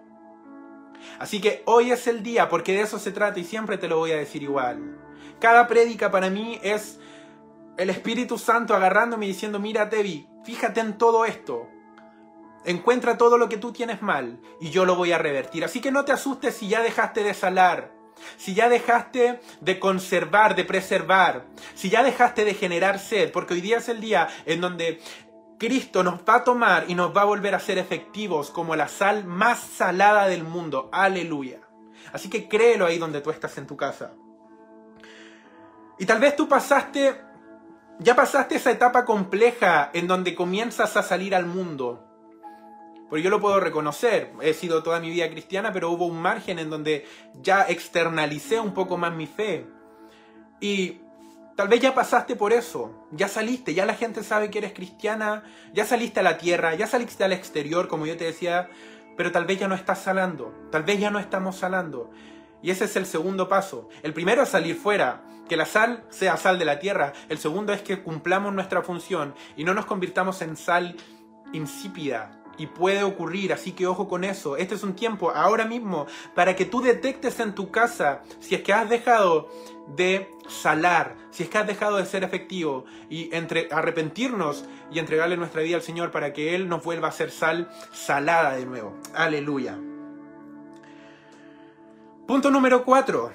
Así 1.19 1.41
que 1.41 1.63
hoy 1.67 1.93
es 1.93 2.07
el 2.07 2.23
día, 2.23 2.49
porque 2.49 2.73
de 2.73 2.81
eso 2.81 2.99
se 2.99 3.13
trata 3.13 3.39
y 3.39 3.45
siempre 3.45 3.79
te 3.79 3.89
lo 3.89 3.99
voy 3.99 4.13
a 4.13 4.17
decir 4.17 4.43
igual. 4.43 4.99
Cada 5.39 5.67
prédica 5.67 6.11
para 6.11 6.31
mí 6.31 6.59
es 6.63 6.99
el 7.77 7.91
Espíritu 7.91 8.39
Santo 8.39 8.75
agarrándome 8.75 9.27
y 9.27 9.29
diciendo, 9.29 9.59
mira 9.59 9.89
Tevi, 9.89 10.29
fíjate 10.45 10.81
en 10.81 10.97
todo 10.97 11.25
esto. 11.25 11.69
Encuentra 12.65 13.19
todo 13.19 13.37
lo 13.37 13.49
que 13.49 13.59
tú 13.59 13.73
tienes 13.73 14.01
mal 14.01 14.41
y 14.61 14.71
yo 14.71 14.87
lo 14.87 14.97
voy 14.97 15.13
a 15.13 15.19
revertir. 15.19 15.65
Así 15.65 15.81
que 15.81 15.91
no 15.93 16.05
te 16.05 16.13
asustes 16.13 16.57
si 16.57 16.69
ya 16.69 16.83
dejaste 16.83 17.23
de 17.23 17.35
salar, 17.35 17.94
si 18.37 18.55
ya 18.55 18.69
dejaste 18.69 19.41
de 19.61 19.79
conservar, 19.79 20.55
de 20.55 20.65
preservar, 20.65 21.45
si 21.75 21.91
ya 21.91 22.03
dejaste 22.03 22.45
de 22.45 22.55
generar 22.55 22.99
sed, 22.99 23.33
porque 23.33 23.55
hoy 23.55 23.61
día 23.61 23.79
es 23.79 23.89
el 23.89 24.01
día 24.01 24.29
en 24.47 24.61
donde 24.61 25.01
Cristo 25.59 26.03
nos 26.03 26.21
va 26.21 26.37
a 26.37 26.45
tomar 26.45 26.85
y 26.89 26.95
nos 26.95 27.17
va 27.17 27.23
a 27.23 27.27
volver 27.27 27.55
a 27.55 27.61
ser 27.61 27.79
efectivos 27.79 28.51
como 28.51 28.77
la 28.77 28.89
sal 28.89 29.25
más 29.25 29.61
salada 29.61 30.27
del 30.27 30.45
mundo. 30.45 30.89
Aleluya. 30.93 31.61
Así 32.13 32.29
que 32.29 32.49
créelo 32.49 32.87
ahí 32.87 32.99
donde 32.99 33.21
tú 33.21 33.31
estás 33.31 33.57
en 33.59 33.67
tu 33.67 33.77
casa. 33.77 34.13
Y 35.99 36.07
tal 36.07 36.21
vez 36.21 36.37
tú 36.37 36.49
pasaste, 36.49 37.21
ya 37.99 38.17
pasaste 38.17 38.57
esa 38.57 38.73
etapa 38.73 39.05
compleja 39.05 39.91
en 39.93 40.07
donde 40.07 40.35
comienzas 40.35 40.97
a 40.97 41.03
salir 41.03 41.35
al 41.35 41.47
mundo. 41.47 42.14
Porque 43.09 43.23
yo 43.23 43.31
lo 43.31 43.41
puedo 43.41 43.61
reconocer, 43.61 44.33
he 44.41 44.55
sido 44.55 44.83
toda 44.83 45.01
mi 45.01 45.11
vida 45.11 45.29
cristiana, 45.31 45.73
pero 45.73 45.91
hubo 45.91 46.07
un 46.07 46.21
margen 46.21 46.59
en 46.59 46.71
donde 46.71 47.07
ya 47.43 47.63
externalicé 47.63 48.61
un 48.61 48.75
poco 48.75 48.97
más 48.97 49.15
mi 49.15 49.27
fe. 49.27 49.67
Y 50.61 51.01
Tal 51.57 51.69
vez 51.69 51.79
ya 51.81 51.95
pasaste 51.95 52.35
por 52.35 52.53
eso, 52.53 53.07
ya 53.13 53.29
saliste, 53.29 53.75
ya 53.75 53.87
la 53.87 53.95
gente 53.95 54.25
sabe 54.25 54.51
que 54.51 54.59
eres 54.59 54.73
cristiana, 54.73 55.45
ya 55.73 55.87
saliste 55.87 56.19
a 56.19 56.25
la 56.25 56.37
tierra, 56.37 56.75
ya 56.75 56.89
saliste 56.89 57.23
al 57.23 57.33
exterior, 57.33 57.87
como 57.87 58.07
yo 58.07 58.17
te 58.17 58.25
decía, 58.25 58.69
pero 59.17 59.31
tal 59.31 59.45
vez 59.45 59.61
ya 59.61 59.69
no 59.69 59.77
estás 59.77 60.01
salando, 60.01 60.53
tal 60.73 60.83
vez 60.83 60.99
ya 60.99 61.13
no 61.13 61.21
estamos 61.21 61.55
salando. 61.55 62.11
Y 62.61 62.71
ese 62.71 62.87
es 62.87 62.97
el 62.97 63.07
segundo 63.07 63.49
paso. 63.49 63.89
El 64.03 64.13
primero 64.13 64.43
es 64.43 64.49
salir 64.49 64.75
fuera, 64.75 65.23
que 65.49 65.57
la 65.57 65.65
sal 65.65 66.05
sea 66.09 66.37
sal 66.37 66.59
de 66.59 66.65
la 66.65 66.81
tierra. 66.81 67.13
El 67.29 67.39
segundo 67.39 67.73
es 67.73 67.83
que 67.83 68.03
cumplamos 68.03 68.53
nuestra 68.53 68.83
función 68.83 69.35
y 69.57 69.63
no 69.63 69.75
nos 69.75 69.87
convirtamos 69.87 70.43
en 70.43 70.57
sal 70.57 70.97
insípida, 71.53 72.43
y 72.59 72.67
puede 72.67 73.03
ocurrir, 73.03 73.53
así 73.53 73.73
que 73.73 73.87
ojo 73.87 74.09
con 74.09 74.25
eso. 74.25 74.57
Este 74.57 74.75
es 74.75 74.83
un 74.83 74.95
tiempo 74.95 75.31
ahora 75.31 75.65
mismo 75.65 76.07
para 76.35 76.57
que 76.57 76.65
tú 76.65 76.81
detectes 76.81 77.41
en 77.41 77.55
tu 77.55 77.71
casa 77.71 78.23
si 78.41 78.55
es 78.55 78.63
que 78.63 78.73
has 78.73 78.89
dejado 78.89 79.49
de 79.97 80.31
salar, 80.49 81.17
si 81.31 81.43
es 81.43 81.49
que 81.49 81.59
has 81.59 81.67
dejado 81.67 81.97
de 81.97 82.07
ser 82.07 82.25
efectivo 82.25 82.85
y 83.11 83.35
entre 83.35 83.69
arrepentirnos 83.71 84.65
y 84.91 84.99
entregarle 84.99 85.37
nuestra 85.37 85.63
vida 85.63 85.77
al 85.77 85.83
Señor 85.83 86.11
para 86.11 86.33
que 86.33 86.55
Él 86.55 86.69
nos 86.69 86.83
vuelva 86.85 87.09
a 87.09 87.13
ser 87.13 87.31
sal 87.31 87.71
salada 87.93 88.57
de 88.57 88.67
nuevo. 88.67 88.95
Aleluya. 89.15 89.79
Punto 92.27 92.51
número 92.51 92.85
4. 92.85 93.33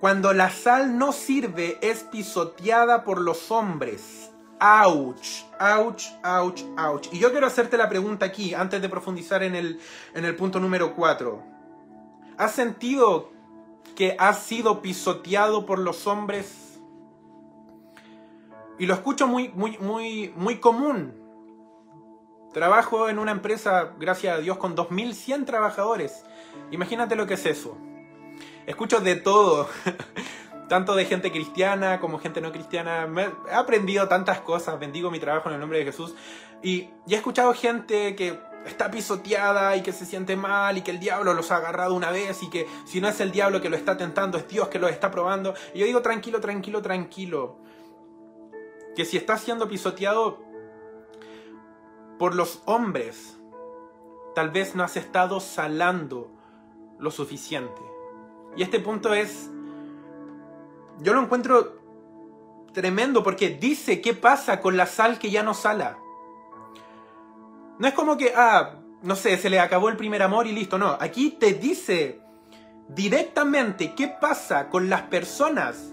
Cuando 0.00 0.32
la 0.32 0.50
sal 0.50 0.98
no 0.98 1.12
sirve 1.12 1.78
es 1.80 2.02
pisoteada 2.04 3.04
por 3.04 3.20
los 3.20 3.50
hombres 3.50 4.31
Ouch, 4.64 5.42
ouch, 5.58 6.04
ouch, 6.22 6.62
ouch. 6.78 7.08
Y 7.10 7.18
yo 7.18 7.32
quiero 7.32 7.48
hacerte 7.48 7.76
la 7.76 7.88
pregunta 7.88 8.26
aquí, 8.26 8.54
antes 8.54 8.80
de 8.80 8.88
profundizar 8.88 9.42
en 9.42 9.56
el, 9.56 9.80
en 10.14 10.24
el 10.24 10.36
punto 10.36 10.60
número 10.60 10.94
4. 10.94 11.42
¿Has 12.38 12.52
sentido 12.52 13.32
que 13.96 14.14
has 14.20 14.44
sido 14.44 14.80
pisoteado 14.80 15.66
por 15.66 15.80
los 15.80 16.06
hombres? 16.06 16.78
Y 18.78 18.86
lo 18.86 18.94
escucho 18.94 19.26
muy, 19.26 19.48
muy, 19.48 19.78
muy, 19.78 20.32
muy 20.36 20.60
común. 20.60 21.12
Trabajo 22.52 23.08
en 23.08 23.18
una 23.18 23.32
empresa, 23.32 23.94
gracias 23.98 24.38
a 24.38 24.40
Dios, 24.40 24.58
con 24.58 24.76
2.100 24.76 25.44
trabajadores. 25.44 26.24
Imagínate 26.70 27.16
lo 27.16 27.26
que 27.26 27.34
es 27.34 27.46
eso. 27.46 27.76
Escucho 28.66 29.00
de 29.00 29.16
todo. 29.16 29.68
tanto 30.72 30.94
de 30.94 31.04
gente 31.04 31.30
cristiana 31.30 32.00
como 32.00 32.18
gente 32.18 32.40
no 32.40 32.50
cristiana. 32.50 33.06
he 33.46 33.54
aprendido 33.54 34.08
tantas 34.08 34.40
cosas, 34.40 34.80
bendigo 34.80 35.10
mi 35.10 35.20
trabajo 35.20 35.50
en 35.50 35.56
el 35.56 35.60
nombre 35.60 35.80
de 35.80 35.84
Jesús. 35.84 36.14
Y, 36.62 36.88
he 37.06 37.14
escuchado 37.14 37.52
gente 37.52 38.16
que 38.16 38.40
está 38.64 38.90
pisoteada 38.90 39.76
y 39.76 39.82
que 39.82 39.92
se 39.92 40.06
siente 40.06 40.34
mal 40.34 40.78
y 40.78 40.80
que 40.80 40.90
el 40.90 40.98
diablo 40.98 41.34
los 41.34 41.50
ha 41.50 41.56
agarrado 41.56 41.92
una 41.92 42.10
vez 42.10 42.42
y 42.42 42.48
que 42.48 42.66
si 42.86 43.02
no 43.02 43.08
es 43.08 43.20
el 43.20 43.32
diablo 43.32 43.60
que 43.60 43.68
lo 43.68 43.76
está 43.76 43.98
tentando, 43.98 44.38
es 44.38 44.48
Dios 44.48 44.68
que 44.68 44.78
lo 44.78 44.88
está 44.88 45.10
probando. 45.10 45.52
Y 45.74 45.80
yo 45.80 45.84
digo, 45.84 46.00
tranquilo, 46.00 46.40
tranquilo, 46.40 46.80
tranquilo. 46.80 47.58
Que 48.96 49.04
si 49.04 49.18
estás 49.18 49.42
siendo 49.42 49.68
pisoteado 49.68 50.42
por 52.18 52.34
los 52.34 52.62
hombres, 52.64 53.36
tal 54.34 54.48
vez 54.48 54.74
no 54.74 54.84
has 54.84 54.96
estado 54.96 55.38
salando 55.38 56.30
lo 56.98 57.10
suficiente. 57.10 57.82
Y 58.56 58.62
este 58.62 58.80
punto 58.80 59.12
es 59.12 59.51
yo 61.00 61.14
lo 61.14 61.22
encuentro 61.22 61.78
tremendo 62.72 63.22
porque 63.22 63.50
dice 63.50 64.00
qué 64.00 64.14
pasa 64.14 64.60
con 64.60 64.76
la 64.76 64.86
sal 64.86 65.18
que 65.18 65.30
ya 65.30 65.42
no 65.42 65.54
sala. 65.54 65.98
No 67.78 67.88
es 67.88 67.94
como 67.94 68.16
que, 68.16 68.32
ah, 68.36 68.76
no 69.02 69.16
sé, 69.16 69.36
se 69.38 69.50
le 69.50 69.60
acabó 69.60 69.88
el 69.88 69.96
primer 69.96 70.22
amor 70.22 70.46
y 70.46 70.52
listo. 70.52 70.78
No, 70.78 70.96
aquí 71.00 71.30
te 71.30 71.54
dice 71.54 72.20
directamente 72.88 73.94
qué 73.94 74.08
pasa 74.08 74.68
con 74.68 74.88
las 74.88 75.02
personas 75.02 75.92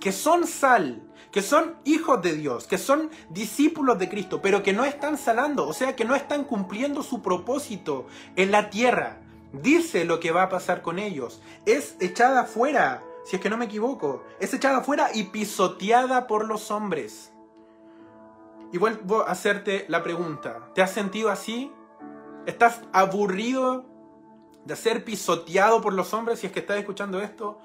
que 0.00 0.12
son 0.12 0.46
sal, 0.46 1.02
que 1.30 1.42
son 1.42 1.76
hijos 1.84 2.22
de 2.22 2.34
Dios, 2.34 2.66
que 2.66 2.78
son 2.78 3.10
discípulos 3.28 3.98
de 3.98 4.08
Cristo, 4.08 4.40
pero 4.42 4.62
que 4.62 4.72
no 4.72 4.84
están 4.84 5.18
salando, 5.18 5.68
o 5.68 5.72
sea, 5.72 5.94
que 5.94 6.04
no 6.04 6.14
están 6.14 6.44
cumpliendo 6.44 7.02
su 7.02 7.22
propósito 7.22 8.06
en 8.36 8.50
la 8.50 8.70
tierra. 8.70 9.18
Dice 9.52 10.04
lo 10.04 10.20
que 10.20 10.30
va 10.30 10.44
a 10.44 10.48
pasar 10.48 10.80
con 10.80 10.98
ellos. 10.98 11.42
Es 11.66 11.96
echada 12.00 12.44
fuera 12.44 13.02
si 13.24 13.36
es 13.36 13.42
que 13.42 13.50
no 13.50 13.56
me 13.56 13.66
equivoco, 13.66 14.24
es 14.38 14.52
echada 14.54 14.78
afuera 14.78 15.10
y 15.12 15.24
pisoteada 15.24 16.26
por 16.26 16.46
los 16.46 16.70
hombres. 16.70 17.32
Y 18.72 18.78
vuelvo 18.78 19.22
a 19.22 19.32
hacerte 19.32 19.84
la 19.88 20.02
pregunta, 20.02 20.70
¿te 20.74 20.82
has 20.82 20.92
sentido 20.92 21.30
así? 21.30 21.72
¿Estás 22.46 22.82
aburrido 22.92 23.84
de 24.64 24.76
ser 24.76 25.04
pisoteado 25.04 25.80
por 25.80 25.92
los 25.92 26.14
hombres 26.14 26.38
si 26.38 26.46
es 26.46 26.52
que 26.52 26.60
estás 26.60 26.78
escuchando 26.78 27.20
esto? 27.20 27.58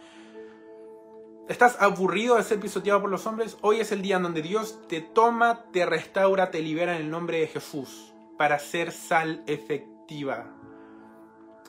¿Estás 1.47 1.79
aburrido 1.79 2.37
de 2.37 2.43
ser 2.43 2.59
pisoteado 2.59 3.01
por 3.01 3.11
los 3.11 3.27
hombres? 3.27 3.57
Hoy 3.61 3.79
es 3.79 3.91
el 3.91 4.01
día 4.01 4.17
en 4.17 4.23
donde 4.23 4.41
Dios 4.41 4.79
te 4.87 5.01
toma, 5.01 5.65
te 5.71 5.85
restaura, 5.85 6.49
te 6.49 6.59
libera 6.61 6.95
en 6.95 7.03
el 7.03 7.11
nombre 7.11 7.39
de 7.39 7.47
Jesús 7.47 8.13
para 8.37 8.57
ser 8.57 8.91
sal 8.91 9.43
efectiva. 9.45 10.47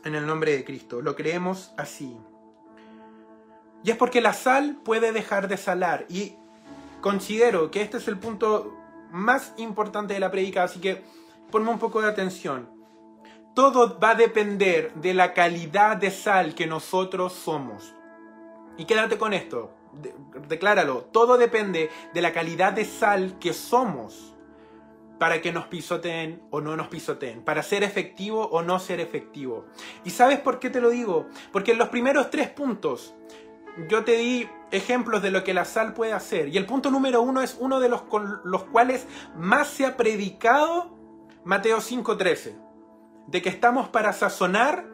En 0.02 0.14
el 0.14 0.26
nombre 0.26 0.56
de 0.56 0.64
Cristo. 0.64 1.02
Lo 1.02 1.14
creemos 1.14 1.74
así. 1.76 2.16
Y 3.86 3.92
es 3.92 3.96
porque 3.96 4.20
la 4.20 4.32
sal 4.32 4.78
puede 4.84 5.12
dejar 5.12 5.46
de 5.46 5.56
salar. 5.56 6.06
Y 6.08 6.34
considero 7.00 7.70
que 7.70 7.82
este 7.82 7.98
es 7.98 8.08
el 8.08 8.18
punto 8.18 8.76
más 9.12 9.54
importante 9.58 10.12
de 10.12 10.18
la 10.18 10.32
predica, 10.32 10.64
así 10.64 10.80
que 10.80 11.04
ponme 11.52 11.70
un 11.70 11.78
poco 11.78 12.02
de 12.02 12.08
atención. 12.08 12.68
Todo 13.54 13.96
va 14.00 14.10
a 14.10 14.14
depender 14.16 14.92
de 14.94 15.14
la 15.14 15.32
calidad 15.34 15.96
de 15.98 16.10
sal 16.10 16.56
que 16.56 16.66
nosotros 16.66 17.32
somos. 17.32 17.94
Y 18.76 18.86
quédate 18.86 19.18
con 19.18 19.32
esto, 19.32 19.70
decláralo. 20.48 21.02
Todo 21.12 21.38
depende 21.38 21.88
de 22.12 22.20
la 22.22 22.32
calidad 22.32 22.72
de 22.72 22.84
sal 22.84 23.38
que 23.38 23.52
somos 23.52 24.34
para 25.20 25.40
que 25.40 25.52
nos 25.52 25.68
pisoteen 25.68 26.42
o 26.50 26.60
no 26.60 26.76
nos 26.76 26.88
pisoteen, 26.88 27.42
para 27.42 27.62
ser 27.62 27.84
efectivo 27.84 28.48
o 28.48 28.62
no 28.62 28.80
ser 28.80 28.98
efectivo. 28.98 29.64
¿Y 30.04 30.10
sabes 30.10 30.40
por 30.40 30.58
qué 30.58 30.70
te 30.70 30.80
lo 30.80 30.90
digo? 30.90 31.26
Porque 31.52 31.70
en 31.70 31.78
los 31.78 31.88
primeros 31.88 32.30
tres 32.30 32.50
puntos 32.50 33.14
yo 33.88 34.04
te 34.04 34.16
di 34.16 34.48
ejemplos 34.70 35.22
de 35.22 35.30
lo 35.30 35.44
que 35.44 35.54
la 35.54 35.64
sal 35.64 35.94
puede 35.94 36.12
hacer. 36.12 36.48
Y 36.48 36.56
el 36.56 36.66
punto 36.66 36.90
número 36.90 37.22
uno 37.22 37.42
es 37.42 37.56
uno 37.58 37.80
de 37.80 37.88
los 37.88 38.02
con 38.02 38.40
los 38.44 38.64
cuales 38.64 39.06
más 39.36 39.68
se 39.68 39.86
ha 39.86 39.96
predicado 39.96 40.90
Mateo 41.44 41.78
5.13. 41.78 42.54
De 43.26 43.42
que 43.42 43.48
estamos 43.48 43.88
para 43.88 44.12
sazonar 44.12 44.86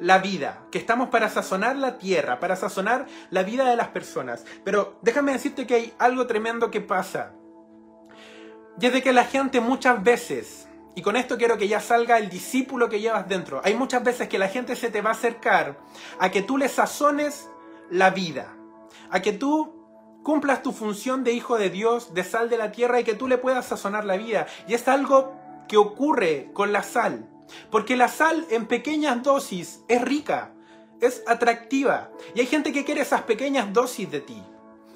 la 0.00 0.18
vida, 0.18 0.66
que 0.70 0.78
estamos 0.78 1.08
para 1.08 1.28
sazonar 1.28 1.76
la 1.76 1.98
tierra, 1.98 2.40
para 2.40 2.56
sazonar 2.56 3.06
la 3.30 3.42
vida 3.42 3.68
de 3.68 3.76
las 3.76 3.88
personas. 3.88 4.44
Pero 4.64 4.98
déjame 5.02 5.32
decirte 5.32 5.66
que 5.66 5.74
hay 5.74 5.94
algo 5.98 6.26
tremendo 6.26 6.70
que 6.70 6.80
pasa. 6.80 7.32
Y 8.80 8.86
es 8.86 8.92
de 8.92 9.02
que 9.02 9.12
la 9.12 9.24
gente 9.24 9.60
muchas 9.60 10.02
veces, 10.02 10.68
y 10.94 11.02
con 11.02 11.16
esto 11.16 11.36
quiero 11.36 11.56
que 11.56 11.68
ya 11.68 11.80
salga 11.80 12.18
el 12.18 12.28
discípulo 12.28 12.88
que 12.88 13.00
llevas 13.00 13.28
dentro, 13.28 13.60
hay 13.64 13.74
muchas 13.74 14.02
veces 14.02 14.28
que 14.28 14.38
la 14.38 14.48
gente 14.48 14.76
se 14.76 14.90
te 14.90 15.02
va 15.02 15.10
a 15.10 15.14
acercar 15.14 15.78
a 16.18 16.30
que 16.30 16.42
tú 16.42 16.58
le 16.58 16.68
sazones 16.68 17.48
la 17.90 18.10
vida, 18.10 18.56
a 19.10 19.20
que 19.20 19.32
tú 19.32 20.20
cumplas 20.22 20.62
tu 20.62 20.72
función 20.72 21.24
de 21.24 21.32
hijo 21.32 21.58
de 21.58 21.70
Dios, 21.70 22.14
de 22.14 22.24
sal 22.24 22.48
de 22.48 22.58
la 22.58 22.72
tierra 22.72 23.00
y 23.00 23.04
que 23.04 23.14
tú 23.14 23.28
le 23.28 23.38
puedas 23.38 23.66
sazonar 23.66 24.04
la 24.04 24.16
vida. 24.16 24.46
Y 24.68 24.74
es 24.74 24.86
algo 24.88 25.34
que 25.68 25.76
ocurre 25.76 26.50
con 26.52 26.72
la 26.72 26.82
sal, 26.82 27.28
porque 27.70 27.96
la 27.96 28.08
sal 28.08 28.46
en 28.50 28.66
pequeñas 28.66 29.22
dosis 29.22 29.82
es 29.88 30.02
rica, 30.02 30.52
es 31.00 31.22
atractiva. 31.26 32.10
Y 32.34 32.40
hay 32.40 32.46
gente 32.46 32.72
que 32.72 32.84
quiere 32.84 33.00
esas 33.00 33.22
pequeñas 33.22 33.72
dosis 33.72 34.10
de 34.10 34.20
ti 34.20 34.42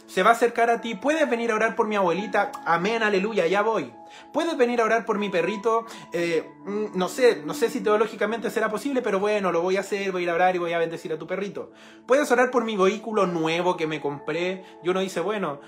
se 0.06 0.22
va 0.22 0.30
a 0.30 0.32
acercar 0.32 0.70
a 0.70 0.80
ti. 0.80 0.94
Puedes 0.94 1.28
venir 1.28 1.50
a 1.50 1.56
orar 1.56 1.76
por 1.76 1.86
mi 1.86 1.96
abuelita. 1.96 2.52
Amén, 2.64 3.02
aleluya, 3.02 3.46
ya 3.46 3.62
voy. 3.62 3.92
Puedes 4.32 4.56
venir 4.56 4.80
a 4.80 4.84
orar 4.84 5.04
por 5.04 5.18
mi 5.18 5.28
perrito. 5.28 5.86
Eh, 6.12 6.48
mm, 6.64 6.86
no 6.94 7.08
sé, 7.08 7.42
no 7.44 7.54
sé 7.54 7.70
si 7.70 7.80
teológicamente 7.80 8.50
será 8.50 8.68
posible, 8.70 9.02
pero 9.02 9.20
bueno, 9.20 9.52
lo 9.52 9.62
voy 9.62 9.76
a 9.76 9.80
hacer, 9.80 10.12
voy 10.12 10.22
a 10.22 10.24
ir 10.24 10.30
a 10.30 10.34
orar 10.34 10.56
y 10.56 10.58
voy 10.58 10.72
a 10.72 10.78
bendecir 10.78 11.12
a 11.12 11.18
tu 11.18 11.26
perrito. 11.26 11.70
Puedes 12.06 12.30
orar 12.30 12.50
por 12.50 12.64
mi 12.64 12.76
vehículo 12.76 13.26
nuevo 13.26 13.76
que 13.76 13.86
me 13.86 14.00
compré. 14.00 14.64
Y 14.82 14.88
uno 14.88 15.00
dice, 15.00 15.20
bueno, 15.20 15.60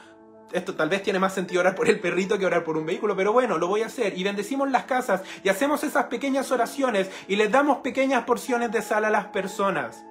esto 0.52 0.74
tal 0.74 0.88
vez 0.88 1.02
tiene 1.02 1.18
más 1.18 1.34
sentido 1.34 1.60
orar 1.60 1.74
por 1.74 1.88
el 1.88 2.00
perrito 2.00 2.38
que 2.38 2.46
orar 2.46 2.64
por 2.64 2.76
un 2.76 2.86
vehículo, 2.86 3.16
pero 3.16 3.32
bueno, 3.32 3.58
lo 3.58 3.68
voy 3.68 3.82
a 3.82 3.86
hacer. 3.86 4.16
Y 4.16 4.24
bendecimos 4.24 4.70
las 4.70 4.84
casas 4.84 5.22
y 5.42 5.48
hacemos 5.48 5.84
esas 5.84 6.06
pequeñas 6.06 6.50
oraciones 6.50 7.10
y 7.26 7.36
les 7.36 7.50
damos 7.50 7.78
pequeñas 7.78 8.24
porciones 8.24 8.70
de 8.72 8.82
sal 8.82 9.04
a 9.04 9.10
las 9.10 9.26
personas. 9.26 10.04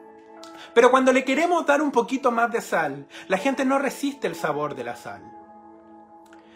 Pero 0.77 0.91
cuando 0.91 1.11
le 1.11 1.25
queremos 1.25 1.65
dar 1.65 1.81
un 1.81 1.91
poquito 1.91 2.29
más 2.29 2.51
de 2.51 2.61
sal, 2.61 3.07
la 3.29 3.39
gente 3.39 3.65
no 3.65 3.79
resiste 3.79 4.27
el 4.27 4.35
sabor 4.35 4.75
de 4.75 4.83
la 4.83 4.95
sal. 4.95 5.23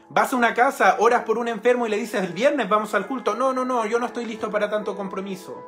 Vas 0.09 0.31
a 0.31 0.35
una 0.35 0.53
casa, 0.53 0.97
oras 0.99 1.23
por 1.23 1.39
un 1.39 1.47
enfermo 1.47 1.87
y 1.87 1.89
le 1.89 1.97
dices 1.97 2.23
el 2.23 2.31
viernes 2.31 2.69
vamos 2.69 2.93
al 2.93 3.07
culto. 3.07 3.33
No, 3.33 3.51
no, 3.51 3.65
no, 3.65 3.83
yo 3.87 3.97
no 3.97 4.05
estoy 4.05 4.25
listo 4.25 4.51
para 4.51 4.69
tanto 4.69 4.95
compromiso. 4.95 5.65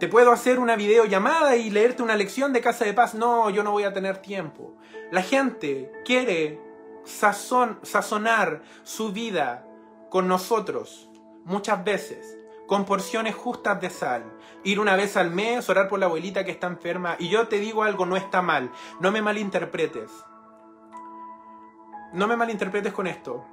Te 0.00 0.08
puedo 0.08 0.32
hacer 0.32 0.58
una 0.58 0.74
videollamada 0.74 1.54
y 1.56 1.68
leerte 1.68 2.02
una 2.02 2.16
lección 2.16 2.54
de 2.54 2.62
casa 2.62 2.86
de 2.86 2.94
paz. 2.94 3.12
No, 3.12 3.50
yo 3.50 3.62
no 3.62 3.72
voy 3.72 3.84
a 3.84 3.92
tener 3.92 4.16
tiempo. 4.22 4.74
La 5.10 5.20
gente 5.20 5.92
quiere 6.02 6.58
sazonar 7.04 8.62
su 8.84 9.12
vida 9.12 9.66
con 10.08 10.28
nosotros 10.28 11.10
muchas 11.44 11.84
veces 11.84 12.38
con 12.72 12.86
porciones 12.86 13.34
justas 13.34 13.82
de 13.82 13.90
sal. 13.90 14.24
Ir 14.64 14.80
una 14.80 14.96
vez 14.96 15.18
al 15.18 15.30
mes, 15.30 15.68
orar 15.68 15.88
por 15.88 15.98
la 15.98 16.06
abuelita 16.06 16.42
que 16.42 16.52
está 16.52 16.68
enferma. 16.68 17.16
Y 17.18 17.28
yo 17.28 17.46
te 17.46 17.58
digo 17.58 17.82
algo, 17.82 18.06
no 18.06 18.16
está 18.16 18.40
mal. 18.40 18.72
No 18.98 19.12
me 19.12 19.20
malinterpretes. 19.20 20.10
No 22.14 22.26
me 22.26 22.34
malinterpretes 22.34 22.94
con 22.94 23.06
esto. 23.06 23.44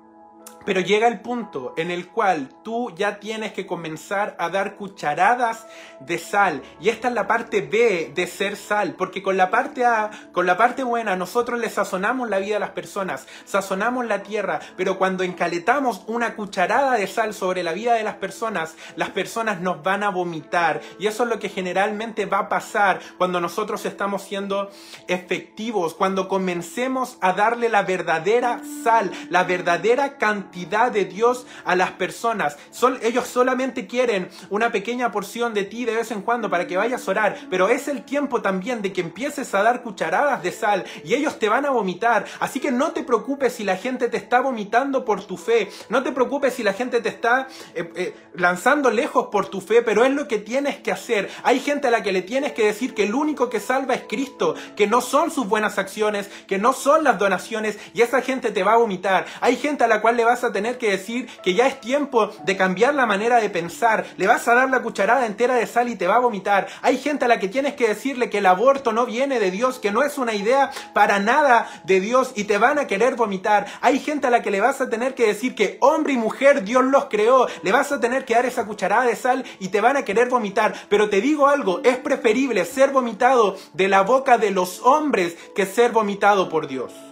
Pero 0.70 0.82
llega 0.82 1.08
el 1.08 1.22
punto 1.22 1.74
en 1.78 1.90
el 1.90 2.10
cual 2.10 2.48
tú 2.64 2.94
ya 2.96 3.20
tienes 3.20 3.54
que 3.54 3.66
comenzar 3.66 4.36
a 4.38 4.50
dar 4.50 4.76
cucharadas 4.76 5.66
de 6.00 6.20
sal. 6.20 6.62
Y 6.80 6.90
esta 6.90 7.08
es 7.08 7.16
la 7.16 7.26
parte 7.26 7.62
B 7.62 8.12
de 8.14 8.28
ser 8.28 8.56
sal. 8.56 8.94
Porque 8.96 9.24
con 9.24 9.36
la 9.36 9.50
parte 9.50 9.84
A, 9.84 10.12
con 10.32 10.46
la 10.46 10.58
parte 10.58 10.84
buena, 10.84 11.16
nosotros 11.16 11.60
le 11.60 11.72
sazonamos 11.72 12.30
la 12.30 12.38
vida 12.38 12.58
a 12.58 12.60
las 12.60 12.70
personas, 12.70 13.26
sazonamos 13.46 14.06
la 14.06 14.22
tierra. 14.22 14.60
Pero 14.78 15.00
cuando 15.00 15.24
encaletamos 15.24 16.04
una 16.06 16.36
cucharada 16.36 16.98
de 16.98 17.08
sal 17.08 17.34
sobre 17.34 17.64
la 17.64 17.74
vida 17.74 17.96
de 17.96 18.04
las 18.04 18.18
personas, 18.18 18.76
las 18.96 19.10
personas 19.10 19.62
nos 19.62 19.82
van 19.82 20.04
a 20.04 20.12
vomitar. 20.12 20.82
Y 21.00 21.08
eso 21.08 21.24
es 21.24 21.30
lo 21.30 21.40
que 21.40 21.50
generalmente 21.50 22.28
va 22.28 22.42
a 22.42 22.50
pasar 22.50 23.00
cuando 23.18 23.42
nosotros 23.42 23.88
estamos 23.88 24.22
siendo 24.22 24.70
efectivos. 25.08 25.96
Cuando 25.96 26.28
comencemos 26.28 27.18
a 27.22 27.34
darle 27.34 27.70
la 27.70 27.82
verdadera 27.82 28.62
sal, 28.84 29.10
la 29.32 29.44
verdadera 29.46 30.20
cantidad 30.20 30.59
de 30.66 31.06
Dios 31.06 31.46
a 31.66 31.76
las 31.76 31.92
personas. 31.92 32.58
ellos 33.02 33.28
solamente 33.28 33.88
quieren 33.88 34.30
una 34.50 34.72
pequeña 34.72 35.12
porción 35.12 35.54
de 35.54 35.64
ti 35.64 35.86
de 35.86 35.96
vez 35.96 36.12
en 36.12 36.22
cuando 36.22 36.50
para 36.50 36.68
que 36.68 36.78
vayas 36.78 37.08
a 37.08 37.12
orar, 37.12 37.38
pero 37.50 37.70
es 37.70 37.88
el 37.88 38.04
tiempo 38.04 38.42
también 38.42 38.82
de 38.82 38.94
que 38.94 39.02
empieces 39.02 39.54
a 39.54 39.64
dar 39.64 39.82
cucharadas 39.82 40.44
de 40.44 40.52
sal 40.52 40.86
y 41.04 41.14
ellos 41.14 41.40
te 41.40 41.50
van 41.50 41.66
a 41.66 41.72
vomitar. 41.72 42.26
Así 42.40 42.60
que 42.60 42.72
no 42.72 42.92
te 42.92 43.04
preocupes 43.04 43.54
si 43.54 43.64
la 43.64 43.78
gente 43.78 44.10
te 44.10 44.18
está 44.18 44.42
vomitando 44.42 45.06
por 45.06 45.24
tu 45.24 45.38
fe, 45.38 45.70
no 45.90 46.04
te 46.04 46.12
preocupes 46.12 46.54
si 46.54 46.64
la 46.64 46.74
gente 46.74 47.02
te 47.02 47.10
está 47.10 47.48
eh, 47.74 47.92
eh, 47.96 48.16
lanzando 48.34 48.92
lejos 48.92 49.28
por 49.32 49.48
tu 49.48 49.62
fe, 49.62 49.82
pero 49.82 50.04
es 50.04 50.12
lo 50.12 50.28
que 50.28 50.38
tienes 50.38 50.78
que 50.78 50.92
hacer. 50.92 51.30
Hay 51.44 51.60
gente 51.60 51.88
a 51.88 51.92
la 51.92 52.04
que 52.04 52.12
le 52.12 52.22
tienes 52.22 52.54
que 52.54 52.66
decir 52.66 52.94
que 52.94 53.04
el 53.04 53.14
único 53.14 53.50
que 53.50 53.60
salva 53.60 53.96
es 53.96 54.04
Cristo, 54.08 54.56
que 54.76 54.88
no 54.88 55.02
son 55.02 55.32
sus 55.32 55.48
buenas 55.48 55.78
acciones, 55.78 56.30
que 56.48 56.58
no 56.58 56.74
son 56.74 57.04
las 57.04 57.18
donaciones 57.18 57.78
y 57.94 58.02
esa 58.02 58.22
gente 58.22 58.52
te 58.52 58.64
va 58.64 58.74
a 58.74 58.78
vomitar. 58.78 59.26
Hay 59.42 59.56
gente 59.56 59.84
a 59.84 59.88
la 59.88 60.02
cual 60.02 60.18
le 60.18 60.26
vas 60.26 60.39
a 60.44 60.52
tener 60.52 60.78
que 60.78 60.92
decir 60.92 61.28
que 61.44 61.54
ya 61.54 61.68
es 61.68 61.80
tiempo 61.80 62.32
de 62.46 62.58
cambiar 62.58 62.96
la 62.96 63.06
manera 63.06 63.38
de 63.38 63.50
pensar, 63.50 64.06
le 64.18 64.28
vas 64.28 64.48
a 64.48 64.56
dar 64.56 64.70
la 64.70 64.82
cucharada 64.82 65.26
entera 65.26 65.56
de 65.56 65.68
sal 65.68 65.90
y 65.90 65.96
te 65.96 66.08
va 66.08 66.16
a 66.16 66.20
vomitar. 66.20 66.68
Hay 66.82 66.98
gente 66.98 67.26
a 67.26 67.28
la 67.28 67.40
que 67.40 67.48
tienes 67.48 67.74
que 67.74 67.88
decirle 67.88 68.30
que 68.30 68.40
el 68.40 68.46
aborto 68.46 68.92
no 68.92 69.06
viene 69.06 69.40
de 69.40 69.52
Dios, 69.52 69.80
que 69.80 69.92
no 69.92 70.04
es 70.04 70.18
una 70.18 70.34
idea 70.34 70.72
para 70.94 71.20
nada 71.20 71.68
de 71.84 72.00
Dios 72.00 72.32
y 72.36 72.46
te 72.46 72.58
van 72.58 72.80
a 72.80 72.88
querer 72.88 73.16
vomitar. 73.16 73.68
Hay 73.82 74.00
gente 74.00 74.28
a 74.28 74.30
la 74.30 74.42
que 74.42 74.52
le 74.52 74.62
vas 74.62 74.82
a 74.82 74.90
tener 74.90 75.16
que 75.16 75.28
decir 75.28 75.56
que 75.56 75.78
hombre 75.82 76.14
y 76.14 76.18
mujer 76.18 76.64
Dios 76.64 76.84
los 76.84 77.06
creó, 77.06 77.48
le 77.62 77.72
vas 77.72 77.92
a 77.92 78.00
tener 78.00 78.26
que 78.26 78.36
dar 78.36 78.46
esa 78.46 78.66
cucharada 78.66 79.06
de 79.06 79.16
sal 79.16 79.44
y 79.60 79.70
te 79.70 79.82
van 79.82 79.98
a 79.98 80.06
querer 80.06 80.30
vomitar. 80.30 80.74
Pero 80.90 81.10
te 81.10 81.22
digo 81.22 81.48
algo, 81.48 81.82
es 81.84 81.98
preferible 81.98 82.66
ser 82.66 82.92
vomitado 82.92 83.58
de 83.74 83.88
la 83.88 84.02
boca 84.02 84.38
de 84.38 84.52
los 84.52 84.82
hombres 84.84 85.36
que 85.56 85.66
ser 85.66 85.92
vomitado 85.92 86.50
por 86.50 86.68
Dios. 86.68 87.09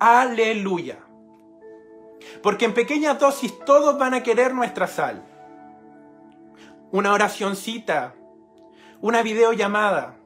Aleluya. 0.00 0.98
Porque 2.42 2.64
en 2.64 2.72
pequeñas 2.72 3.18
dosis 3.18 3.52
todos 3.66 3.98
van 3.98 4.14
a 4.14 4.22
querer 4.22 4.54
nuestra 4.54 4.86
sal. 4.86 5.22
Una 6.90 7.12
oracioncita, 7.12 8.14
una 9.02 9.22
videollamada, 9.22 10.16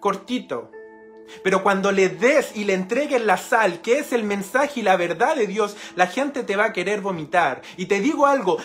cortito. 0.00 0.70
Pero 1.42 1.62
cuando 1.62 1.92
le 1.92 2.08
des 2.08 2.56
y 2.56 2.64
le 2.64 2.74
entregues 2.74 3.24
la 3.24 3.36
sal, 3.36 3.80
que 3.80 3.98
es 3.98 4.12
el 4.12 4.24
mensaje 4.24 4.80
y 4.80 4.82
la 4.82 4.96
verdad 4.96 5.36
de 5.36 5.46
Dios, 5.46 5.76
la 5.96 6.06
gente 6.06 6.42
te 6.42 6.56
va 6.56 6.66
a 6.66 6.72
querer 6.72 7.00
vomitar. 7.00 7.62
Y 7.76 7.86
te 7.86 8.00
digo 8.00 8.26
algo, 8.26 8.58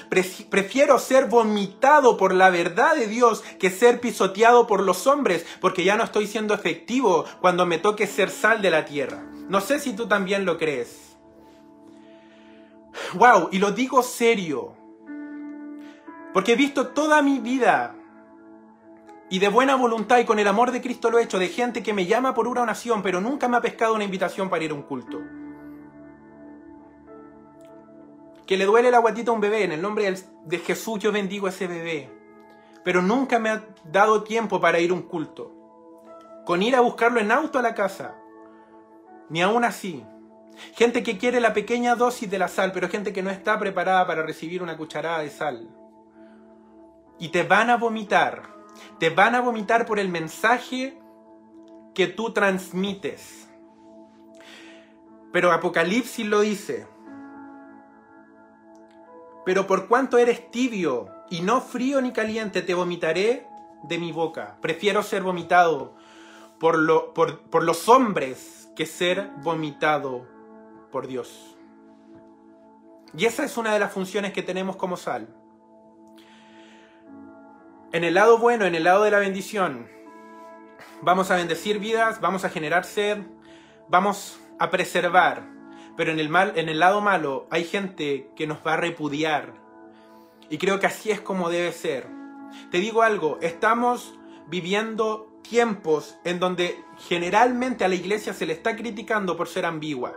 prefiero 0.50 1.00
ser 1.00 1.26
vomitado 1.26 2.18
por 2.18 2.34
la 2.34 2.50
verdad 2.50 2.96
de 2.96 3.08
Dios 3.08 3.44
que 3.60 3.70
ser 3.70 4.00
pisoteado 4.00 4.68
por 4.68 4.82
los 4.82 5.08
hombres, 5.08 5.46
porque 5.62 5.84
ya 5.84 5.98
no 5.98 6.04
estoy 6.04 6.28
siendo 6.28 6.54
efectivo 6.54 7.26
cuando 7.42 7.66
me 7.66 7.78
toque 7.78 8.08
ser 8.08 8.30
sal 8.30 8.62
de 8.62 8.70
la 8.70 8.86
tierra. 8.86 9.24
No 9.50 9.62
sé 9.62 9.80
si 9.80 9.94
tú 9.94 10.08
también 10.08 10.46
lo 10.46 10.58
crees. 10.58 11.18
Wow, 13.14 13.50
y 13.52 13.60
lo 13.60 13.72
digo 13.72 14.04
serio. 14.04 14.76
Porque 16.34 16.54
he 16.54 16.56
visto 16.56 16.88
toda 16.88 17.22
mi 17.22 17.40
vida 17.40 17.97
y 19.30 19.40
de 19.40 19.50
buena 19.50 19.76
voluntad 19.76 20.20
y 20.20 20.26
con 20.26 20.40
el 20.40 20.48
amor 20.48 20.72
de 20.72 20.82
Cristo 20.82 21.10
lo 21.10 21.20
he 21.20 21.24
hecho, 21.24 21.38
de 21.38 21.50
gente 21.50 21.84
que 21.84 21.94
me 21.94 22.06
llama 22.06 22.34
por 22.34 22.48
una 22.48 22.62
oración, 22.62 23.04
pero 23.04 23.20
nunca 23.20 23.48
me 23.48 23.58
ha 23.58 23.62
pescado 23.62 23.94
una 23.94 24.06
invitación 24.06 24.50
para 24.50 24.64
ir 24.64 24.72
a 24.72 24.76
un 24.76 24.84
culto. 24.84 25.22
Que 28.46 28.56
le 28.56 28.64
duele 28.64 28.90
la 28.90 29.00
guatita 29.00 29.32
a 29.32 29.34
un 29.34 29.42
bebé, 29.42 29.66
en 29.66 29.74
el 29.74 29.82
nombre 29.82 30.14
de 30.46 30.60
Jesús 30.60 31.00
yo 31.00 31.12
bendigo 31.12 31.48
a 31.48 31.50
ese 31.50 31.68
bebé. 31.68 32.10
Pero 32.86 33.02
nunca 33.02 33.38
me 33.38 33.50
ha 33.50 33.66
dado 33.84 34.24
tiempo 34.24 34.62
para 34.62 34.80
ir 34.80 34.92
a 34.92 34.94
un 34.94 35.02
culto. 35.02 35.52
Con 36.46 36.64
ir 36.64 36.74
a 36.78 36.80
buscarlo 36.80 37.20
en 37.20 37.30
auto 37.30 37.60
a 37.60 37.62
la 37.62 37.76
casa. 37.76 38.16
Ni 39.28 39.42
aún 39.42 39.66
así. 39.66 40.06
Gente 40.76 41.04
que 41.04 41.18
quiere 41.18 41.42
la 41.42 41.54
pequeña 41.54 41.96
dosis 41.96 42.32
de 42.32 42.40
la 42.40 42.48
sal, 42.48 42.72
pero 42.72 42.88
gente 42.88 43.12
que 43.12 43.22
no 43.22 43.30
está 43.30 43.60
preparada 43.60 44.08
para 44.08 44.24
recibir 44.24 44.64
una 44.64 44.78
cucharada 44.78 45.20
de 45.20 45.30
sal. 45.30 45.68
Y 47.20 47.28
te 47.28 47.44
van 47.44 47.70
a 47.70 47.76
vomitar 47.76 48.57
te 49.00 49.10
van 49.10 49.36
a 49.36 49.42
vomitar 49.42 49.86
por 49.86 50.00
el 50.00 50.10
mensaje 50.10 50.98
que 51.94 52.08
tú 52.08 52.32
transmites. 52.32 53.48
Pero 55.32 55.52
Apocalipsis 55.52 56.26
lo 56.26 56.42
dice. 56.42 56.88
Pero 59.46 59.66
por 59.66 59.88
cuanto 59.88 60.18
eres 60.18 60.52
tibio 60.52 61.10
y 61.30 61.42
no 61.42 61.62
frío 61.62 62.02
ni 62.02 62.12
caliente, 62.12 62.62
te 62.62 62.74
vomitaré 62.74 63.48
de 63.84 63.98
mi 63.98 64.12
boca. 64.12 64.58
Prefiero 64.62 65.04
ser 65.04 65.24
vomitado 65.24 65.96
por, 66.60 66.78
los 66.78 67.90
hombres 67.90 68.70
que 68.76 68.86
ser 68.86 69.30
vomitado 69.38 70.28
por 70.92 71.08
Dios. 71.08 71.56
Y 73.18 73.26
esa 73.26 73.46
es 73.46 73.58
una 73.58 73.74
de 73.74 73.80
las 73.80 73.94
funciones 73.94 74.34
que 74.34 74.44
tenemos 74.44 74.76
como 74.76 74.98
sal 74.98 75.28
en 77.94 78.04
el 78.04 78.14
lado 78.14 78.38
bueno, 78.38 78.66
en 78.66 78.76
el 78.76 78.84
lado 78.84 79.04
de 79.04 79.12
la 79.12 79.20
bendición, 79.20 79.88
vamos 81.02 81.32
a 81.32 81.36
bendecir 81.36 81.80
vidas, 81.80 82.20
vamos 82.20 82.44
a 82.44 82.50
generar 82.50 82.84
sed, 82.84 83.20
vamos 83.88 84.40
a 84.60 84.70
preservar. 84.70 85.44
Pero 85.96 86.12
en 86.12 86.20
el, 86.20 86.30
mal, 86.30 86.54
en 86.56 86.70
el 86.70 86.80
lado 86.80 87.02
malo 87.02 87.48
hay 87.50 87.64
gente 87.64 88.30
que 88.36 88.46
nos 88.46 88.60
va 88.66 88.74
a 88.74 88.78
repudiar. 88.78 89.54
Y 90.50 90.58
creo 90.58 90.80
que 90.80 90.88
así 90.88 91.12
es 91.12 91.22
como 91.22 91.50
debe 91.50 91.72
ser. 91.72 92.08
Te 92.72 92.80
digo 92.80 93.02
algo, 93.02 93.40
estamos 93.42 94.16
viviendo 94.48 95.28
tiempos 95.42 96.18
en 96.24 96.40
donde 96.40 96.78
generalmente 97.08 97.84
a 97.84 97.88
la 97.88 97.96
iglesia 97.96 98.34
se 98.34 98.46
le 98.46 98.54
está 98.54 98.76
criticando 98.76 99.38
por 99.38 99.48
ser 99.48 99.66
ambigua. 99.66 100.14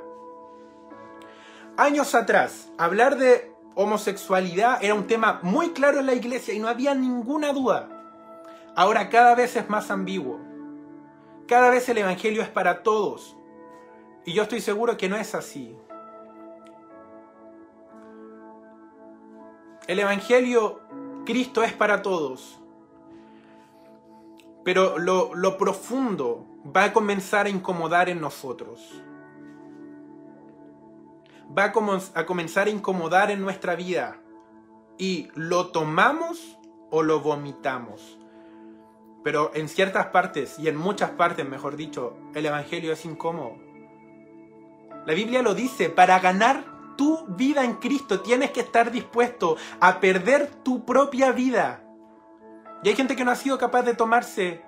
Años 1.77 2.15
atrás, 2.15 2.71
hablar 2.79 3.17
de 3.17 3.53
homosexualidad 3.81 4.83
era 4.83 4.95
un 4.95 5.07
tema 5.07 5.41
muy 5.43 5.71
claro 5.71 6.01
en 6.01 6.07
la 6.07 6.15
iglesia 6.15 6.53
y 6.53 6.59
no 6.59 6.69
había 6.69 6.95
ninguna 6.95 7.53
duda. 7.53 7.89
Ahora 8.77 9.09
cada 9.09 9.35
vez 9.35 9.57
es 9.57 9.69
más 9.71 9.91
ambiguo. 9.91 10.39
Cada 11.49 11.71
vez 11.71 11.89
el 11.89 11.99
Evangelio 11.99 12.43
es 12.43 12.49
para 12.49 12.83
todos. 12.83 13.37
Y 14.25 14.35
yo 14.35 14.43
estoy 14.43 14.61
seguro 14.61 14.97
que 14.97 15.09
no 15.09 15.17
es 15.17 15.35
así. 15.35 15.75
El 19.87 19.99
Evangelio, 19.99 20.81
Cristo 21.25 21.63
es 21.63 21.73
para 21.73 22.03
todos. 22.03 22.61
Pero 24.63 24.99
lo, 24.99 25.57
profundo 25.57 26.47
va 26.77 26.85
a 26.85 26.93
comenzar 26.93 27.47
a 27.47 27.49
incomodar 27.49 28.11
en 28.11 28.21
nosotros 28.21 29.03
va 31.57 31.65
a, 32.15 32.27
comenzar 32.27 32.67
a 32.67 32.71
incomodar 32.71 33.31
en 33.31 33.41
nuestra 33.41 33.75
vida. 33.75 34.19
Y 34.99 35.29
lo 35.35 35.69
tomamos 35.69 36.59
o 36.91 37.03
lo 37.03 37.21
vomitamos. 37.21 38.19
Pero 39.23 39.51
en 39.55 39.69
ciertas 39.69 40.07
partes, 40.07 40.59
y 40.59 40.69
en 40.69 40.77
muchas 40.77 41.11
partes, 41.11 41.47
mejor 41.49 41.77
dicho, 41.77 42.17
el 42.35 42.47
Evangelio 42.47 42.93
es 42.93 43.05
incómodo. 43.05 43.57
La 45.07 45.15
Biblia 45.15 45.43
lo 45.43 45.55
dice, 45.55 45.91
para 45.91 46.19
ganar 46.21 46.65
tu 46.97 47.27
vida 47.29 47.65
en 47.65 47.75
Cristo 47.75 48.21
tienes 48.21 48.51
que 48.51 48.61
estar 48.61 48.91
dispuesto 48.91 49.57
a 49.81 50.01
perder 50.01 50.49
tu 50.63 50.85
propia 50.85 51.33
vida. 51.33 51.83
Y 52.83 52.89
hay 52.89 52.97
gente 52.97 53.17
que 53.17 53.25
no 53.25 53.31
ha 53.31 53.37
sido 53.37 53.59
capaz 53.59 53.83
de 53.83 53.95
tomarse, 53.95 54.63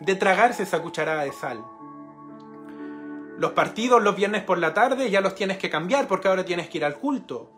de 0.00 0.14
tragarse 0.14 0.62
esa 0.62 0.82
cucharada 0.82 1.24
de 1.24 1.32
sal. 1.32 1.64
Los 3.38 3.52
partidos 3.52 4.02
los 4.02 4.16
viernes 4.16 4.42
por 4.42 4.58
la 4.58 4.74
tarde 4.74 5.10
ya 5.10 5.20
los 5.20 5.36
tienes 5.36 5.58
que 5.58 5.70
cambiar 5.70 6.08
porque 6.08 6.26
ahora 6.26 6.44
tienes 6.44 6.68
que 6.68 6.78
ir 6.78 6.84
al 6.84 6.96
culto. 6.96 7.48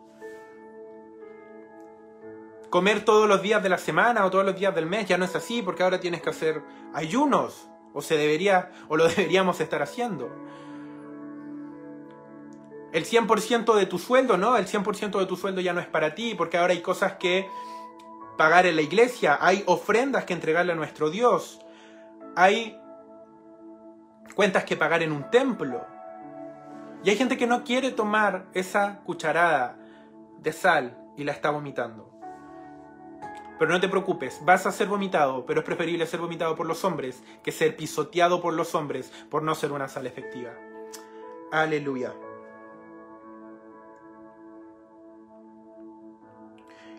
Comer 2.69 3.03
todos 3.03 3.27
los 3.27 3.41
días 3.41 3.63
de 3.63 3.69
la 3.69 3.79
semana 3.79 4.23
o 4.23 4.29
todos 4.29 4.45
los 4.45 4.55
días 4.55 4.75
del 4.75 4.85
mes 4.85 5.07
ya 5.07 5.17
no 5.17 5.25
es 5.25 5.35
así 5.35 5.63
porque 5.63 5.81
ahora 5.81 5.99
tienes 5.99 6.21
que 6.21 6.29
hacer 6.29 6.61
ayunos 6.93 7.67
o 7.93 8.01
se 8.03 8.15
debería 8.15 8.69
o 8.89 8.95
lo 8.95 9.07
deberíamos 9.09 9.59
estar 9.59 9.81
haciendo. 9.81 10.29
El 12.93 13.05
100% 13.05 13.73
de 13.73 13.85
tu 13.87 13.97
sueldo, 13.97 14.37
¿no? 14.37 14.57
El 14.57 14.67
100% 14.67 15.17
de 15.17 15.25
tu 15.25 15.35
sueldo 15.35 15.61
ya 15.61 15.73
no 15.73 15.79
es 15.79 15.87
para 15.87 16.13
ti 16.13 16.35
porque 16.35 16.57
ahora 16.57 16.73
hay 16.73 16.81
cosas 16.81 17.13
que 17.13 17.49
pagar 18.37 18.67
en 18.67 18.75
la 18.75 18.83
iglesia, 18.83 19.39
hay 19.41 19.63
ofrendas 19.65 20.25
que 20.25 20.33
entregarle 20.33 20.73
a 20.73 20.75
nuestro 20.75 21.09
Dios. 21.09 21.59
Hay 22.35 22.77
cuentas 24.35 24.63
que 24.63 24.77
pagar 24.77 25.03
en 25.03 25.11
un 25.11 25.29
templo. 25.29 25.85
Y 27.03 27.09
hay 27.09 27.15
gente 27.15 27.37
que 27.37 27.47
no 27.47 27.63
quiere 27.63 27.91
tomar 27.91 28.45
esa 28.53 28.99
cucharada 29.03 29.77
de 30.39 30.53
sal 30.53 30.97
y 31.17 31.23
la 31.23 31.31
está 31.31 31.49
vomitando. 31.49 32.09
Pero 33.59 33.71
no 33.71 33.79
te 33.79 33.89
preocupes, 33.89 34.39
vas 34.43 34.65
a 34.65 34.71
ser 34.71 34.87
vomitado, 34.87 35.45
pero 35.45 35.59
es 35.59 35.65
preferible 35.65 36.07
ser 36.07 36.19
vomitado 36.19 36.55
por 36.55 36.65
los 36.65 36.83
hombres 36.83 37.23
que 37.43 37.51
ser 37.51 37.75
pisoteado 37.75 38.41
por 38.41 38.53
los 38.53 38.73
hombres 38.73 39.11
por 39.29 39.43
no 39.43 39.53
ser 39.53 39.71
una 39.71 39.87
sal 39.87 40.07
efectiva. 40.07 40.51
Aleluya. 41.51 42.13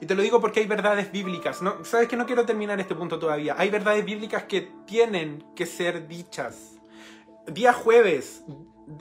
Y 0.01 0.07
te 0.07 0.17
lo 0.17 0.23
digo 0.23 0.41
porque 0.41 0.61
hay 0.61 0.67
verdades 0.67 1.13
bíblicas. 1.13 1.63
¿no? 1.63 1.85
Sabes 1.85 2.09
que 2.09 2.17
no 2.17 2.27
quiero 2.27 2.45
terminar 2.45 2.81
este 2.81 2.97
punto 2.97 3.21
todavía. 3.21 3.55
Hay 3.57 3.71
verdades 3.71 4.05
bíblicas 4.05 4.45
que 4.45 4.73
tienen 4.85 5.45
que 5.55 5.65
ser 5.65 6.09
dichas 6.09 6.82
día 7.47 7.73
jueves, 7.73 8.45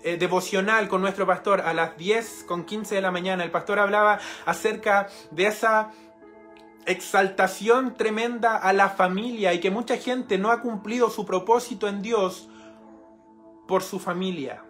eh, 0.03 0.17
devocional 0.17 0.87
con 0.87 1.01
nuestro 1.01 1.25
pastor 1.25 1.61
a 1.61 1.73
las 1.73 1.97
10 1.97 2.45
con 2.47 2.65
15 2.65 2.95
de 2.95 3.01
la 3.01 3.11
mañana, 3.11 3.43
el 3.43 3.51
pastor 3.51 3.79
hablaba 3.79 4.19
acerca 4.45 5.07
de 5.31 5.47
esa 5.47 5.91
exaltación 6.85 7.95
tremenda 7.95 8.57
a 8.57 8.73
la 8.73 8.89
familia 8.89 9.53
y 9.53 9.59
que 9.59 9.69
mucha 9.69 9.97
gente 9.97 10.37
no 10.37 10.51
ha 10.51 10.61
cumplido 10.61 11.09
su 11.09 11.25
propósito 11.25 11.87
en 11.87 12.01
Dios 12.01 12.49
por 13.67 13.83
su 13.83 13.99
familia. 13.99 14.63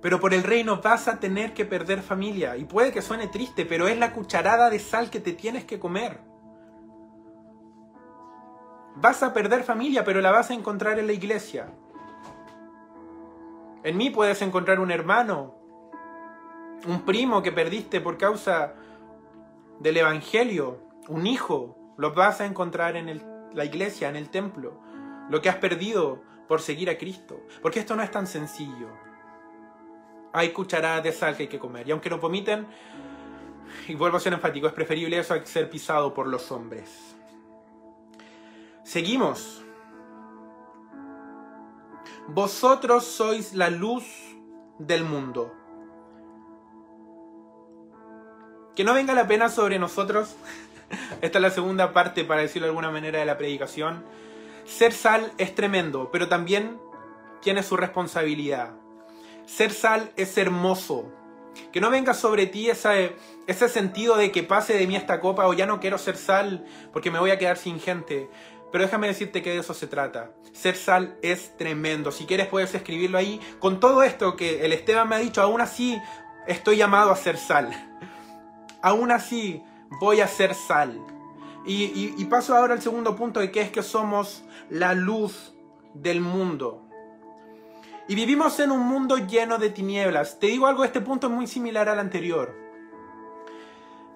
Pero 0.00 0.18
por 0.18 0.34
el 0.34 0.42
reino 0.42 0.80
vas 0.80 1.06
a 1.06 1.20
tener 1.20 1.54
que 1.54 1.64
perder 1.64 2.02
familia. 2.02 2.56
Y 2.56 2.64
puede 2.64 2.92
que 2.92 3.02
suene 3.02 3.28
triste, 3.28 3.64
pero 3.64 3.86
es 3.86 3.96
la 3.96 4.12
cucharada 4.12 4.68
de 4.68 4.80
sal 4.80 5.10
que 5.10 5.20
te 5.20 5.32
tienes 5.32 5.64
que 5.64 5.78
comer. 5.78 6.31
Vas 8.96 9.22
a 9.22 9.32
perder 9.32 9.62
familia, 9.62 10.04
pero 10.04 10.20
la 10.20 10.30
vas 10.30 10.50
a 10.50 10.54
encontrar 10.54 10.98
en 10.98 11.06
la 11.06 11.12
iglesia. 11.12 11.72
En 13.82 13.96
mí 13.96 14.10
puedes 14.10 14.42
encontrar 14.42 14.80
un 14.80 14.90
hermano, 14.90 15.54
un 16.86 17.02
primo 17.02 17.42
que 17.42 17.52
perdiste 17.52 18.00
por 18.00 18.18
causa 18.18 18.74
del 19.80 19.96
Evangelio, 19.96 20.78
un 21.08 21.26
hijo, 21.26 21.76
lo 21.96 22.12
vas 22.12 22.40
a 22.40 22.46
encontrar 22.46 22.96
en 22.96 23.22
la 23.52 23.64
iglesia, 23.64 24.08
en 24.08 24.16
el 24.16 24.28
templo. 24.28 24.80
Lo 25.28 25.40
que 25.40 25.48
has 25.48 25.56
perdido 25.56 26.22
por 26.46 26.60
seguir 26.60 26.90
a 26.90 26.98
Cristo. 26.98 27.40
Porque 27.60 27.80
esto 27.80 27.96
no 27.96 28.02
es 28.02 28.10
tan 28.10 28.26
sencillo 28.26 28.88
hay 30.32 30.50
cucharadas 30.50 31.04
de 31.04 31.12
sal 31.12 31.36
que 31.36 31.44
hay 31.44 31.48
que 31.48 31.58
comer. 31.58 31.86
Y 31.86 31.92
aunque 31.92 32.10
no 32.10 32.18
vomiten, 32.18 32.66
y 33.86 33.94
vuelvo 33.94 34.16
a 34.16 34.20
ser 34.20 34.32
enfático, 34.32 34.66
es 34.66 34.72
preferible 34.72 35.18
eso 35.18 35.34
a 35.34 35.44
ser 35.44 35.68
pisado 35.70 36.12
por 36.14 36.26
los 36.26 36.50
hombres. 36.50 37.16
Seguimos. 38.84 39.62
Vosotros 42.28 43.04
sois 43.04 43.52
la 43.54 43.70
luz 43.70 44.04
del 44.78 45.04
mundo. 45.04 45.52
Que 48.74 48.84
no 48.84 48.94
venga 48.94 49.14
la 49.14 49.26
pena 49.26 49.48
sobre 49.48 49.78
nosotros. 49.78 50.34
Esta 51.20 51.38
es 51.38 51.42
la 51.42 51.50
segunda 51.50 51.92
parte, 51.92 52.24
para 52.24 52.42
decirlo 52.42 52.66
de 52.66 52.70
alguna 52.70 52.90
manera, 52.90 53.18
de 53.18 53.26
la 53.26 53.38
predicación. 53.38 54.04
Ser 54.64 54.92
sal 54.92 55.32
es 55.38 55.54
tremendo, 55.54 56.10
pero 56.10 56.28
también 56.28 56.78
tiene 57.40 57.62
su 57.62 57.76
responsabilidad. 57.76 58.70
Ser 59.46 59.72
sal 59.72 60.10
es 60.16 60.36
hermoso. 60.38 61.12
Que 61.70 61.80
no 61.80 61.90
venga 61.90 62.14
sobre 62.14 62.46
ti 62.46 62.70
ese, 62.70 63.14
ese 63.46 63.68
sentido 63.68 64.16
de 64.16 64.32
que 64.32 64.42
pase 64.42 64.74
de 64.74 64.86
mí 64.86 64.96
esta 64.96 65.20
copa 65.20 65.46
o 65.46 65.52
ya 65.52 65.66
no 65.66 65.80
quiero 65.80 65.98
ser 65.98 66.16
sal 66.16 66.64
porque 66.92 67.10
me 67.10 67.18
voy 67.18 67.30
a 67.30 67.38
quedar 67.38 67.58
sin 67.58 67.78
gente. 67.78 68.30
Pero 68.72 68.84
déjame 68.84 69.06
decirte 69.06 69.42
que 69.42 69.50
de 69.50 69.58
eso 69.58 69.74
se 69.74 69.86
trata. 69.86 70.30
Ser 70.52 70.76
sal 70.76 71.18
es 71.22 71.56
tremendo. 71.58 72.10
Si 72.10 72.24
quieres 72.24 72.46
puedes 72.46 72.74
escribirlo 72.74 73.18
ahí. 73.18 73.38
Con 73.58 73.78
todo 73.78 74.02
esto 74.02 74.34
que 74.34 74.64
el 74.64 74.72
Esteban 74.72 75.10
me 75.10 75.16
ha 75.16 75.18
dicho, 75.18 75.42
aún 75.42 75.60
así 75.60 76.00
estoy 76.46 76.78
llamado 76.78 77.10
a 77.10 77.16
ser 77.16 77.36
sal. 77.36 77.70
Aún 78.84 79.12
así 79.12 79.62
voy 80.00 80.20
a 80.20 80.26
ser 80.26 80.54
sal. 80.54 80.98
Y, 81.64 82.24
paso 82.24 82.56
ahora 82.56 82.74
al 82.74 82.82
segundo 82.82 83.14
punto 83.14 83.38
que 83.52 83.60
es 83.60 83.70
que 83.70 83.84
somos 83.84 84.42
la 84.68 84.94
luz 84.94 85.54
del 85.94 86.20
mundo. 86.20 86.82
Y 88.08 88.16
vivimos 88.16 88.58
en 88.58 88.72
un 88.72 88.80
mundo 88.80 89.18
lleno 89.18 89.58
de 89.58 89.70
tinieblas. 89.70 90.40
Te 90.40 90.48
digo 90.48 90.66
algo, 90.66 90.82
este 90.82 91.00
punto 91.00 91.28
es 91.28 91.32
muy 91.32 91.46
similar 91.46 91.88
al 91.88 92.00
anterior. 92.00 92.56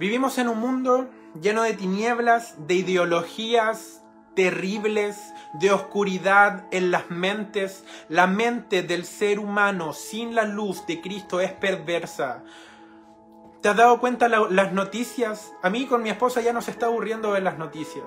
Vivimos 0.00 0.38
en 0.38 0.48
un 0.48 0.58
mundo 0.58 1.08
lleno 1.40 1.62
de 1.62 1.74
tinieblas, 1.74 2.56
de 2.66 2.74
ideologías 2.74 4.02
terribles, 4.36 5.34
de 5.54 5.72
oscuridad 5.72 6.66
en 6.70 6.92
las 6.92 7.10
mentes. 7.10 7.84
La 8.08 8.28
mente 8.28 8.84
del 8.84 9.04
ser 9.04 9.40
humano 9.40 9.92
sin 9.92 10.36
la 10.36 10.44
luz 10.44 10.86
de 10.86 11.00
Cristo 11.00 11.40
es 11.40 11.52
perversa. 11.52 12.44
¿Te 13.62 13.70
has 13.70 13.76
dado 13.76 13.98
cuenta 13.98 14.28
las 14.28 14.72
noticias? 14.72 15.52
A 15.62 15.70
mí 15.70 15.86
con 15.86 16.02
mi 16.04 16.10
esposa 16.10 16.40
ya 16.40 16.52
nos 16.52 16.68
está 16.68 16.86
aburriendo 16.86 17.32
ver 17.32 17.42
las 17.42 17.58
noticias 17.58 18.04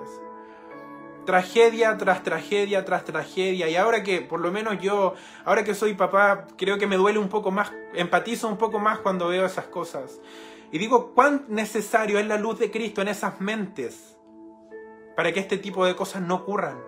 tragedia 1.26 1.96
tras 1.96 2.24
tragedia 2.24 2.84
tras 2.84 3.04
tragedia. 3.04 3.68
Y 3.68 3.76
ahora 3.76 4.02
que, 4.02 4.20
por 4.20 4.40
lo 4.40 4.50
menos 4.50 4.80
yo, 4.80 5.14
ahora 5.44 5.62
que 5.62 5.74
soy 5.74 5.94
papá, 5.94 6.46
creo 6.56 6.78
que 6.78 6.88
me 6.88 6.96
duele 6.96 7.20
un 7.20 7.28
poco 7.28 7.52
más, 7.52 7.72
empatizo 7.94 8.48
un 8.48 8.56
poco 8.56 8.80
más 8.80 8.98
cuando 8.98 9.28
veo 9.28 9.46
esas 9.46 9.66
cosas. 9.66 10.18
Y 10.72 10.78
digo, 10.78 11.12
cuán 11.14 11.44
necesario 11.48 12.18
es 12.18 12.26
la 12.26 12.36
luz 12.36 12.58
de 12.58 12.70
Cristo 12.70 13.02
en 13.02 13.08
esas 13.08 13.40
mentes 13.40 14.16
para 15.16 15.32
que 15.32 15.40
este 15.40 15.58
tipo 15.58 15.84
de 15.84 15.96
cosas 15.96 16.22
no 16.22 16.36
ocurran. 16.36 16.78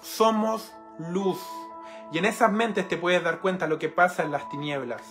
Somos 0.00 0.72
luz. 0.98 1.38
Y 2.12 2.18
en 2.18 2.24
esas 2.24 2.50
mentes 2.50 2.88
te 2.88 2.96
puedes 2.96 3.22
dar 3.22 3.40
cuenta 3.40 3.66
lo 3.66 3.78
que 3.78 3.88
pasa 3.88 4.22
en 4.22 4.32
las 4.32 4.48
tinieblas. 4.48 5.02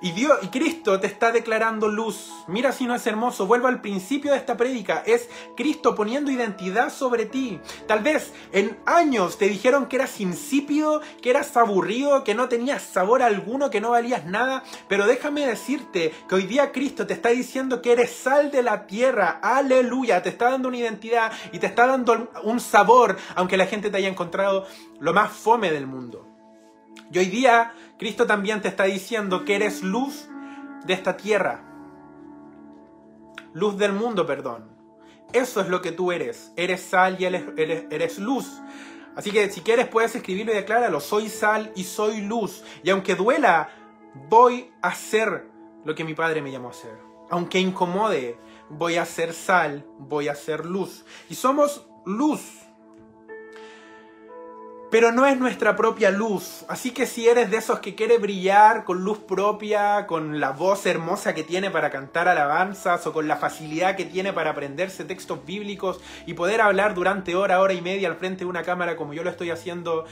Y 0.00 0.12
Dios 0.12 0.38
y 0.42 0.46
Cristo 0.48 1.00
te 1.00 1.08
está 1.08 1.32
declarando 1.32 1.88
luz. 1.88 2.30
Mira 2.46 2.70
si 2.70 2.86
no 2.86 2.94
es 2.94 3.04
hermoso. 3.08 3.48
Vuelvo 3.48 3.66
al 3.66 3.80
principio 3.80 4.30
de 4.30 4.38
esta 4.38 4.56
prédica. 4.56 5.02
Es 5.04 5.28
Cristo 5.56 5.96
poniendo 5.96 6.30
identidad 6.30 6.92
sobre 6.92 7.26
ti. 7.26 7.58
Tal 7.88 8.00
vez 8.00 8.32
en 8.52 8.78
años 8.86 9.38
te 9.38 9.48
dijeron 9.48 9.86
que 9.86 9.96
eras 9.96 10.20
insípido, 10.20 11.00
que 11.20 11.30
eras 11.30 11.56
aburrido, 11.56 12.22
que 12.22 12.36
no 12.36 12.48
tenías 12.48 12.82
sabor 12.82 13.22
alguno, 13.22 13.70
que 13.70 13.80
no 13.80 13.90
valías 13.90 14.24
nada. 14.24 14.62
Pero 14.88 15.04
déjame 15.04 15.44
decirte 15.44 16.14
que 16.28 16.34
hoy 16.36 16.44
día 16.44 16.70
Cristo 16.70 17.04
te 17.04 17.14
está 17.14 17.30
diciendo 17.30 17.82
que 17.82 17.90
eres 17.90 18.12
sal 18.12 18.52
de 18.52 18.62
la 18.62 18.86
tierra. 18.86 19.40
Aleluya. 19.42 20.22
Te 20.22 20.28
está 20.28 20.50
dando 20.50 20.68
una 20.68 20.76
identidad 20.76 21.32
y 21.50 21.58
te 21.58 21.66
está 21.66 21.88
dando 21.88 22.30
un 22.44 22.60
sabor, 22.60 23.16
aunque 23.34 23.56
la 23.56 23.66
gente 23.66 23.90
te 23.90 23.96
haya 23.96 24.08
encontrado 24.08 24.64
lo 25.00 25.12
más 25.12 25.32
fome 25.32 25.72
del 25.72 25.88
mundo. 25.88 26.28
Y 27.10 27.18
hoy 27.18 27.26
día 27.26 27.72
Cristo 27.98 28.26
también 28.26 28.62
te 28.62 28.68
está 28.68 28.84
diciendo 28.84 29.44
que 29.44 29.56
eres 29.56 29.82
luz 29.82 30.28
de 30.84 30.94
esta 30.94 31.16
tierra. 31.16 31.64
Luz 33.52 33.76
del 33.76 33.92
mundo, 33.92 34.26
perdón. 34.26 34.70
Eso 35.32 35.60
es 35.60 35.68
lo 35.68 35.82
que 35.82 35.92
tú 35.92 36.12
eres. 36.12 36.52
Eres 36.56 36.80
sal 36.80 37.16
y 37.18 37.24
eres, 37.24 38.18
luz. 38.18 38.60
Así 39.16 39.30
que 39.30 39.50
si 39.50 39.62
quieres 39.62 39.88
puedes 39.88 40.14
escribirlo 40.14 40.52
y 40.52 40.56
decláralo. 40.56 41.00
Soy 41.00 41.28
sal 41.28 41.72
y 41.74 41.84
soy 41.84 42.20
luz. 42.20 42.62
Y 42.84 42.90
aunque 42.90 43.16
duela, 43.16 43.68
voy 44.28 44.70
a 44.80 44.88
hacer 44.88 45.46
lo 45.84 45.94
que 45.94 46.04
mi 46.04 46.14
padre 46.14 46.40
me 46.40 46.52
llamó 46.52 46.68
a 46.68 46.72
hacer. 46.72 46.96
Aunque 47.30 47.58
incomode, 47.58 48.38
voy 48.70 48.96
a 48.96 49.04
ser 49.04 49.34
sal, 49.34 49.84
voy 49.98 50.28
a 50.28 50.34
ser 50.34 50.64
luz. 50.64 51.04
Y 51.28 51.34
somos 51.34 51.86
luz 52.06 52.67
pero 54.90 55.12
no 55.12 55.26
es 55.26 55.38
nuestra 55.38 55.76
propia 55.76 56.10
luz. 56.10 56.64
Así 56.68 56.92
que 56.92 57.06
si 57.06 57.28
eres 57.28 57.50
de 57.50 57.58
esos 57.58 57.80
que 57.80 57.94
quiere 57.94 58.18
brillar 58.18 58.84
con 58.84 59.04
luz 59.04 59.18
propia, 59.18 60.06
con 60.06 60.40
la 60.40 60.52
voz 60.52 60.86
hermosa 60.86 61.34
que 61.34 61.44
tiene 61.44 61.70
para 61.70 61.90
cantar 61.90 62.28
alabanzas 62.28 63.06
o 63.06 63.12
con 63.12 63.28
la 63.28 63.36
facilidad 63.36 63.96
que 63.96 64.06
tiene 64.06 64.32
para 64.32 64.50
aprenderse 64.50 65.04
textos 65.04 65.44
bíblicos 65.44 66.00
y 66.26 66.34
poder 66.34 66.60
hablar 66.60 66.94
durante 66.94 67.34
hora, 67.34 67.60
hora 67.60 67.74
y 67.74 67.82
media 67.82 68.08
al 68.08 68.16
frente 68.16 68.40
de 68.40 68.50
una 68.50 68.62
cámara 68.62 68.96
como 68.96 69.12
yo 69.12 69.22
lo 69.22 69.30
estoy 69.30 69.50
haciendo, 69.50 70.06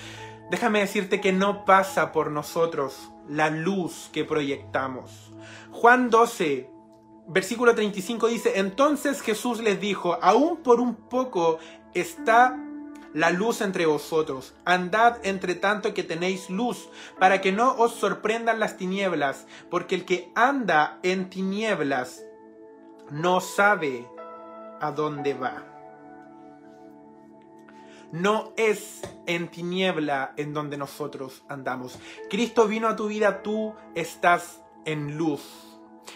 déjame 0.50 0.80
decirte 0.80 1.20
que 1.20 1.32
no 1.32 1.64
pasa 1.64 2.12
por 2.12 2.30
nosotros 2.30 3.10
la 3.28 3.48
luz 3.48 4.10
que 4.12 4.24
proyectamos. 4.24 5.32
Juan 5.70 6.10
12, 6.10 6.70
versículo 7.28 7.74
35 7.74 8.28
dice, 8.28 8.52
entonces 8.56 9.22
Jesús 9.22 9.60
les 9.60 9.80
dijo, 9.80 10.18
aún 10.20 10.58
por 10.58 10.80
un 10.80 10.94
poco 10.94 11.58
está 11.94 12.56
la 13.14 13.30
luz 13.30 13.60
entre 13.60 13.86
vosotros. 13.86 14.54
Andad 14.64 15.18
entre 15.24 15.54
tanto 15.54 15.94
que 15.94 16.02
tenéis 16.02 16.50
luz, 16.50 16.88
para 17.18 17.40
que 17.40 17.52
no 17.52 17.74
os 17.76 17.94
sorprendan 17.94 18.60
las 18.60 18.76
tinieblas, 18.76 19.46
porque 19.70 19.94
el 19.94 20.04
que 20.04 20.30
anda 20.34 20.98
en 21.02 21.30
tinieblas 21.30 22.22
no 23.10 23.40
sabe 23.40 24.06
a 24.80 24.90
dónde 24.90 25.34
va. 25.34 25.64
No 28.12 28.52
es 28.56 29.02
en 29.26 29.48
tiniebla 29.48 30.32
en 30.36 30.54
donde 30.54 30.76
nosotros 30.76 31.42
andamos. 31.48 31.98
Cristo 32.30 32.68
vino 32.68 32.88
a 32.88 32.96
tu 32.96 33.08
vida, 33.08 33.42
tú 33.42 33.74
estás 33.94 34.62
en 34.84 35.18
luz. 35.18 35.42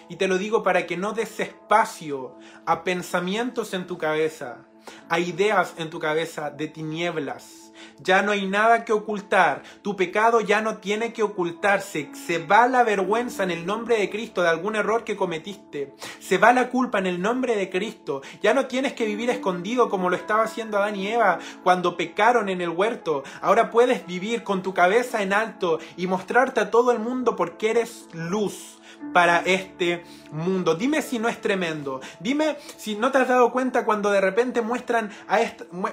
Y 0.09 0.17
te 0.17 0.29
lo 0.29 0.39
digo 0.39 0.63
para 0.63 0.87
que 0.87 0.97
no 0.97 1.13
des 1.13 1.41
espacio 1.41 2.37
a 2.65 2.85
pensamientos 2.85 3.75
en 3.75 3.87
tu 3.87 3.99
cabeza, 3.99 4.67
hay 5.09 5.31
ideas 5.31 5.75
en 5.77 5.91
tu 5.91 5.99
cabeza 5.99 6.51
de 6.51 6.69
tinieblas. 6.69 7.61
Ya 7.99 8.23
no 8.23 8.33
hay 8.33 8.47
nada 8.47 8.85
que 8.85 8.93
ocultar. 8.93 9.63
Tu 9.83 9.97
pecado 9.97 10.41
ya 10.41 10.61
no 10.61 10.79
tiene 10.79 11.13
que 11.13 11.23
ocultarse. 11.23 12.11
Se 12.15 12.39
va 12.39 12.67
la 12.67 12.83
vergüenza 12.83 13.43
en 13.43 13.51
el 13.51 13.67
nombre 13.67 13.99
de 13.99 14.11
Cristo 14.11 14.43
de 14.43 14.49
algún 14.49 14.77
error 14.77 15.05
que 15.05 15.17
cometiste. 15.17 15.95
Se 16.19 16.39
va 16.39 16.53
la 16.53 16.69
culpa 16.69 16.99
en 16.99 17.07
el 17.07 17.21
nombre 17.21 17.57
de 17.57 17.71
Cristo. 17.71 18.23
Ya 18.43 18.55
no 18.55 18.67
tienes 18.67 18.95
que 18.95 19.07
vivir 19.07 19.31
escondido 19.31 19.91
como 19.91 20.11
lo 20.11 20.17
estaba 20.17 20.45
haciendo 20.45 20.79
Adán 20.79 20.97
y 20.97 21.09
Eva 21.09 21.39
cuando 21.63 21.97
pecaron 21.97 22.49
en 22.49 22.61
el 22.61 22.71
huerto. 22.71 23.23
Ahora 23.41 23.71
puedes 23.71 24.07
vivir 24.07 24.43
con 24.43 24.63
tu 24.63 24.73
cabeza 24.75 25.23
en 25.23 25.33
alto 25.33 25.79
y 25.97 26.07
mostrarte 26.07 26.61
a 26.61 26.71
todo 26.71 26.93
el 26.93 26.99
mundo 26.99 27.37
porque 27.37 27.71
eres 27.71 28.09
luz 28.13 28.80
para 29.13 29.39
este 29.39 30.05
mundo. 30.31 30.75
Dime 30.75 31.03
si 31.03 31.19
no 31.19 31.29
es 31.29 31.41
tremendo. 31.41 32.01
Dime 32.21 32.57
si 32.77 32.97
no 32.97 33.11
te 33.11 33.19
has 33.19 33.29
dado 33.29 33.51
cuenta 33.53 33.85
cuando 33.85 34.11
de 34.11 34.21
repente 34.21 34.63
muestran, 34.63 35.11
a 35.29 35.41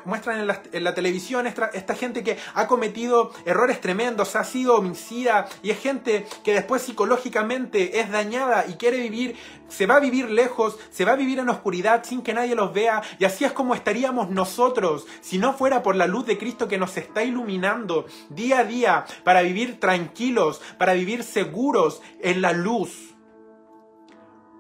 muestran 0.06 0.40
en, 0.40 0.84
la, 0.84 0.94
televisión 0.94 1.48
esta, 1.48 1.68
esta 1.68 1.96
gente 1.96 2.24
que 2.24 2.38
ha 2.54 2.68
cometido 2.68 3.32
errores 3.46 3.82
tremendos, 3.82 4.36
ha 4.36 4.44
sido 4.44 4.76
homicida 4.76 5.48
y 5.64 5.72
es 5.72 5.80
gente 5.80 6.26
que 6.44 6.54
después 6.54 6.82
psicológicamente 6.82 8.00
es 8.00 8.12
dañada 8.12 8.66
y 8.68 8.74
quiere 8.74 9.00
vivir, 9.00 9.36
se 9.68 9.86
va 9.86 9.96
a 9.96 10.00
vivir 10.00 10.30
lejos, 10.30 10.78
se 10.92 11.06
va 11.06 11.14
a 11.14 11.16
vivir 11.16 11.40
en 11.40 11.50
oscuridad 11.50 12.04
sin 12.04 12.22
que 12.22 12.34
nadie 12.34 12.56
los 12.56 12.74
vea 12.74 13.02
y 13.20 13.26
así 13.26 13.46
es 13.46 13.52
como 13.52 13.76
estaríamos 13.76 14.30
nosotros 14.30 15.06
si 15.22 15.38
no 15.38 15.54
fuera 15.54 15.84
por 15.84 15.96
la 15.96 16.08
luz 16.08 16.26
de 16.26 16.38
Cristo 16.38 16.68
que 16.68 16.78
nos 16.78 16.96
está 16.98 17.24
iluminando 17.24 18.06
día 18.30 18.60
a 18.60 18.64
día 18.64 19.06
para 19.24 19.42
vivir 19.42 19.80
tranquilos, 19.80 20.62
para 20.78 20.94
vivir 20.94 21.24
seguros 21.24 22.02
en 22.22 22.42
la 22.42 22.54
luz. 22.54 22.97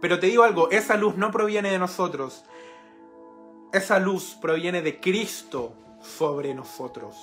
Pero 0.01 0.19
te 0.19 0.27
digo 0.27 0.43
algo, 0.43 0.69
esa 0.69 0.95
luz 0.95 1.15
no 1.17 1.31
proviene 1.31 1.71
de 1.71 1.79
nosotros. 1.79 2.43
Esa 3.73 3.99
luz 3.99 4.37
proviene 4.39 4.81
de 4.81 4.99
Cristo 4.99 5.73
sobre 6.01 6.53
nosotros. 6.53 7.15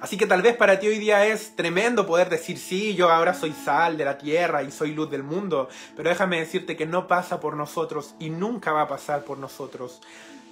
Así 0.00 0.18
que 0.18 0.26
tal 0.26 0.42
vez 0.42 0.56
para 0.56 0.78
ti 0.78 0.88
hoy 0.88 0.98
día 0.98 1.26
es 1.26 1.56
tremendo 1.56 2.06
poder 2.06 2.28
decir, 2.28 2.58
sí, 2.58 2.94
yo 2.94 3.10
ahora 3.10 3.32
soy 3.32 3.52
sal 3.52 3.96
de 3.96 4.04
la 4.04 4.18
tierra 4.18 4.62
y 4.62 4.70
soy 4.70 4.92
luz 4.92 5.10
del 5.10 5.22
mundo, 5.22 5.68
pero 5.96 6.10
déjame 6.10 6.38
decirte 6.38 6.76
que 6.76 6.84
no 6.84 7.06
pasa 7.06 7.40
por 7.40 7.56
nosotros 7.56 8.14
y 8.18 8.28
nunca 8.28 8.72
va 8.72 8.82
a 8.82 8.88
pasar 8.88 9.24
por 9.24 9.38
nosotros 9.38 10.02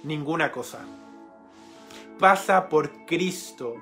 ninguna 0.03 0.51
cosa. 0.51 0.79
Pasa 2.19 2.69
por 2.69 3.05
Cristo 3.05 3.75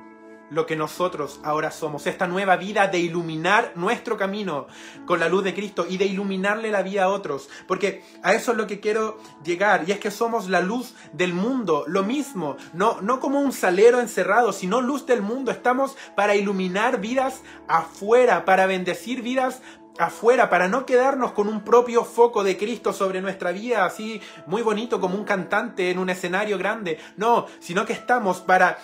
lo 0.54 0.66
que 0.66 0.76
nosotros 0.76 1.40
ahora 1.44 1.72
somos, 1.72 2.08
esta 2.08 2.28
nueva 2.28 2.56
vida 2.56 2.88
de 2.88 3.00
iluminar 3.00 3.74
nuestro 3.76 4.18
camino 4.18 4.68
con 5.06 5.20
la 5.20 5.28
luz 5.28 5.44
de 5.44 5.54
Cristo 5.54 5.86
y 5.90 5.98
de 5.98 6.06
iluminarle 6.06 6.72
la 6.72 6.84
vida 6.84 7.06
a 7.06 7.10
otros, 7.10 7.50
porque 7.68 8.04
a 8.22 8.34
eso 8.34 8.52
es 8.52 8.58
lo 8.58 8.68
que 8.68 8.80
quiero 8.80 9.18
llegar, 9.44 9.84
y 9.88 9.92
es 9.92 10.00
que 10.00 10.12
somos 10.12 10.50
la 10.50 10.62
luz 10.62 10.94
del 11.12 11.34
mundo, 11.34 11.84
lo 11.88 12.04
mismo, 12.04 12.56
no, 12.74 13.02
no 13.02 13.20
como 13.20 13.42
un 13.42 13.52
salero 13.52 14.00
encerrado, 14.00 14.54
sino 14.54 14.80
luz 14.80 15.06
del 15.06 15.22
mundo, 15.22 15.52
estamos 15.52 15.98
para 16.16 16.36
iluminar 16.36 17.02
vidas 17.02 17.42
afuera, 17.68 18.46
para 18.46 18.68
bendecir 18.68 19.22
vidas 19.22 19.62
afuera 19.98 20.50
para 20.50 20.68
no 20.68 20.86
quedarnos 20.86 21.34
con 21.34 21.48
un 21.48 21.64
propio 21.64 22.04
foco 22.04 22.44
de 22.44 22.58
Cristo 22.58 22.94
sobre 22.94 23.22
nuestra 23.22 23.52
vida, 23.52 23.86
así 23.86 24.22
muy 24.48 24.62
bonito 24.62 25.00
como 25.00 25.16
un 25.16 25.24
cantante 25.24 25.92
en 25.92 26.00
un 26.00 26.10
escenario 26.10 26.58
grande. 26.58 26.98
No, 27.18 27.46
sino 27.60 27.86
que 27.86 27.94
estamos 27.94 28.40
para 28.40 28.80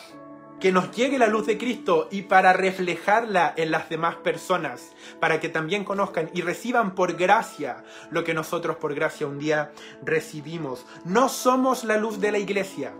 que 0.59 0.71
nos 0.71 0.91
llegue 0.91 1.17
la 1.17 1.27
luz 1.27 1.45
de 1.45 1.57
Cristo 1.57 2.07
y 2.11 2.23
para 2.23 2.53
reflejarla 2.53 3.53
en 3.55 3.71
las 3.71 3.89
demás 3.89 4.15
personas, 4.15 4.93
para 5.19 5.39
que 5.39 5.49
también 5.49 5.83
conozcan 5.83 6.29
y 6.33 6.41
reciban 6.41 6.95
por 6.95 7.13
gracia 7.13 7.83
lo 8.11 8.23
que 8.23 8.33
nosotros 8.33 8.77
por 8.77 8.93
gracia 8.93 9.27
un 9.27 9.39
día 9.39 9.71
recibimos. 10.03 10.85
No 11.05 11.29
somos 11.29 11.83
la 11.83 11.97
luz 11.97 12.19
de 12.19 12.31
la 12.31 12.39
iglesia, 12.39 12.93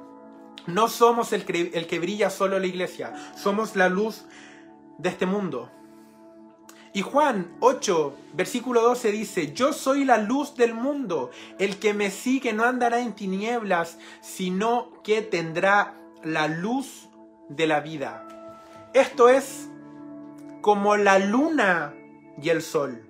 no 0.68 0.88
somos 0.88 1.34
el 1.34 1.46
que, 1.46 1.72
el 1.74 1.88
que 1.88 2.00
brilla 2.00 2.30
solo 2.30 2.60
la 2.60 2.68
iglesia, 2.68 3.14
somos 3.36 3.76
la 3.76 3.90
luz 3.90 4.26
de 4.98 5.10
este 5.10 5.26
mundo. 5.26 5.70
Y 6.92 7.02
Juan 7.02 7.56
8, 7.60 8.16
versículo 8.34 8.82
12 8.82 9.12
dice, 9.12 9.54
yo 9.54 9.74
soy 9.74 10.06
la 10.06 10.18
luz 10.18 10.56
del 10.56 10.74
mundo, 10.74 11.30
el 11.60 11.78
que 11.78 11.94
me 11.94 12.10
sigue 12.10 12.52
no 12.52 12.64
andará 12.64 13.00
en 13.02 13.14
tinieblas, 13.14 14.00
sino 14.22 14.92
que 15.04 15.22
tendrá 15.22 15.94
la 16.24 16.48
luz 16.48 17.09
de 17.50 17.68
la 17.68 17.82
vida. 17.82 18.26
Esto 18.94 19.30
es 19.30 19.70
como 20.62 20.96
la 20.96 21.20
luna 21.20 21.94
y 22.42 22.50
el 22.50 22.62
sol. 22.62 23.06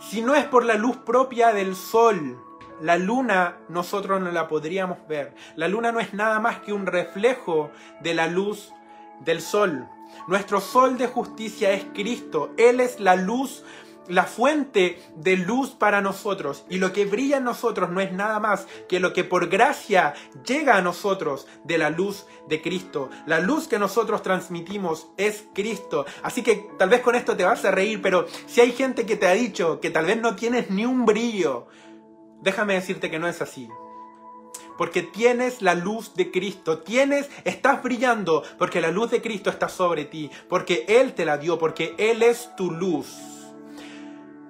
Si 0.00 0.22
no 0.22 0.34
es 0.34 0.44
por 0.44 0.64
la 0.64 0.74
luz 0.74 0.96
propia 0.98 1.52
del 1.52 1.74
sol, 1.74 2.38
la 2.80 2.96
luna 2.96 3.56
nosotros 3.68 4.20
no 4.20 4.30
la 4.30 4.46
podríamos 4.48 4.98
ver. 5.08 5.34
La 5.56 5.68
luna 5.68 5.90
no 5.90 6.00
es 6.00 6.14
nada 6.14 6.38
más 6.38 6.60
que 6.60 6.72
un 6.72 6.86
reflejo 6.86 7.70
de 8.00 8.14
la 8.14 8.28
luz 8.28 8.72
del 9.20 9.40
sol. 9.40 9.88
Nuestro 10.28 10.60
sol 10.60 10.96
de 10.96 11.08
justicia 11.08 11.72
es 11.72 11.84
Cristo. 11.92 12.50
Él 12.56 12.80
es 12.80 13.00
la 13.00 13.16
luz 13.16 13.64
la 14.08 14.24
fuente 14.24 14.98
de 15.16 15.36
luz 15.36 15.70
para 15.70 16.00
nosotros. 16.00 16.64
Y 16.68 16.78
lo 16.78 16.92
que 16.92 17.04
brilla 17.04 17.38
en 17.38 17.44
nosotros 17.44 17.90
no 17.90 18.00
es 18.00 18.12
nada 18.12 18.40
más 18.40 18.66
que 18.88 19.00
lo 19.00 19.12
que 19.12 19.24
por 19.24 19.48
gracia 19.48 20.14
llega 20.46 20.76
a 20.76 20.82
nosotros 20.82 21.46
de 21.64 21.78
la 21.78 21.90
luz 21.90 22.26
de 22.48 22.60
Cristo. 22.62 23.10
La 23.26 23.40
luz 23.40 23.68
que 23.68 23.78
nosotros 23.78 24.22
transmitimos 24.22 25.08
es 25.16 25.44
Cristo. 25.54 26.06
Así 26.22 26.42
que 26.42 26.68
tal 26.78 26.88
vez 26.88 27.00
con 27.00 27.14
esto 27.14 27.36
te 27.36 27.44
vas 27.44 27.64
a 27.64 27.70
reír, 27.70 28.00
pero 28.02 28.26
si 28.46 28.60
hay 28.60 28.72
gente 28.72 29.06
que 29.06 29.16
te 29.16 29.26
ha 29.26 29.32
dicho 29.32 29.80
que 29.80 29.90
tal 29.90 30.06
vez 30.06 30.20
no 30.20 30.34
tienes 30.36 30.70
ni 30.70 30.84
un 30.84 31.04
brillo, 31.04 31.66
déjame 32.42 32.74
decirte 32.74 33.10
que 33.10 33.18
no 33.18 33.28
es 33.28 33.42
así 33.42 33.68
porque 34.76 35.02
tienes 35.02 35.60
la 35.60 35.74
luz 35.74 36.14
de 36.14 36.30
Cristo, 36.30 36.78
tienes, 36.78 37.28
estás 37.44 37.82
brillando 37.82 38.44
porque 38.58 38.80
la 38.80 38.92
luz 38.92 39.10
de 39.10 39.20
Cristo 39.20 39.50
está 39.50 39.68
sobre 39.68 40.04
ti, 40.04 40.30
porque 40.48 40.84
Él 40.86 41.14
te 41.14 41.24
la 41.24 41.36
dio, 41.36 41.58
porque 41.58 41.96
Él 41.98 42.22
es 42.22 42.54
tu 42.56 42.70
luz 42.70 43.37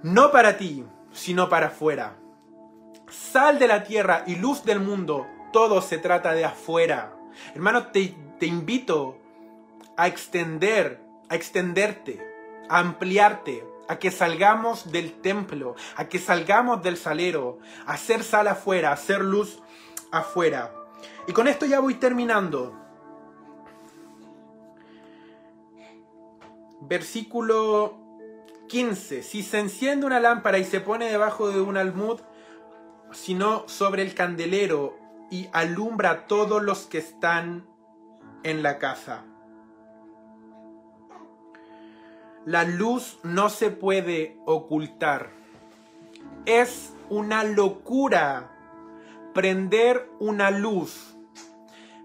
no 0.03 0.31
para 0.31 0.57
ti, 0.57 0.85
sino 1.13 1.49
para 1.49 1.69
afuera. 1.69 2.17
Sal 3.11 3.59
de 3.59 3.69
la 3.69 3.85
tierra 3.85 4.25
y 4.27 4.37
luz 4.37 4.65
del 4.65 4.81
mundo, 4.81 5.27
todo 5.53 5.81
se 5.81 5.99
trata 5.99 6.33
de 6.33 6.45
afuera. 6.45 7.15
Hermano, 7.55 7.89
te, 7.89 8.15
invito 8.41 9.19
a 9.97 10.07
extender, 10.07 11.01
a 11.29 11.35
extenderte, 11.35 12.21
a 12.69 12.79
ampliarte, 12.79 13.65
a 13.89 13.99
que 13.99 14.11
salgamos 14.11 14.93
del 14.93 15.21
templo, 15.21 15.75
a 15.97 16.05
que 16.05 16.19
salgamos 16.19 16.83
del 16.83 16.97
salero, 16.97 17.59
a 17.87 17.95
hacer 17.95 18.23
sal 18.23 18.49
afuera, 18.49 18.91
a 18.91 18.95
hacer 18.95 19.23
luz 19.23 19.63
afuera. 20.13 20.75
Y 21.27 21.33
con 21.33 21.49
esto 21.49 21.67
ya 21.67 21.81
voy 21.81 21.95
terminando. 21.95 22.75
Versículo 26.83 28.08
15. 28.69 29.23
Si 29.23 29.43
se 29.43 29.59
enciende 29.59 30.07
una 30.07 30.21
lámpara 30.21 30.59
y 30.59 30.65
se 30.65 30.81
pone 30.81 31.11
debajo 31.11 31.51
de 31.51 31.61
un 31.61 31.77
almud, 31.77 32.21
sino 33.13 33.67
sobre 33.67 34.03
el 34.03 34.15
candelero 34.15 34.99
y 35.31 35.49
alumbra 35.53 36.11
a 36.11 36.27
todos 36.27 36.63
los 36.63 36.87
que 36.87 36.99
están 36.99 37.67
en 38.45 38.63
la 38.63 38.79
casa. 38.79 39.25
La 42.45 42.65
luz 42.65 43.19
no 43.25 43.51
se 43.51 43.71
puede 43.71 44.39
ocultar. 44.47 45.31
Es 46.47 46.95
una 47.11 47.45
locura 47.45 48.51
prender 49.35 50.09
una 50.19 50.51
luz, 50.51 51.17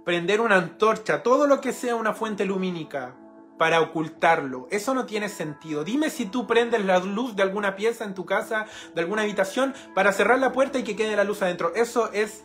prender 0.03 0.41
una 0.41 0.57
antorcha, 0.57 1.23
todo 1.23 1.47
lo 1.47 1.61
que 1.61 1.71
sea 1.71 1.95
una 1.95 2.13
fuente 2.13 2.45
lumínica 2.45 3.15
para 3.57 3.81
ocultarlo. 3.81 4.67
Eso 4.71 4.93
no 4.93 5.05
tiene 5.05 5.29
sentido. 5.29 5.83
Dime 5.83 6.09
si 6.09 6.25
tú 6.25 6.47
prendes 6.47 6.83
la 6.83 6.99
luz 6.99 7.35
de 7.35 7.43
alguna 7.43 7.75
pieza 7.75 8.03
en 8.03 8.13
tu 8.13 8.25
casa, 8.25 8.65
de 8.93 9.01
alguna 9.01 9.23
habitación, 9.23 9.73
para 9.93 10.11
cerrar 10.11 10.39
la 10.39 10.51
puerta 10.51 10.79
y 10.79 10.83
que 10.83 10.95
quede 10.95 11.15
la 11.15 11.23
luz 11.23 11.41
adentro. 11.41 11.73
Eso 11.75 12.11
es 12.11 12.43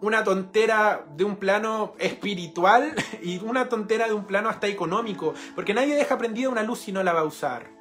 una 0.00 0.22
tontera 0.24 1.06
de 1.16 1.24
un 1.24 1.36
plano 1.36 1.94
espiritual 1.98 2.94
y 3.22 3.38
una 3.38 3.68
tontera 3.68 4.06
de 4.06 4.14
un 4.14 4.24
plano 4.24 4.48
hasta 4.48 4.68
económico, 4.68 5.34
porque 5.54 5.74
nadie 5.74 5.96
deja 5.96 6.18
prendida 6.18 6.48
una 6.48 6.62
luz 6.62 6.80
si 6.80 6.92
no 6.92 7.02
la 7.02 7.12
va 7.12 7.20
a 7.20 7.24
usar. 7.24 7.78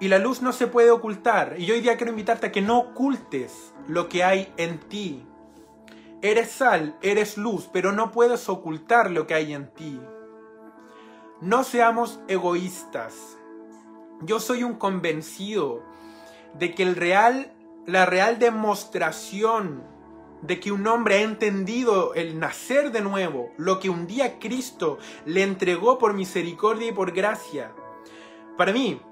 Y 0.00 0.08
la 0.08 0.18
luz 0.18 0.42
no 0.42 0.52
se 0.52 0.66
puede 0.66 0.90
ocultar. 0.90 1.54
Y 1.56 1.66
yo 1.66 1.74
hoy 1.74 1.80
día 1.80 1.96
quiero 1.96 2.10
invitarte 2.10 2.48
a 2.48 2.52
que 2.52 2.60
no 2.60 2.78
ocultes 2.78 3.72
lo 3.86 4.08
que 4.08 4.24
hay 4.24 4.52
en 4.56 4.80
ti. 4.80 5.24
Eres 6.20 6.50
sal, 6.50 6.96
eres 7.00 7.38
luz, 7.38 7.70
pero 7.72 7.92
no 7.92 8.10
puedes 8.10 8.48
ocultar 8.48 9.10
lo 9.10 9.26
que 9.26 9.34
hay 9.34 9.54
en 9.54 9.72
ti. 9.72 10.00
No 11.44 11.62
seamos 11.62 12.20
egoístas. 12.26 13.36
Yo 14.22 14.40
soy 14.40 14.62
un 14.62 14.76
convencido 14.76 15.82
de 16.58 16.74
que 16.74 16.82
el 16.82 16.96
real, 16.96 17.52
la 17.84 18.06
real 18.06 18.38
demostración 18.38 19.84
de 20.40 20.58
que 20.58 20.72
un 20.72 20.86
hombre 20.86 21.16
ha 21.16 21.20
entendido 21.20 22.14
el 22.14 22.40
nacer 22.40 22.92
de 22.92 23.02
nuevo, 23.02 23.52
lo 23.58 23.78
que 23.78 23.90
un 23.90 24.06
día 24.06 24.38
Cristo 24.38 24.96
le 25.26 25.42
entregó 25.42 25.98
por 25.98 26.14
misericordia 26.14 26.88
y 26.88 26.92
por 26.92 27.12
gracia, 27.12 27.74
para 28.56 28.72
mí 28.72 29.02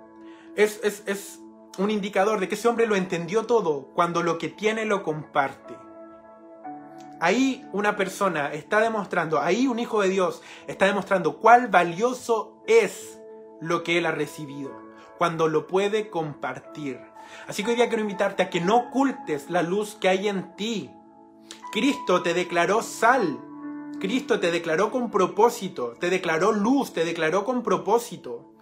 es, 0.56 0.80
es, 0.84 1.02
es 1.04 1.38
un 1.76 1.90
indicador 1.90 2.40
de 2.40 2.48
que 2.48 2.54
ese 2.54 2.66
hombre 2.66 2.86
lo 2.86 2.96
entendió 2.96 3.44
todo 3.44 3.88
cuando 3.92 4.22
lo 4.22 4.38
que 4.38 4.48
tiene 4.48 4.86
lo 4.86 5.02
comparte. 5.02 5.76
Ahí 7.22 7.64
una 7.72 7.94
persona 7.94 8.52
está 8.52 8.80
demostrando, 8.80 9.40
ahí 9.40 9.68
un 9.68 9.78
hijo 9.78 10.02
de 10.02 10.08
Dios 10.08 10.42
está 10.66 10.86
demostrando 10.86 11.38
cuál 11.38 11.68
valioso 11.68 12.60
es 12.66 13.20
lo 13.60 13.84
que 13.84 13.96
él 13.96 14.06
ha 14.06 14.10
recibido, 14.10 14.72
cuando 15.18 15.46
lo 15.46 15.68
puede 15.68 16.10
compartir. 16.10 16.98
Así 17.46 17.62
que 17.62 17.70
hoy 17.70 17.76
día 17.76 17.86
quiero 17.86 18.02
invitarte 18.02 18.42
a 18.42 18.50
que 18.50 18.60
no 18.60 18.76
ocultes 18.76 19.50
la 19.50 19.62
luz 19.62 19.94
que 19.94 20.08
hay 20.08 20.26
en 20.26 20.56
ti. 20.56 20.90
Cristo 21.70 22.22
te 22.22 22.34
declaró 22.34 22.82
sal, 22.82 23.38
Cristo 24.00 24.40
te 24.40 24.50
declaró 24.50 24.90
con 24.90 25.08
propósito, 25.08 25.94
te 26.00 26.10
declaró 26.10 26.50
luz, 26.50 26.92
te 26.92 27.04
declaró 27.04 27.44
con 27.44 27.62
propósito, 27.62 28.52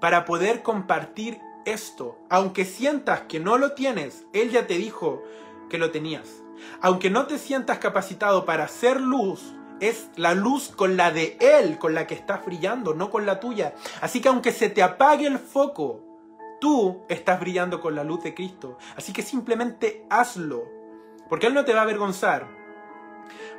para 0.00 0.24
poder 0.24 0.62
compartir 0.62 1.40
esto. 1.64 2.16
Aunque 2.30 2.64
sientas 2.64 3.22
que 3.22 3.40
no 3.40 3.58
lo 3.58 3.72
tienes, 3.72 4.24
Él 4.32 4.50
ya 4.50 4.68
te 4.68 4.74
dijo 4.74 5.24
que 5.68 5.78
lo 5.78 5.90
tenías. 5.90 6.42
Aunque 6.80 7.10
no 7.10 7.26
te 7.26 7.38
sientas 7.38 7.78
capacitado 7.78 8.44
para 8.44 8.64
hacer 8.64 9.00
luz, 9.00 9.54
es 9.80 10.10
la 10.16 10.34
luz 10.34 10.70
con 10.74 10.96
la 10.96 11.10
de 11.10 11.36
Él, 11.40 11.78
con 11.78 11.94
la 11.94 12.06
que 12.06 12.14
estás 12.14 12.44
brillando, 12.44 12.94
no 12.94 13.10
con 13.10 13.26
la 13.26 13.40
tuya. 13.40 13.74
Así 14.00 14.20
que 14.20 14.28
aunque 14.28 14.52
se 14.52 14.68
te 14.68 14.82
apague 14.82 15.26
el 15.26 15.38
foco, 15.38 16.04
tú 16.60 17.04
estás 17.08 17.40
brillando 17.40 17.80
con 17.80 17.94
la 17.94 18.04
luz 18.04 18.22
de 18.24 18.34
Cristo. 18.34 18.78
Así 18.96 19.12
que 19.12 19.22
simplemente 19.22 20.04
hazlo. 20.10 20.64
Porque 21.28 21.46
Él 21.46 21.54
no 21.54 21.64
te 21.64 21.74
va 21.74 21.80
a 21.80 21.84
avergonzar. 21.84 22.48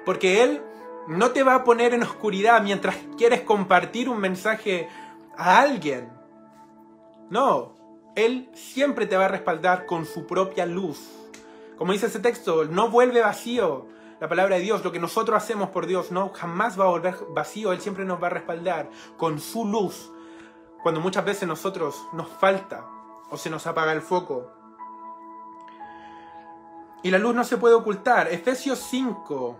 Porque 0.05 0.43
Él 0.43 0.61
no 1.07 1.31
te 1.31 1.43
va 1.43 1.55
a 1.55 1.63
poner 1.63 1.93
en 1.93 2.03
oscuridad 2.03 2.61
mientras 2.61 2.95
quieres 3.17 3.41
compartir 3.41 4.09
un 4.09 4.19
mensaje 4.19 4.89
a 5.37 5.59
alguien. 5.59 6.09
No, 7.29 7.75
Él 8.15 8.49
siempre 8.53 9.05
te 9.05 9.17
va 9.17 9.25
a 9.25 9.29
respaldar 9.29 9.85
con 9.85 10.05
su 10.05 10.25
propia 10.25 10.65
luz. 10.65 11.18
Como 11.79 11.93
dice 11.93 12.07
ese 12.07 12.19
texto, 12.19 12.65
no 12.65 12.89
vuelve 12.89 13.21
vacío 13.21 13.87
la 14.19 14.27
palabra 14.27 14.57
de 14.57 14.61
Dios, 14.61 14.83
lo 14.83 14.91
que 14.91 14.99
nosotros 14.99 15.37
hacemos 15.41 15.69
por 15.69 15.87
Dios, 15.87 16.11
no 16.11 16.29
jamás 16.33 16.77
va 16.77 16.83
a 16.83 16.89
volver 16.89 17.15
vacío, 17.29 17.71
Él 17.71 17.79
siempre 17.79 18.03
nos 18.03 18.21
va 18.21 18.27
a 18.27 18.31
respaldar 18.31 18.89
con 19.15 19.39
su 19.39 19.63
luz. 19.63 20.11
Cuando 20.83 20.99
muchas 20.99 21.23
veces 21.23 21.47
nosotros 21.47 21.95
nos 22.11 22.27
falta 22.27 22.85
o 23.31 23.37
se 23.37 23.49
nos 23.49 23.65
apaga 23.65 23.93
el 23.93 24.01
foco. 24.01 24.51
Y 27.01 27.11
la 27.11 27.17
luz 27.17 27.33
no 27.33 27.45
se 27.45 27.55
puede 27.55 27.75
ocultar. 27.75 28.27
Efesios 28.27 28.79
5, 28.89 29.55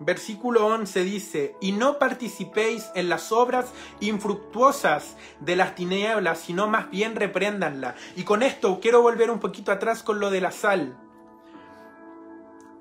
versículo 0.00 0.66
11 0.68 1.04
dice, 1.04 1.56
y 1.60 1.72
no 1.72 1.98
participéis 1.98 2.90
en 2.94 3.10
las 3.10 3.30
obras 3.30 3.70
infructuosas 4.00 5.18
de 5.40 5.56
las 5.56 5.74
tinieblas, 5.74 6.38
sino 6.38 6.66
más 6.66 6.88
bien 6.88 7.14
repréndanla. 7.14 7.94
Y 8.16 8.24
con 8.24 8.42
esto 8.42 8.80
quiero 8.80 9.02
volver 9.02 9.30
un 9.30 9.38
poquito 9.38 9.70
atrás 9.70 10.02
con 10.02 10.18
lo 10.18 10.30
de 10.30 10.40
la 10.40 10.50
sal. 10.50 10.96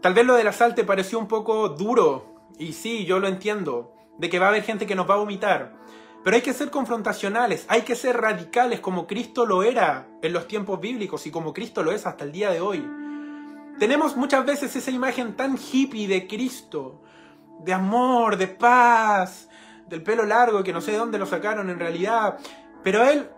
Tal 0.02 0.16
vez 0.16 0.26
lo 0.26 0.34
de 0.34 0.44
la 0.44 0.52
sal 0.52 0.74
te 0.74 0.84
pareció 0.84 1.20
un 1.20 1.28
poco 1.28 1.70
duro, 1.70 2.48
y 2.58 2.74
sí, 2.74 3.06
yo 3.06 3.20
lo 3.20 3.28
entiendo, 3.28 3.94
de 4.18 4.30
que 4.30 4.40
va 4.40 4.48
a 4.48 4.50
haber 4.50 4.64
gente 4.64 4.88
que 4.88 4.96
nos 4.96 5.08
va 5.08 5.14
a 5.14 5.18
vomitar. 5.18 5.74
Pero 6.24 6.36
hay 6.36 6.42
que 6.42 6.54
ser 6.54 6.72
confrontacionales, 6.72 7.66
hay 7.68 7.82
que 7.82 7.96
ser 7.96 8.20
radicales 8.20 8.80
como 8.80 9.06
Cristo 9.06 9.46
lo 9.46 9.64
era 9.64 10.08
en 10.22 10.34
los 10.34 10.48
tiempos 10.48 10.80
bíblicos 10.80 11.26
y 11.28 11.32
como 11.32 11.54
Cristo 11.54 11.84
lo 11.84 11.92
es 11.92 12.06
hasta 12.06 12.24
el 12.24 12.32
día 12.32 12.52
de 12.52 12.62
hoy. 12.62 12.84
Tenemos 13.80 14.16
muchas 14.16 14.46
veces 14.46 14.76
esa 14.76 14.92
imagen 14.92 15.36
tan 15.36 15.58
hippie 15.58 16.08
de 16.08 16.28
Cristo, 16.28 17.02
de 17.60 17.74
amor, 17.74 18.38
de 18.38 18.48
paz, 18.48 19.50
del 19.88 20.02
pelo 20.02 20.26
largo 20.26 20.64
que 20.64 20.74
no 20.74 20.82
sé 20.82 20.92
de 20.92 20.98
dónde 20.98 21.20
lo 21.20 21.26
sacaron 21.26 21.70
en 21.70 21.80
realidad, 21.80 22.38
pero 22.84 23.04
Él 23.04 23.30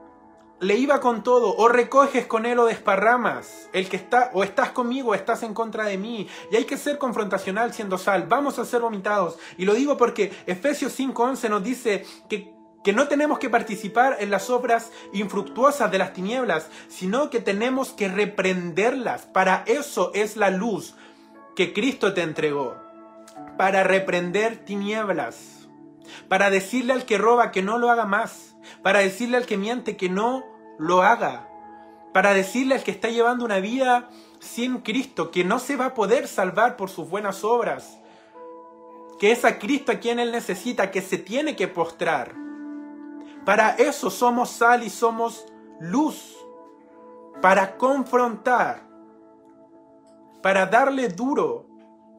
le 0.64 0.78
iba 0.78 1.00
con 1.00 1.24
todo, 1.24 1.56
o 1.56 1.68
recoges 1.68 2.26
con 2.26 2.46
él 2.46 2.58
o 2.60 2.66
desparramas. 2.66 3.70
El 3.74 3.90
que 3.90 3.98
está, 3.98 4.32
o 4.34 4.44
estás 4.44 4.72
conmigo 4.72 5.12
o 5.12 5.16
estás 5.16 5.44
en 5.44 5.54
contra 5.54 5.86
de 5.86 5.98
mí. 5.98 6.28
Y 6.52 6.56
hay 6.56 6.66
que 6.66 6.78
ser 6.78 6.98
confrontacional 6.98 7.74
siendo 7.74 7.98
sal. 7.98 8.26
Vamos 8.28 8.60
a 8.60 8.66
ser 8.66 8.82
vomitados. 8.82 9.38
Y 9.58 9.66
lo 9.66 9.74
digo 9.74 9.98
porque 9.98 10.32
Efesios 10.46 10.98
5:11 10.98 11.50
nos 11.50 11.64
dice 11.64 12.06
que, 12.30 12.54
que 12.84 12.94
no 12.94 13.08
tenemos 13.08 13.40
que 13.40 13.50
participar 13.50 14.18
en 14.20 14.32
las 14.32 14.50
obras 14.50 14.92
infructuosas 15.12 15.92
de 15.92 15.98
las 15.98 16.14
tinieblas, 16.14 16.70
sino 16.88 17.30
que 17.30 17.40
tenemos 17.40 17.92
que 17.92 18.08
reprenderlas. 18.08 19.26
Para 19.26 19.64
eso 19.68 20.12
es 20.14 20.38
la 20.38 20.50
luz 20.50 20.96
que 21.56 21.74
Cristo 21.74 22.14
te 22.14 22.22
entregó. 22.22 22.78
Para 23.58 23.84
reprender 23.84 24.64
tinieblas. 24.66 25.68
Para 26.30 26.50
decirle 26.50 26.94
al 26.94 27.06
que 27.06 27.18
roba 27.18 27.52
que 27.52 27.62
no 27.62 27.78
lo 27.78 27.90
haga 27.90 28.06
más. 28.06 28.56
Para 28.82 29.00
decirle 29.00 29.38
al 29.38 29.46
que 29.46 29.58
miente 29.58 29.98
que 29.98 30.10
no 30.10 30.53
lo 30.78 31.02
haga. 31.02 31.50
Para 32.14 32.34
decirle 32.34 32.76
al 32.76 32.84
que 32.84 32.92
está 32.92 33.10
llevando 33.10 33.46
una 33.46 33.60
vida 33.60 34.10
sin 34.40 34.80
Cristo, 34.80 35.32
que 35.32 35.44
no 35.44 35.60
se 35.60 35.76
va 35.76 35.88
a 35.88 35.94
poder 35.94 36.28
salvar 36.28 36.76
por 36.76 36.90
sus 36.90 37.10
buenas 37.10 37.44
obras, 37.44 38.00
que 39.20 39.32
es 39.32 39.46
a 39.46 39.58
Cristo 39.58 39.92
a 39.92 39.96
quien 39.96 40.20
Él 40.20 40.32
necesita, 40.32 40.92
que 40.92 41.02
se 41.02 41.18
tiene 41.18 41.56
que 41.56 41.68
postrar. 41.68 42.34
Para 43.46 43.72
eso 43.72 44.10
somos 44.10 44.50
sal 44.50 44.84
y 44.84 44.90
somos 44.90 45.46
luz, 45.80 46.38
para 47.42 47.78
confrontar, 47.78 48.84
para 50.42 50.66
darle 50.66 51.08
duro, 51.08 51.66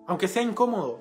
aunque 0.07 0.29
sea 0.29 0.43
incómodo. 0.43 1.01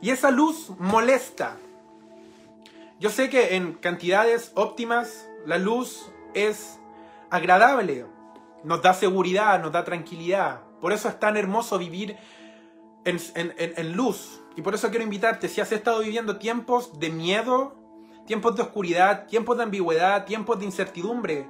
Y 0.00 0.10
esa 0.10 0.30
luz 0.30 0.70
molesta, 0.78 1.56
yo 3.00 3.10
sé 3.10 3.30
que 3.30 3.54
en 3.56 3.74
cantidades 3.74 4.52
óptimas 4.54 5.28
la 5.46 5.58
luz 5.58 6.10
es 6.34 6.80
agradable, 7.30 8.06
nos 8.64 8.82
da 8.82 8.92
seguridad, 8.92 9.60
nos 9.62 9.72
da 9.72 9.84
tranquilidad. 9.84 10.62
Por 10.80 10.92
eso 10.92 11.08
es 11.08 11.18
tan 11.18 11.36
hermoso 11.36 11.78
vivir 11.78 12.16
en, 13.04 13.96
luz. 13.96 14.40
Y 14.56 14.62
por 14.62 14.74
eso 14.74 14.90
quiero 14.90 15.04
invitarte, 15.04 15.48
si 15.48 15.60
has 15.60 15.70
estado 15.72 16.00
viviendo 16.00 16.38
tiempos 16.38 16.98
de 16.98 17.10
miedo, 17.10 17.76
tiempos 18.26 18.56
de 18.56 18.62
oscuridad, 18.62 19.26
tiempos 19.26 19.56
de 19.56 19.62
ambigüedad, 19.62 20.24
tiempos 20.24 20.58
de 20.58 20.66
incertidumbre, 20.66 21.48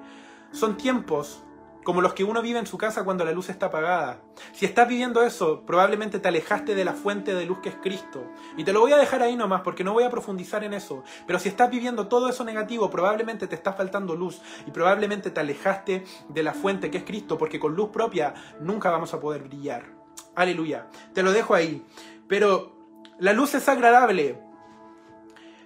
son 0.52 0.76
tiempos 0.76 1.42
como 1.88 2.02
los 2.02 2.12
que 2.12 2.22
uno 2.22 2.42
vive 2.42 2.58
en 2.58 2.66
su 2.66 2.76
casa 2.76 3.02
cuando 3.02 3.24
la 3.24 3.32
luz 3.32 3.48
está 3.48 3.66
apagada. 3.66 4.20
Si 4.52 4.66
estás 4.66 4.86
viviendo 4.86 5.22
eso, 5.22 5.64
probablemente 5.64 6.18
te 6.18 6.28
alejaste 6.28 6.74
de 6.74 6.84
la 6.84 6.92
fuente 6.92 7.34
de 7.34 7.46
luz 7.46 7.60
que 7.60 7.70
es 7.70 7.76
Cristo. 7.76 8.30
Y 8.58 8.64
te 8.64 8.74
lo 8.74 8.80
voy 8.80 8.92
a 8.92 8.98
dejar 8.98 9.22
ahí 9.22 9.36
nomás 9.36 9.62
porque 9.62 9.84
no 9.84 9.94
voy 9.94 10.04
a 10.04 10.10
profundizar 10.10 10.62
en 10.64 10.74
eso. 10.74 11.02
Pero 11.26 11.38
si 11.38 11.48
estás 11.48 11.70
viviendo 11.70 12.06
todo 12.06 12.28
eso 12.28 12.44
negativo, 12.44 12.90
probablemente 12.90 13.46
te 13.46 13.54
está 13.54 13.72
faltando 13.72 14.14
luz 14.16 14.42
y 14.66 14.70
probablemente 14.70 15.30
te 15.30 15.40
alejaste 15.40 16.04
de 16.28 16.42
la 16.42 16.52
fuente 16.52 16.90
que 16.90 16.98
es 16.98 17.04
Cristo 17.04 17.38
porque 17.38 17.58
con 17.58 17.74
luz 17.74 17.88
propia 17.88 18.34
nunca 18.60 18.90
vamos 18.90 19.14
a 19.14 19.20
poder 19.20 19.44
brillar. 19.44 19.86
Aleluya. 20.34 20.88
Te 21.14 21.22
lo 21.22 21.32
dejo 21.32 21.54
ahí. 21.54 21.86
Pero 22.28 22.76
la 23.18 23.32
luz 23.32 23.54
es 23.54 23.66
agradable. 23.66 24.38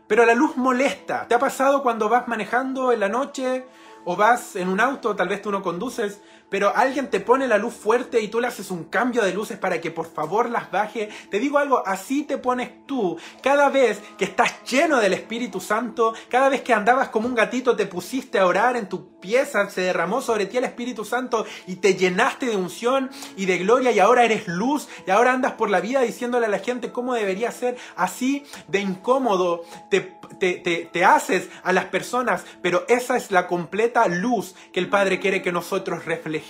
Pero 0.06 0.24
la 0.24 0.34
luz 0.34 0.56
molesta. 0.56 1.26
¿Te 1.26 1.34
ha 1.34 1.40
pasado 1.40 1.82
cuando 1.82 2.08
vas 2.08 2.28
manejando 2.28 2.92
en 2.92 3.00
la 3.00 3.08
noche? 3.08 3.66
O 4.04 4.16
vas 4.16 4.56
en 4.56 4.68
un 4.68 4.80
auto, 4.80 5.14
tal 5.14 5.28
vez 5.28 5.42
tú 5.42 5.50
no 5.50 5.62
conduces, 5.62 6.20
pero 6.52 6.76
alguien 6.76 7.08
te 7.08 7.18
pone 7.18 7.48
la 7.48 7.56
luz 7.56 7.72
fuerte 7.72 8.20
y 8.20 8.28
tú 8.28 8.38
le 8.38 8.46
haces 8.46 8.70
un 8.70 8.84
cambio 8.84 9.24
de 9.24 9.32
luces 9.32 9.56
para 9.56 9.80
que 9.80 9.90
por 9.90 10.12
favor 10.12 10.50
las 10.50 10.70
baje. 10.70 11.08
Te 11.30 11.40
digo 11.40 11.56
algo, 11.56 11.82
así 11.86 12.24
te 12.24 12.36
pones 12.36 12.84
tú. 12.84 13.16
Cada 13.42 13.70
vez 13.70 14.02
que 14.18 14.26
estás 14.26 14.62
lleno 14.64 15.00
del 15.00 15.14
Espíritu 15.14 15.60
Santo, 15.60 16.12
cada 16.28 16.50
vez 16.50 16.60
que 16.60 16.74
andabas 16.74 17.08
como 17.08 17.26
un 17.26 17.34
gatito, 17.34 17.74
te 17.74 17.86
pusiste 17.86 18.38
a 18.38 18.46
orar 18.46 18.76
en 18.76 18.86
tu 18.86 19.18
pieza, 19.18 19.70
se 19.70 19.80
derramó 19.80 20.20
sobre 20.20 20.44
ti 20.44 20.58
el 20.58 20.64
Espíritu 20.64 21.06
Santo 21.06 21.46
y 21.66 21.76
te 21.76 21.94
llenaste 21.94 22.44
de 22.44 22.56
unción 22.56 23.10
y 23.34 23.46
de 23.46 23.56
gloria 23.56 23.90
y 23.90 23.98
ahora 23.98 24.24
eres 24.24 24.46
luz 24.46 24.88
y 25.06 25.10
ahora 25.10 25.32
andas 25.32 25.52
por 25.52 25.70
la 25.70 25.80
vida 25.80 26.02
diciéndole 26.02 26.44
a 26.44 26.50
la 26.50 26.58
gente 26.58 26.92
cómo 26.92 27.14
debería 27.14 27.50
ser. 27.50 27.78
Así 27.96 28.44
de 28.68 28.80
incómodo 28.80 29.64
te, 29.88 30.18
te, 30.38 30.90
te 30.92 31.04
haces 31.06 31.48
a 31.62 31.72
las 31.72 31.86
personas, 31.86 32.44
pero 32.60 32.84
esa 32.88 33.16
es 33.16 33.30
la 33.30 33.46
completa 33.46 34.06
luz 34.08 34.54
que 34.74 34.80
el 34.80 34.90
Padre 34.90 35.18
quiere 35.18 35.40
que 35.40 35.50
nosotros 35.50 36.04
reflejemos 36.04 36.41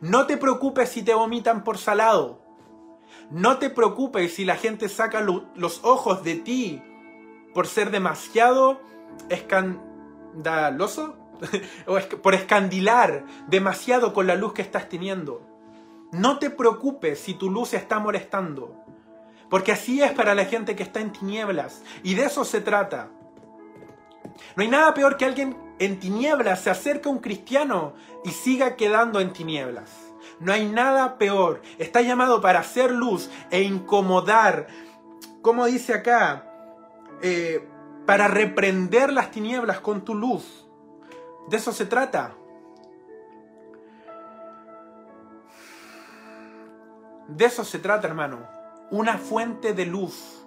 no 0.00 0.26
te 0.26 0.36
preocupes 0.36 0.90
si 0.90 1.02
te 1.02 1.14
vomitan 1.14 1.64
por 1.64 1.78
salado. 1.78 2.42
No 3.30 3.58
te 3.58 3.70
preocupes 3.70 4.34
si 4.34 4.44
la 4.44 4.56
gente 4.56 4.88
saca 4.88 5.20
los 5.20 5.80
ojos 5.84 6.22
de 6.22 6.36
ti 6.36 6.82
por 7.54 7.66
ser 7.66 7.90
demasiado 7.90 8.80
escandaloso 9.28 11.16
o 11.86 11.98
por 12.18 12.34
escandilar 12.34 13.24
demasiado 13.48 14.12
con 14.12 14.26
la 14.26 14.36
luz 14.36 14.52
que 14.52 14.62
estás 14.62 14.88
teniendo. 14.88 15.42
No 16.12 16.38
te 16.38 16.50
preocupes 16.50 17.18
si 17.18 17.34
tu 17.34 17.50
luz 17.50 17.74
está 17.74 17.98
molestando, 17.98 18.84
porque 19.50 19.72
así 19.72 20.02
es 20.02 20.12
para 20.12 20.34
la 20.34 20.44
gente 20.44 20.76
que 20.76 20.82
está 20.82 21.00
en 21.00 21.12
tinieblas 21.12 21.82
y 22.02 22.14
de 22.14 22.26
eso 22.26 22.44
se 22.44 22.60
trata. 22.60 23.10
No 24.54 24.62
hay 24.62 24.68
nada 24.68 24.94
peor 24.94 25.16
que 25.16 25.24
alguien 25.24 25.56
en 25.78 26.00
tinieblas 26.00 26.62
se 26.62 26.70
acerca 26.70 27.08
un 27.08 27.18
cristiano 27.18 27.94
y 28.24 28.30
siga 28.30 28.76
quedando 28.76 29.20
en 29.20 29.32
tinieblas. 29.32 29.90
No 30.40 30.52
hay 30.52 30.66
nada 30.66 31.18
peor. 31.18 31.62
Está 31.78 32.02
llamado 32.02 32.40
para 32.40 32.60
hacer 32.60 32.90
luz 32.90 33.30
e 33.50 33.62
incomodar. 33.62 34.66
Como 35.42 35.66
dice 35.66 35.94
acá, 35.94 36.50
eh, 37.22 37.66
para 38.06 38.28
reprender 38.28 39.12
las 39.12 39.30
tinieblas 39.30 39.80
con 39.80 40.04
tu 40.04 40.14
luz. 40.14 40.66
De 41.48 41.56
eso 41.56 41.72
se 41.72 41.86
trata. 41.86 42.34
De 47.28 47.44
eso 47.44 47.64
se 47.64 47.78
trata, 47.78 48.06
hermano. 48.06 48.46
Una 48.90 49.18
fuente 49.18 49.72
de 49.72 49.86
luz 49.86 50.45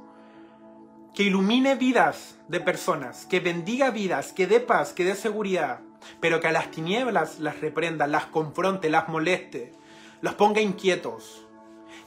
que 1.14 1.24
ilumine 1.24 1.76
vidas 1.76 2.38
de 2.48 2.60
personas, 2.60 3.26
que 3.26 3.40
bendiga 3.40 3.92
vidas, 3.92 4.34
que 4.34 4.48
dé 4.48 4.60
paz, 4.60 4.94
que 4.94 5.06
dé 5.06 5.16
seguridad, 5.16 5.80
pero 6.20 6.40
que 6.40 6.48
a 6.48 6.52
las 6.52 6.72
tinieblas 6.72 7.40
las 7.40 7.60
reprenda, 7.60 8.08
las 8.08 8.26
confronte, 8.26 8.90
las 8.90 9.10
moleste, 9.10 9.74
los 10.22 10.34
ponga 10.36 10.62
inquietos. 10.62 11.46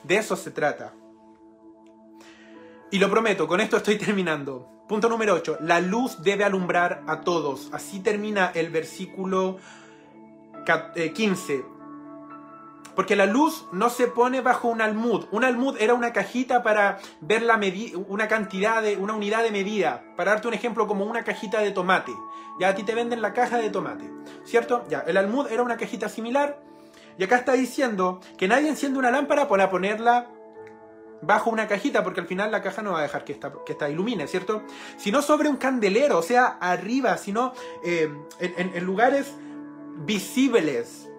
De 0.03 0.17
eso 0.17 0.37
se 0.37 0.51
trata. 0.51 0.95
Y 2.91 2.99
lo 2.99 3.11
prometo, 3.11 3.47
con 3.49 3.61
esto 3.61 3.77
estoy 3.77 3.97
terminando. 3.99 4.69
Punto 4.89 5.09
número 5.09 5.35
8. 5.35 5.59
La 5.61 5.81
luz 5.81 6.23
debe 6.23 6.45
alumbrar 6.45 7.03
a 7.07 7.23
todos. 7.23 7.71
Así 7.73 8.01
termina 8.01 8.53
el 8.55 8.71
versículo 8.71 9.59
15. 11.15 11.65
Porque 12.95 13.17
la 13.17 13.27
luz 13.27 13.67
no 13.73 13.89
se 13.89 14.07
pone 14.07 14.41
bajo 14.41 14.69
un 14.69 14.83
almud. 14.83 15.27
Un 15.31 15.45
almud 15.45 15.77
era 15.81 15.95
una 15.95 16.13
cajita 16.13 16.63
para 16.63 16.99
ver 17.21 17.43
la 17.43 17.61
una 18.09 18.29
cantidad 18.29 18.83
una 18.99 19.15
unidad 19.15 19.43
de 19.43 19.51
medida. 19.51 20.05
Para 20.17 20.33
darte 20.33 20.49
un 20.49 20.55
ejemplo, 20.55 20.87
como 20.87 21.05
una 21.05 21.25
cajita 21.25 21.61
de 21.61 21.71
tomate. 21.71 22.13
Ya 22.61 22.69
a 22.69 22.75
ti 22.75 22.83
te 22.83 22.95
venden 22.95 23.23
la 23.23 23.33
caja 23.33 23.59
de 23.59 23.71
tomate. 23.71 24.11
¿Cierto? 24.45 24.85
Ya, 24.89 25.01
el 25.01 25.17
almud 25.17 25.47
era 25.51 25.63
una 25.63 25.77
cajita 25.77 26.09
similar. 26.09 26.61
Y 27.19 27.25
acá 27.25 27.37
está 27.37 27.53
diciendo 27.53 28.21
que 28.37 28.49
nadie 28.49 28.69
enciende 28.69 28.99
una 28.99 29.11
lámpara 29.11 29.49
para 29.49 29.71
ponerla 29.71 30.29
bajo 31.23 31.51
una 31.51 31.69
cajita, 31.69 32.03
porque 32.03 32.21
al 32.21 32.27
final 32.27 32.51
la 32.51 32.63
caja 32.63 32.83
no 32.83 32.93
va 32.93 32.99
a 32.99 33.03
dejar 33.03 33.25
que 33.25 33.33
esta, 33.33 33.53
que 33.65 33.73
esta 33.73 33.89
ilumine, 33.89 34.27
¿cierto? 34.27 34.63
Sino 34.97 35.23
sobre 35.23 35.49
un 35.49 35.57
candelero, 35.57 36.19
o 36.19 36.23
sea, 36.23 36.59
arriba, 36.61 37.17
sino 37.17 37.53
eh, 37.85 38.13
en 38.41 38.85
lugares 38.85 39.33
visibles 39.99 41.12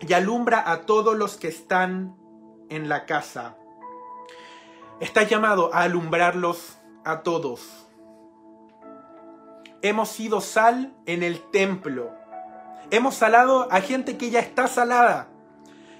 y 0.00 0.12
alumbra 0.12 0.70
a 0.70 0.82
todos 0.82 1.16
los 1.16 1.36
que 1.36 1.48
están 1.48 2.16
en 2.68 2.88
la 2.88 3.04
casa. 3.06 3.56
Está 5.00 5.22
llamado 5.22 5.72
a 5.74 5.82
alumbrarlos 5.82 6.78
a 7.04 7.20
todos. 7.22 7.86
Hemos 9.82 10.08
sido 10.10 10.40
sal 10.40 10.94
en 11.06 11.22
el 11.22 11.40
templo. 11.50 12.10
Hemos 12.90 13.14
salado 13.14 13.68
a 13.70 13.80
gente 13.80 14.16
que 14.16 14.30
ya 14.30 14.40
está 14.40 14.66
salada. 14.66 15.28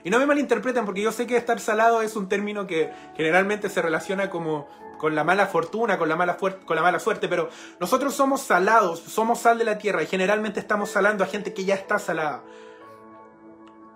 Y 0.03 0.11
no 0.11 0.19
me 0.19 0.27
malinterpreten 0.27 0.85
porque 0.85 1.03
yo 1.03 1.13
sé 1.13 1.27
que 1.27 1.37
estar 1.37 1.61
salado 1.61 2.03
es 2.03 2.17
un 2.17 2.29
término 2.29 2.67
que 2.67 2.93
generalmente 3.17 3.69
se 3.69 3.83
relaciona 3.83 4.31
como 4.31 4.67
con 4.99 5.15
la 5.15 5.25
mala 5.25 5.47
fortuna, 5.47 5.99
con 5.99 6.09
la 6.09 6.17
mala, 6.17 6.37
con 6.37 6.77
la 6.77 6.83
mala 6.83 7.01
suerte, 7.01 7.27
pero 7.27 7.49
nosotros 7.81 8.15
somos 8.15 8.43
salados, 8.43 9.01
somos 9.01 9.41
sal 9.41 9.59
de 9.59 9.65
la 9.65 9.79
tierra 9.79 10.03
y 10.03 10.07
generalmente 10.07 10.61
estamos 10.61 10.91
salando 10.91 11.25
a 11.25 11.27
gente 11.27 11.55
que 11.55 11.65
ya 11.65 11.75
está 11.75 11.99
salada. 11.99 12.43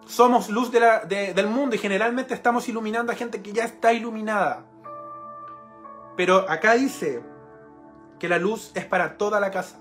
Somos 0.06 0.50
luz 0.50 0.70
del 0.70 1.46
mundo 1.46 1.76
y 1.76 1.78
generalmente 1.78 2.34
estamos 2.34 2.68
iluminando 2.68 3.12
a 3.12 3.14
gente 3.14 3.42
que 3.42 3.52
ya 3.52 3.64
está 3.64 3.92
iluminada. 3.92 4.64
Pero 6.16 6.48
acá 6.48 6.74
dice 6.74 7.22
que 8.18 8.28
la 8.28 8.38
luz 8.38 8.70
es 8.74 8.84
para 8.84 9.16
toda 9.16 9.40
la 9.40 9.50
casa. 9.50 9.78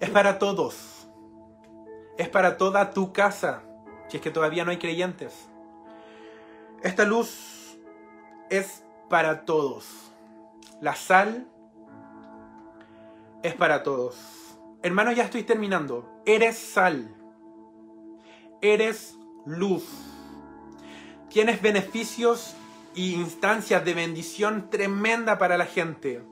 Es 0.00 0.10
para 0.10 0.38
todos. 0.38 1.06
Es 2.16 2.28
para 2.28 2.56
toda 2.56 2.90
tu 2.90 3.12
casa. 3.12 3.62
Si 4.08 4.16
es 4.16 4.22
que 4.22 4.30
todavía 4.30 4.64
no 4.64 4.70
hay 4.70 4.78
creyentes. 4.78 5.48
Esta 6.82 7.04
luz 7.04 7.78
es 8.50 8.84
para 9.08 9.44
todos. 9.44 9.86
La 10.80 10.94
sal 10.94 11.46
es 13.42 13.54
para 13.54 13.82
todos. 13.82 14.16
Hermano, 14.82 15.12
ya 15.12 15.24
estoy 15.24 15.44
terminando. 15.44 16.08
Eres 16.26 16.58
sal 16.58 17.14
eres 18.64 19.16
luz. 19.44 19.84
Tienes 21.28 21.60
beneficios 21.60 22.54
e 22.96 23.00
instancias 23.00 23.84
de 23.84 23.92
bendición 23.92 24.70
tremenda 24.70 25.36
para 25.36 25.58
la 25.58 25.66
gente. 25.66 26.22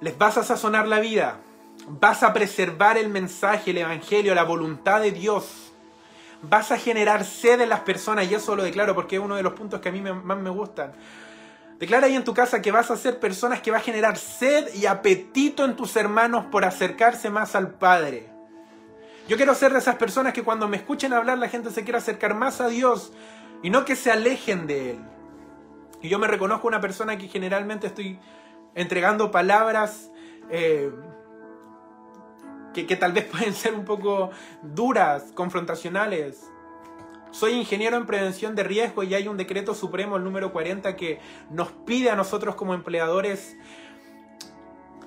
Les 0.00 0.16
vas 0.16 0.38
a 0.38 0.44
sazonar 0.44 0.88
la 0.88 1.00
vida. 1.00 1.40
Vas 1.88 2.22
a 2.22 2.32
preservar 2.32 2.96
el 2.96 3.08
mensaje, 3.08 3.72
el 3.72 3.78
evangelio, 3.78 4.34
la 4.34 4.44
voluntad 4.44 5.00
de 5.00 5.10
Dios. 5.12 5.72
Vas 6.42 6.72
a 6.72 6.78
generar 6.78 7.24
sed 7.24 7.60
en 7.60 7.68
las 7.68 7.80
personas 7.80 8.30
y 8.30 8.34
eso 8.34 8.56
lo 8.56 8.62
declaro 8.62 8.94
porque 8.94 9.16
es 9.16 9.22
uno 9.22 9.36
de 9.36 9.42
los 9.42 9.52
puntos 9.52 9.80
que 9.80 9.90
a 9.90 9.92
mí 9.92 10.00
más 10.00 10.38
me 10.38 10.50
gustan. 10.50 10.92
Declara 11.78 12.06
ahí 12.06 12.14
en 12.14 12.24
tu 12.24 12.32
casa 12.32 12.62
que 12.62 12.72
vas 12.72 12.90
a 12.90 12.96
ser 12.96 13.18
personas 13.18 13.60
que 13.60 13.70
va 13.70 13.78
a 13.78 13.82
generar 13.82 14.16
sed 14.16 14.74
y 14.74 14.86
apetito 14.86 15.64
en 15.64 15.76
tus 15.76 15.96
hermanos 15.96 16.46
por 16.50 16.64
acercarse 16.64 17.28
más 17.28 17.54
al 17.54 17.74
Padre. 17.74 18.39
Yo 19.30 19.36
quiero 19.36 19.54
ser 19.54 19.72
de 19.72 19.78
esas 19.78 19.94
personas 19.94 20.32
que 20.32 20.42
cuando 20.42 20.66
me 20.66 20.76
escuchen 20.76 21.12
hablar 21.12 21.38
la 21.38 21.48
gente 21.48 21.70
se 21.70 21.84
quiera 21.84 22.00
acercar 22.00 22.34
más 22.34 22.60
a 22.60 22.66
Dios 22.66 23.12
y 23.62 23.70
no 23.70 23.84
que 23.84 23.94
se 23.94 24.10
alejen 24.10 24.66
de 24.66 24.90
Él. 24.90 24.98
Y 26.02 26.08
yo 26.08 26.18
me 26.18 26.26
reconozco 26.26 26.66
una 26.66 26.80
persona 26.80 27.16
que 27.16 27.28
generalmente 27.28 27.86
estoy 27.86 28.18
entregando 28.74 29.30
palabras 29.30 30.10
eh, 30.50 30.90
que, 32.74 32.88
que 32.88 32.96
tal 32.96 33.12
vez 33.12 33.24
pueden 33.30 33.54
ser 33.54 33.74
un 33.74 33.84
poco 33.84 34.30
duras, 34.64 35.30
confrontacionales. 35.32 36.50
Soy 37.30 37.52
ingeniero 37.52 37.98
en 37.98 38.06
prevención 38.06 38.56
de 38.56 38.64
riesgo 38.64 39.04
y 39.04 39.14
hay 39.14 39.28
un 39.28 39.36
decreto 39.36 39.76
supremo, 39.76 40.16
el 40.16 40.24
número 40.24 40.50
40, 40.50 40.96
que 40.96 41.20
nos 41.50 41.70
pide 41.70 42.10
a 42.10 42.16
nosotros 42.16 42.56
como 42.56 42.74
empleadores 42.74 43.56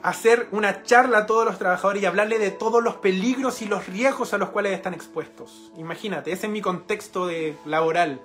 hacer 0.03 0.49
una 0.51 0.83
charla 0.83 1.19
a 1.19 1.25
todos 1.25 1.45
los 1.45 1.57
trabajadores 1.57 2.03
y 2.03 2.05
hablarle 2.05 2.37
de 2.37 2.51
todos 2.51 2.83
los 2.83 2.95
peligros 2.95 3.61
y 3.61 3.65
los 3.65 3.87
riesgos 3.87 4.33
a 4.33 4.37
los 4.37 4.49
cuales 4.49 4.73
están 4.73 4.93
expuestos. 4.93 5.71
Imagínate, 5.77 6.31
ese 6.33 6.47
es 6.47 6.51
mi 6.51 6.61
contexto 6.61 7.25
de 7.25 7.55
laboral. 7.65 8.21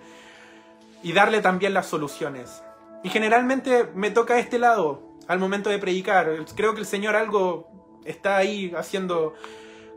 Y 1.05 1.13
darle 1.13 1.41
también 1.41 1.75
las 1.75 1.87
soluciones. 1.87 2.63
Y 3.05 3.11
generalmente 3.11 3.89
me 3.95 4.11
toca 4.11 4.41
este 4.41 4.59
lado 4.59 5.03
al 5.29 5.39
momento 5.39 5.71
de 5.71 5.79
predicar. 5.79 6.45
Creo 6.57 6.75
que 6.75 6.81
el 6.81 6.87
Señor 6.87 7.15
algo 7.15 7.69
está 8.05 8.37
ahí 8.37 8.75
haciendo 8.77 9.35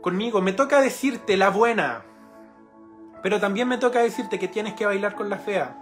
conmigo. 0.00 0.40
Me 0.40 0.52
toca 0.52 0.80
decirte 0.80 1.36
la 1.36 1.50
buena, 1.50 2.04
pero 3.24 3.40
también 3.40 3.66
me 3.66 3.78
toca 3.78 4.00
decirte 4.00 4.38
que 4.38 4.46
tienes 4.46 4.74
que 4.74 4.86
bailar 4.86 5.16
con 5.16 5.28
la 5.28 5.38
fea. 5.38 5.76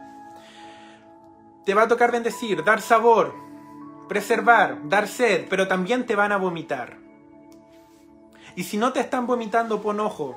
Te 1.66 1.74
va 1.74 1.82
a 1.82 1.88
tocar 1.88 2.10
bendecir, 2.10 2.64
dar 2.64 2.80
sabor, 2.80 3.34
preservar, 4.10 4.88
dar 4.88 5.06
sed, 5.06 5.46
pero 5.48 5.68
también 5.68 6.04
te 6.04 6.16
van 6.16 6.32
a 6.32 6.36
vomitar. 6.36 6.96
Y 8.56 8.64
si 8.64 8.76
no 8.76 8.92
te 8.92 8.98
están 8.98 9.24
vomitando, 9.28 9.80
pon 9.80 10.00
ojo. 10.00 10.36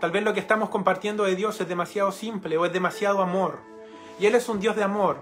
Tal 0.00 0.12
vez 0.12 0.22
lo 0.22 0.32
que 0.34 0.38
estamos 0.38 0.68
compartiendo 0.68 1.24
de 1.24 1.34
Dios 1.34 1.60
es 1.60 1.66
demasiado 1.66 2.12
simple 2.12 2.56
o 2.58 2.64
es 2.64 2.72
demasiado 2.72 3.22
amor. 3.22 3.58
Y 4.20 4.26
Él 4.26 4.36
es 4.36 4.48
un 4.48 4.60
Dios 4.60 4.76
de 4.76 4.84
amor. 4.84 5.20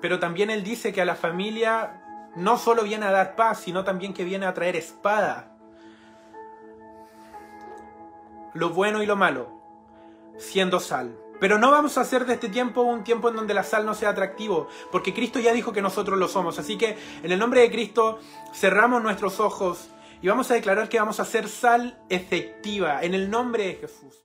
Pero 0.00 0.18
también 0.18 0.50
Él 0.50 0.64
dice 0.64 0.92
que 0.92 1.02
a 1.02 1.04
la 1.04 1.14
familia 1.14 2.02
no 2.34 2.58
solo 2.58 2.82
viene 2.82 3.06
a 3.06 3.12
dar 3.12 3.36
paz, 3.36 3.60
sino 3.60 3.84
también 3.84 4.12
que 4.12 4.24
viene 4.24 4.44
a 4.44 4.54
traer 4.54 4.74
espada. 4.74 5.56
Lo 8.54 8.70
bueno 8.70 9.04
y 9.04 9.06
lo 9.06 9.14
malo, 9.14 9.52
siendo 10.36 10.80
sal. 10.80 11.16
Pero 11.40 11.58
no 11.58 11.70
vamos 11.70 11.98
a 11.98 12.02
hacer 12.02 12.26
de 12.26 12.34
este 12.34 12.48
tiempo 12.48 12.82
un 12.82 13.02
tiempo 13.02 13.30
en 13.30 13.36
donde 13.36 13.54
la 13.54 13.64
sal 13.64 13.86
no 13.86 13.94
sea 13.94 14.10
atractivo, 14.10 14.68
porque 14.92 15.14
Cristo 15.14 15.40
ya 15.40 15.52
dijo 15.52 15.72
que 15.72 15.82
nosotros 15.82 16.18
lo 16.18 16.28
somos. 16.28 16.58
Así 16.58 16.76
que 16.76 16.96
en 17.22 17.32
el 17.32 17.38
nombre 17.38 17.62
de 17.62 17.70
Cristo 17.70 18.20
cerramos 18.54 19.02
nuestros 19.02 19.40
ojos 19.40 19.88
y 20.22 20.28
vamos 20.28 20.50
a 20.50 20.54
declarar 20.54 20.88
que 20.88 20.98
vamos 20.98 21.18
a 21.18 21.24
ser 21.24 21.48
sal 21.48 21.98
efectiva 22.10 23.02
en 23.02 23.14
el 23.14 23.30
nombre 23.30 23.66
de 23.66 23.74
Jesús. 23.76 24.18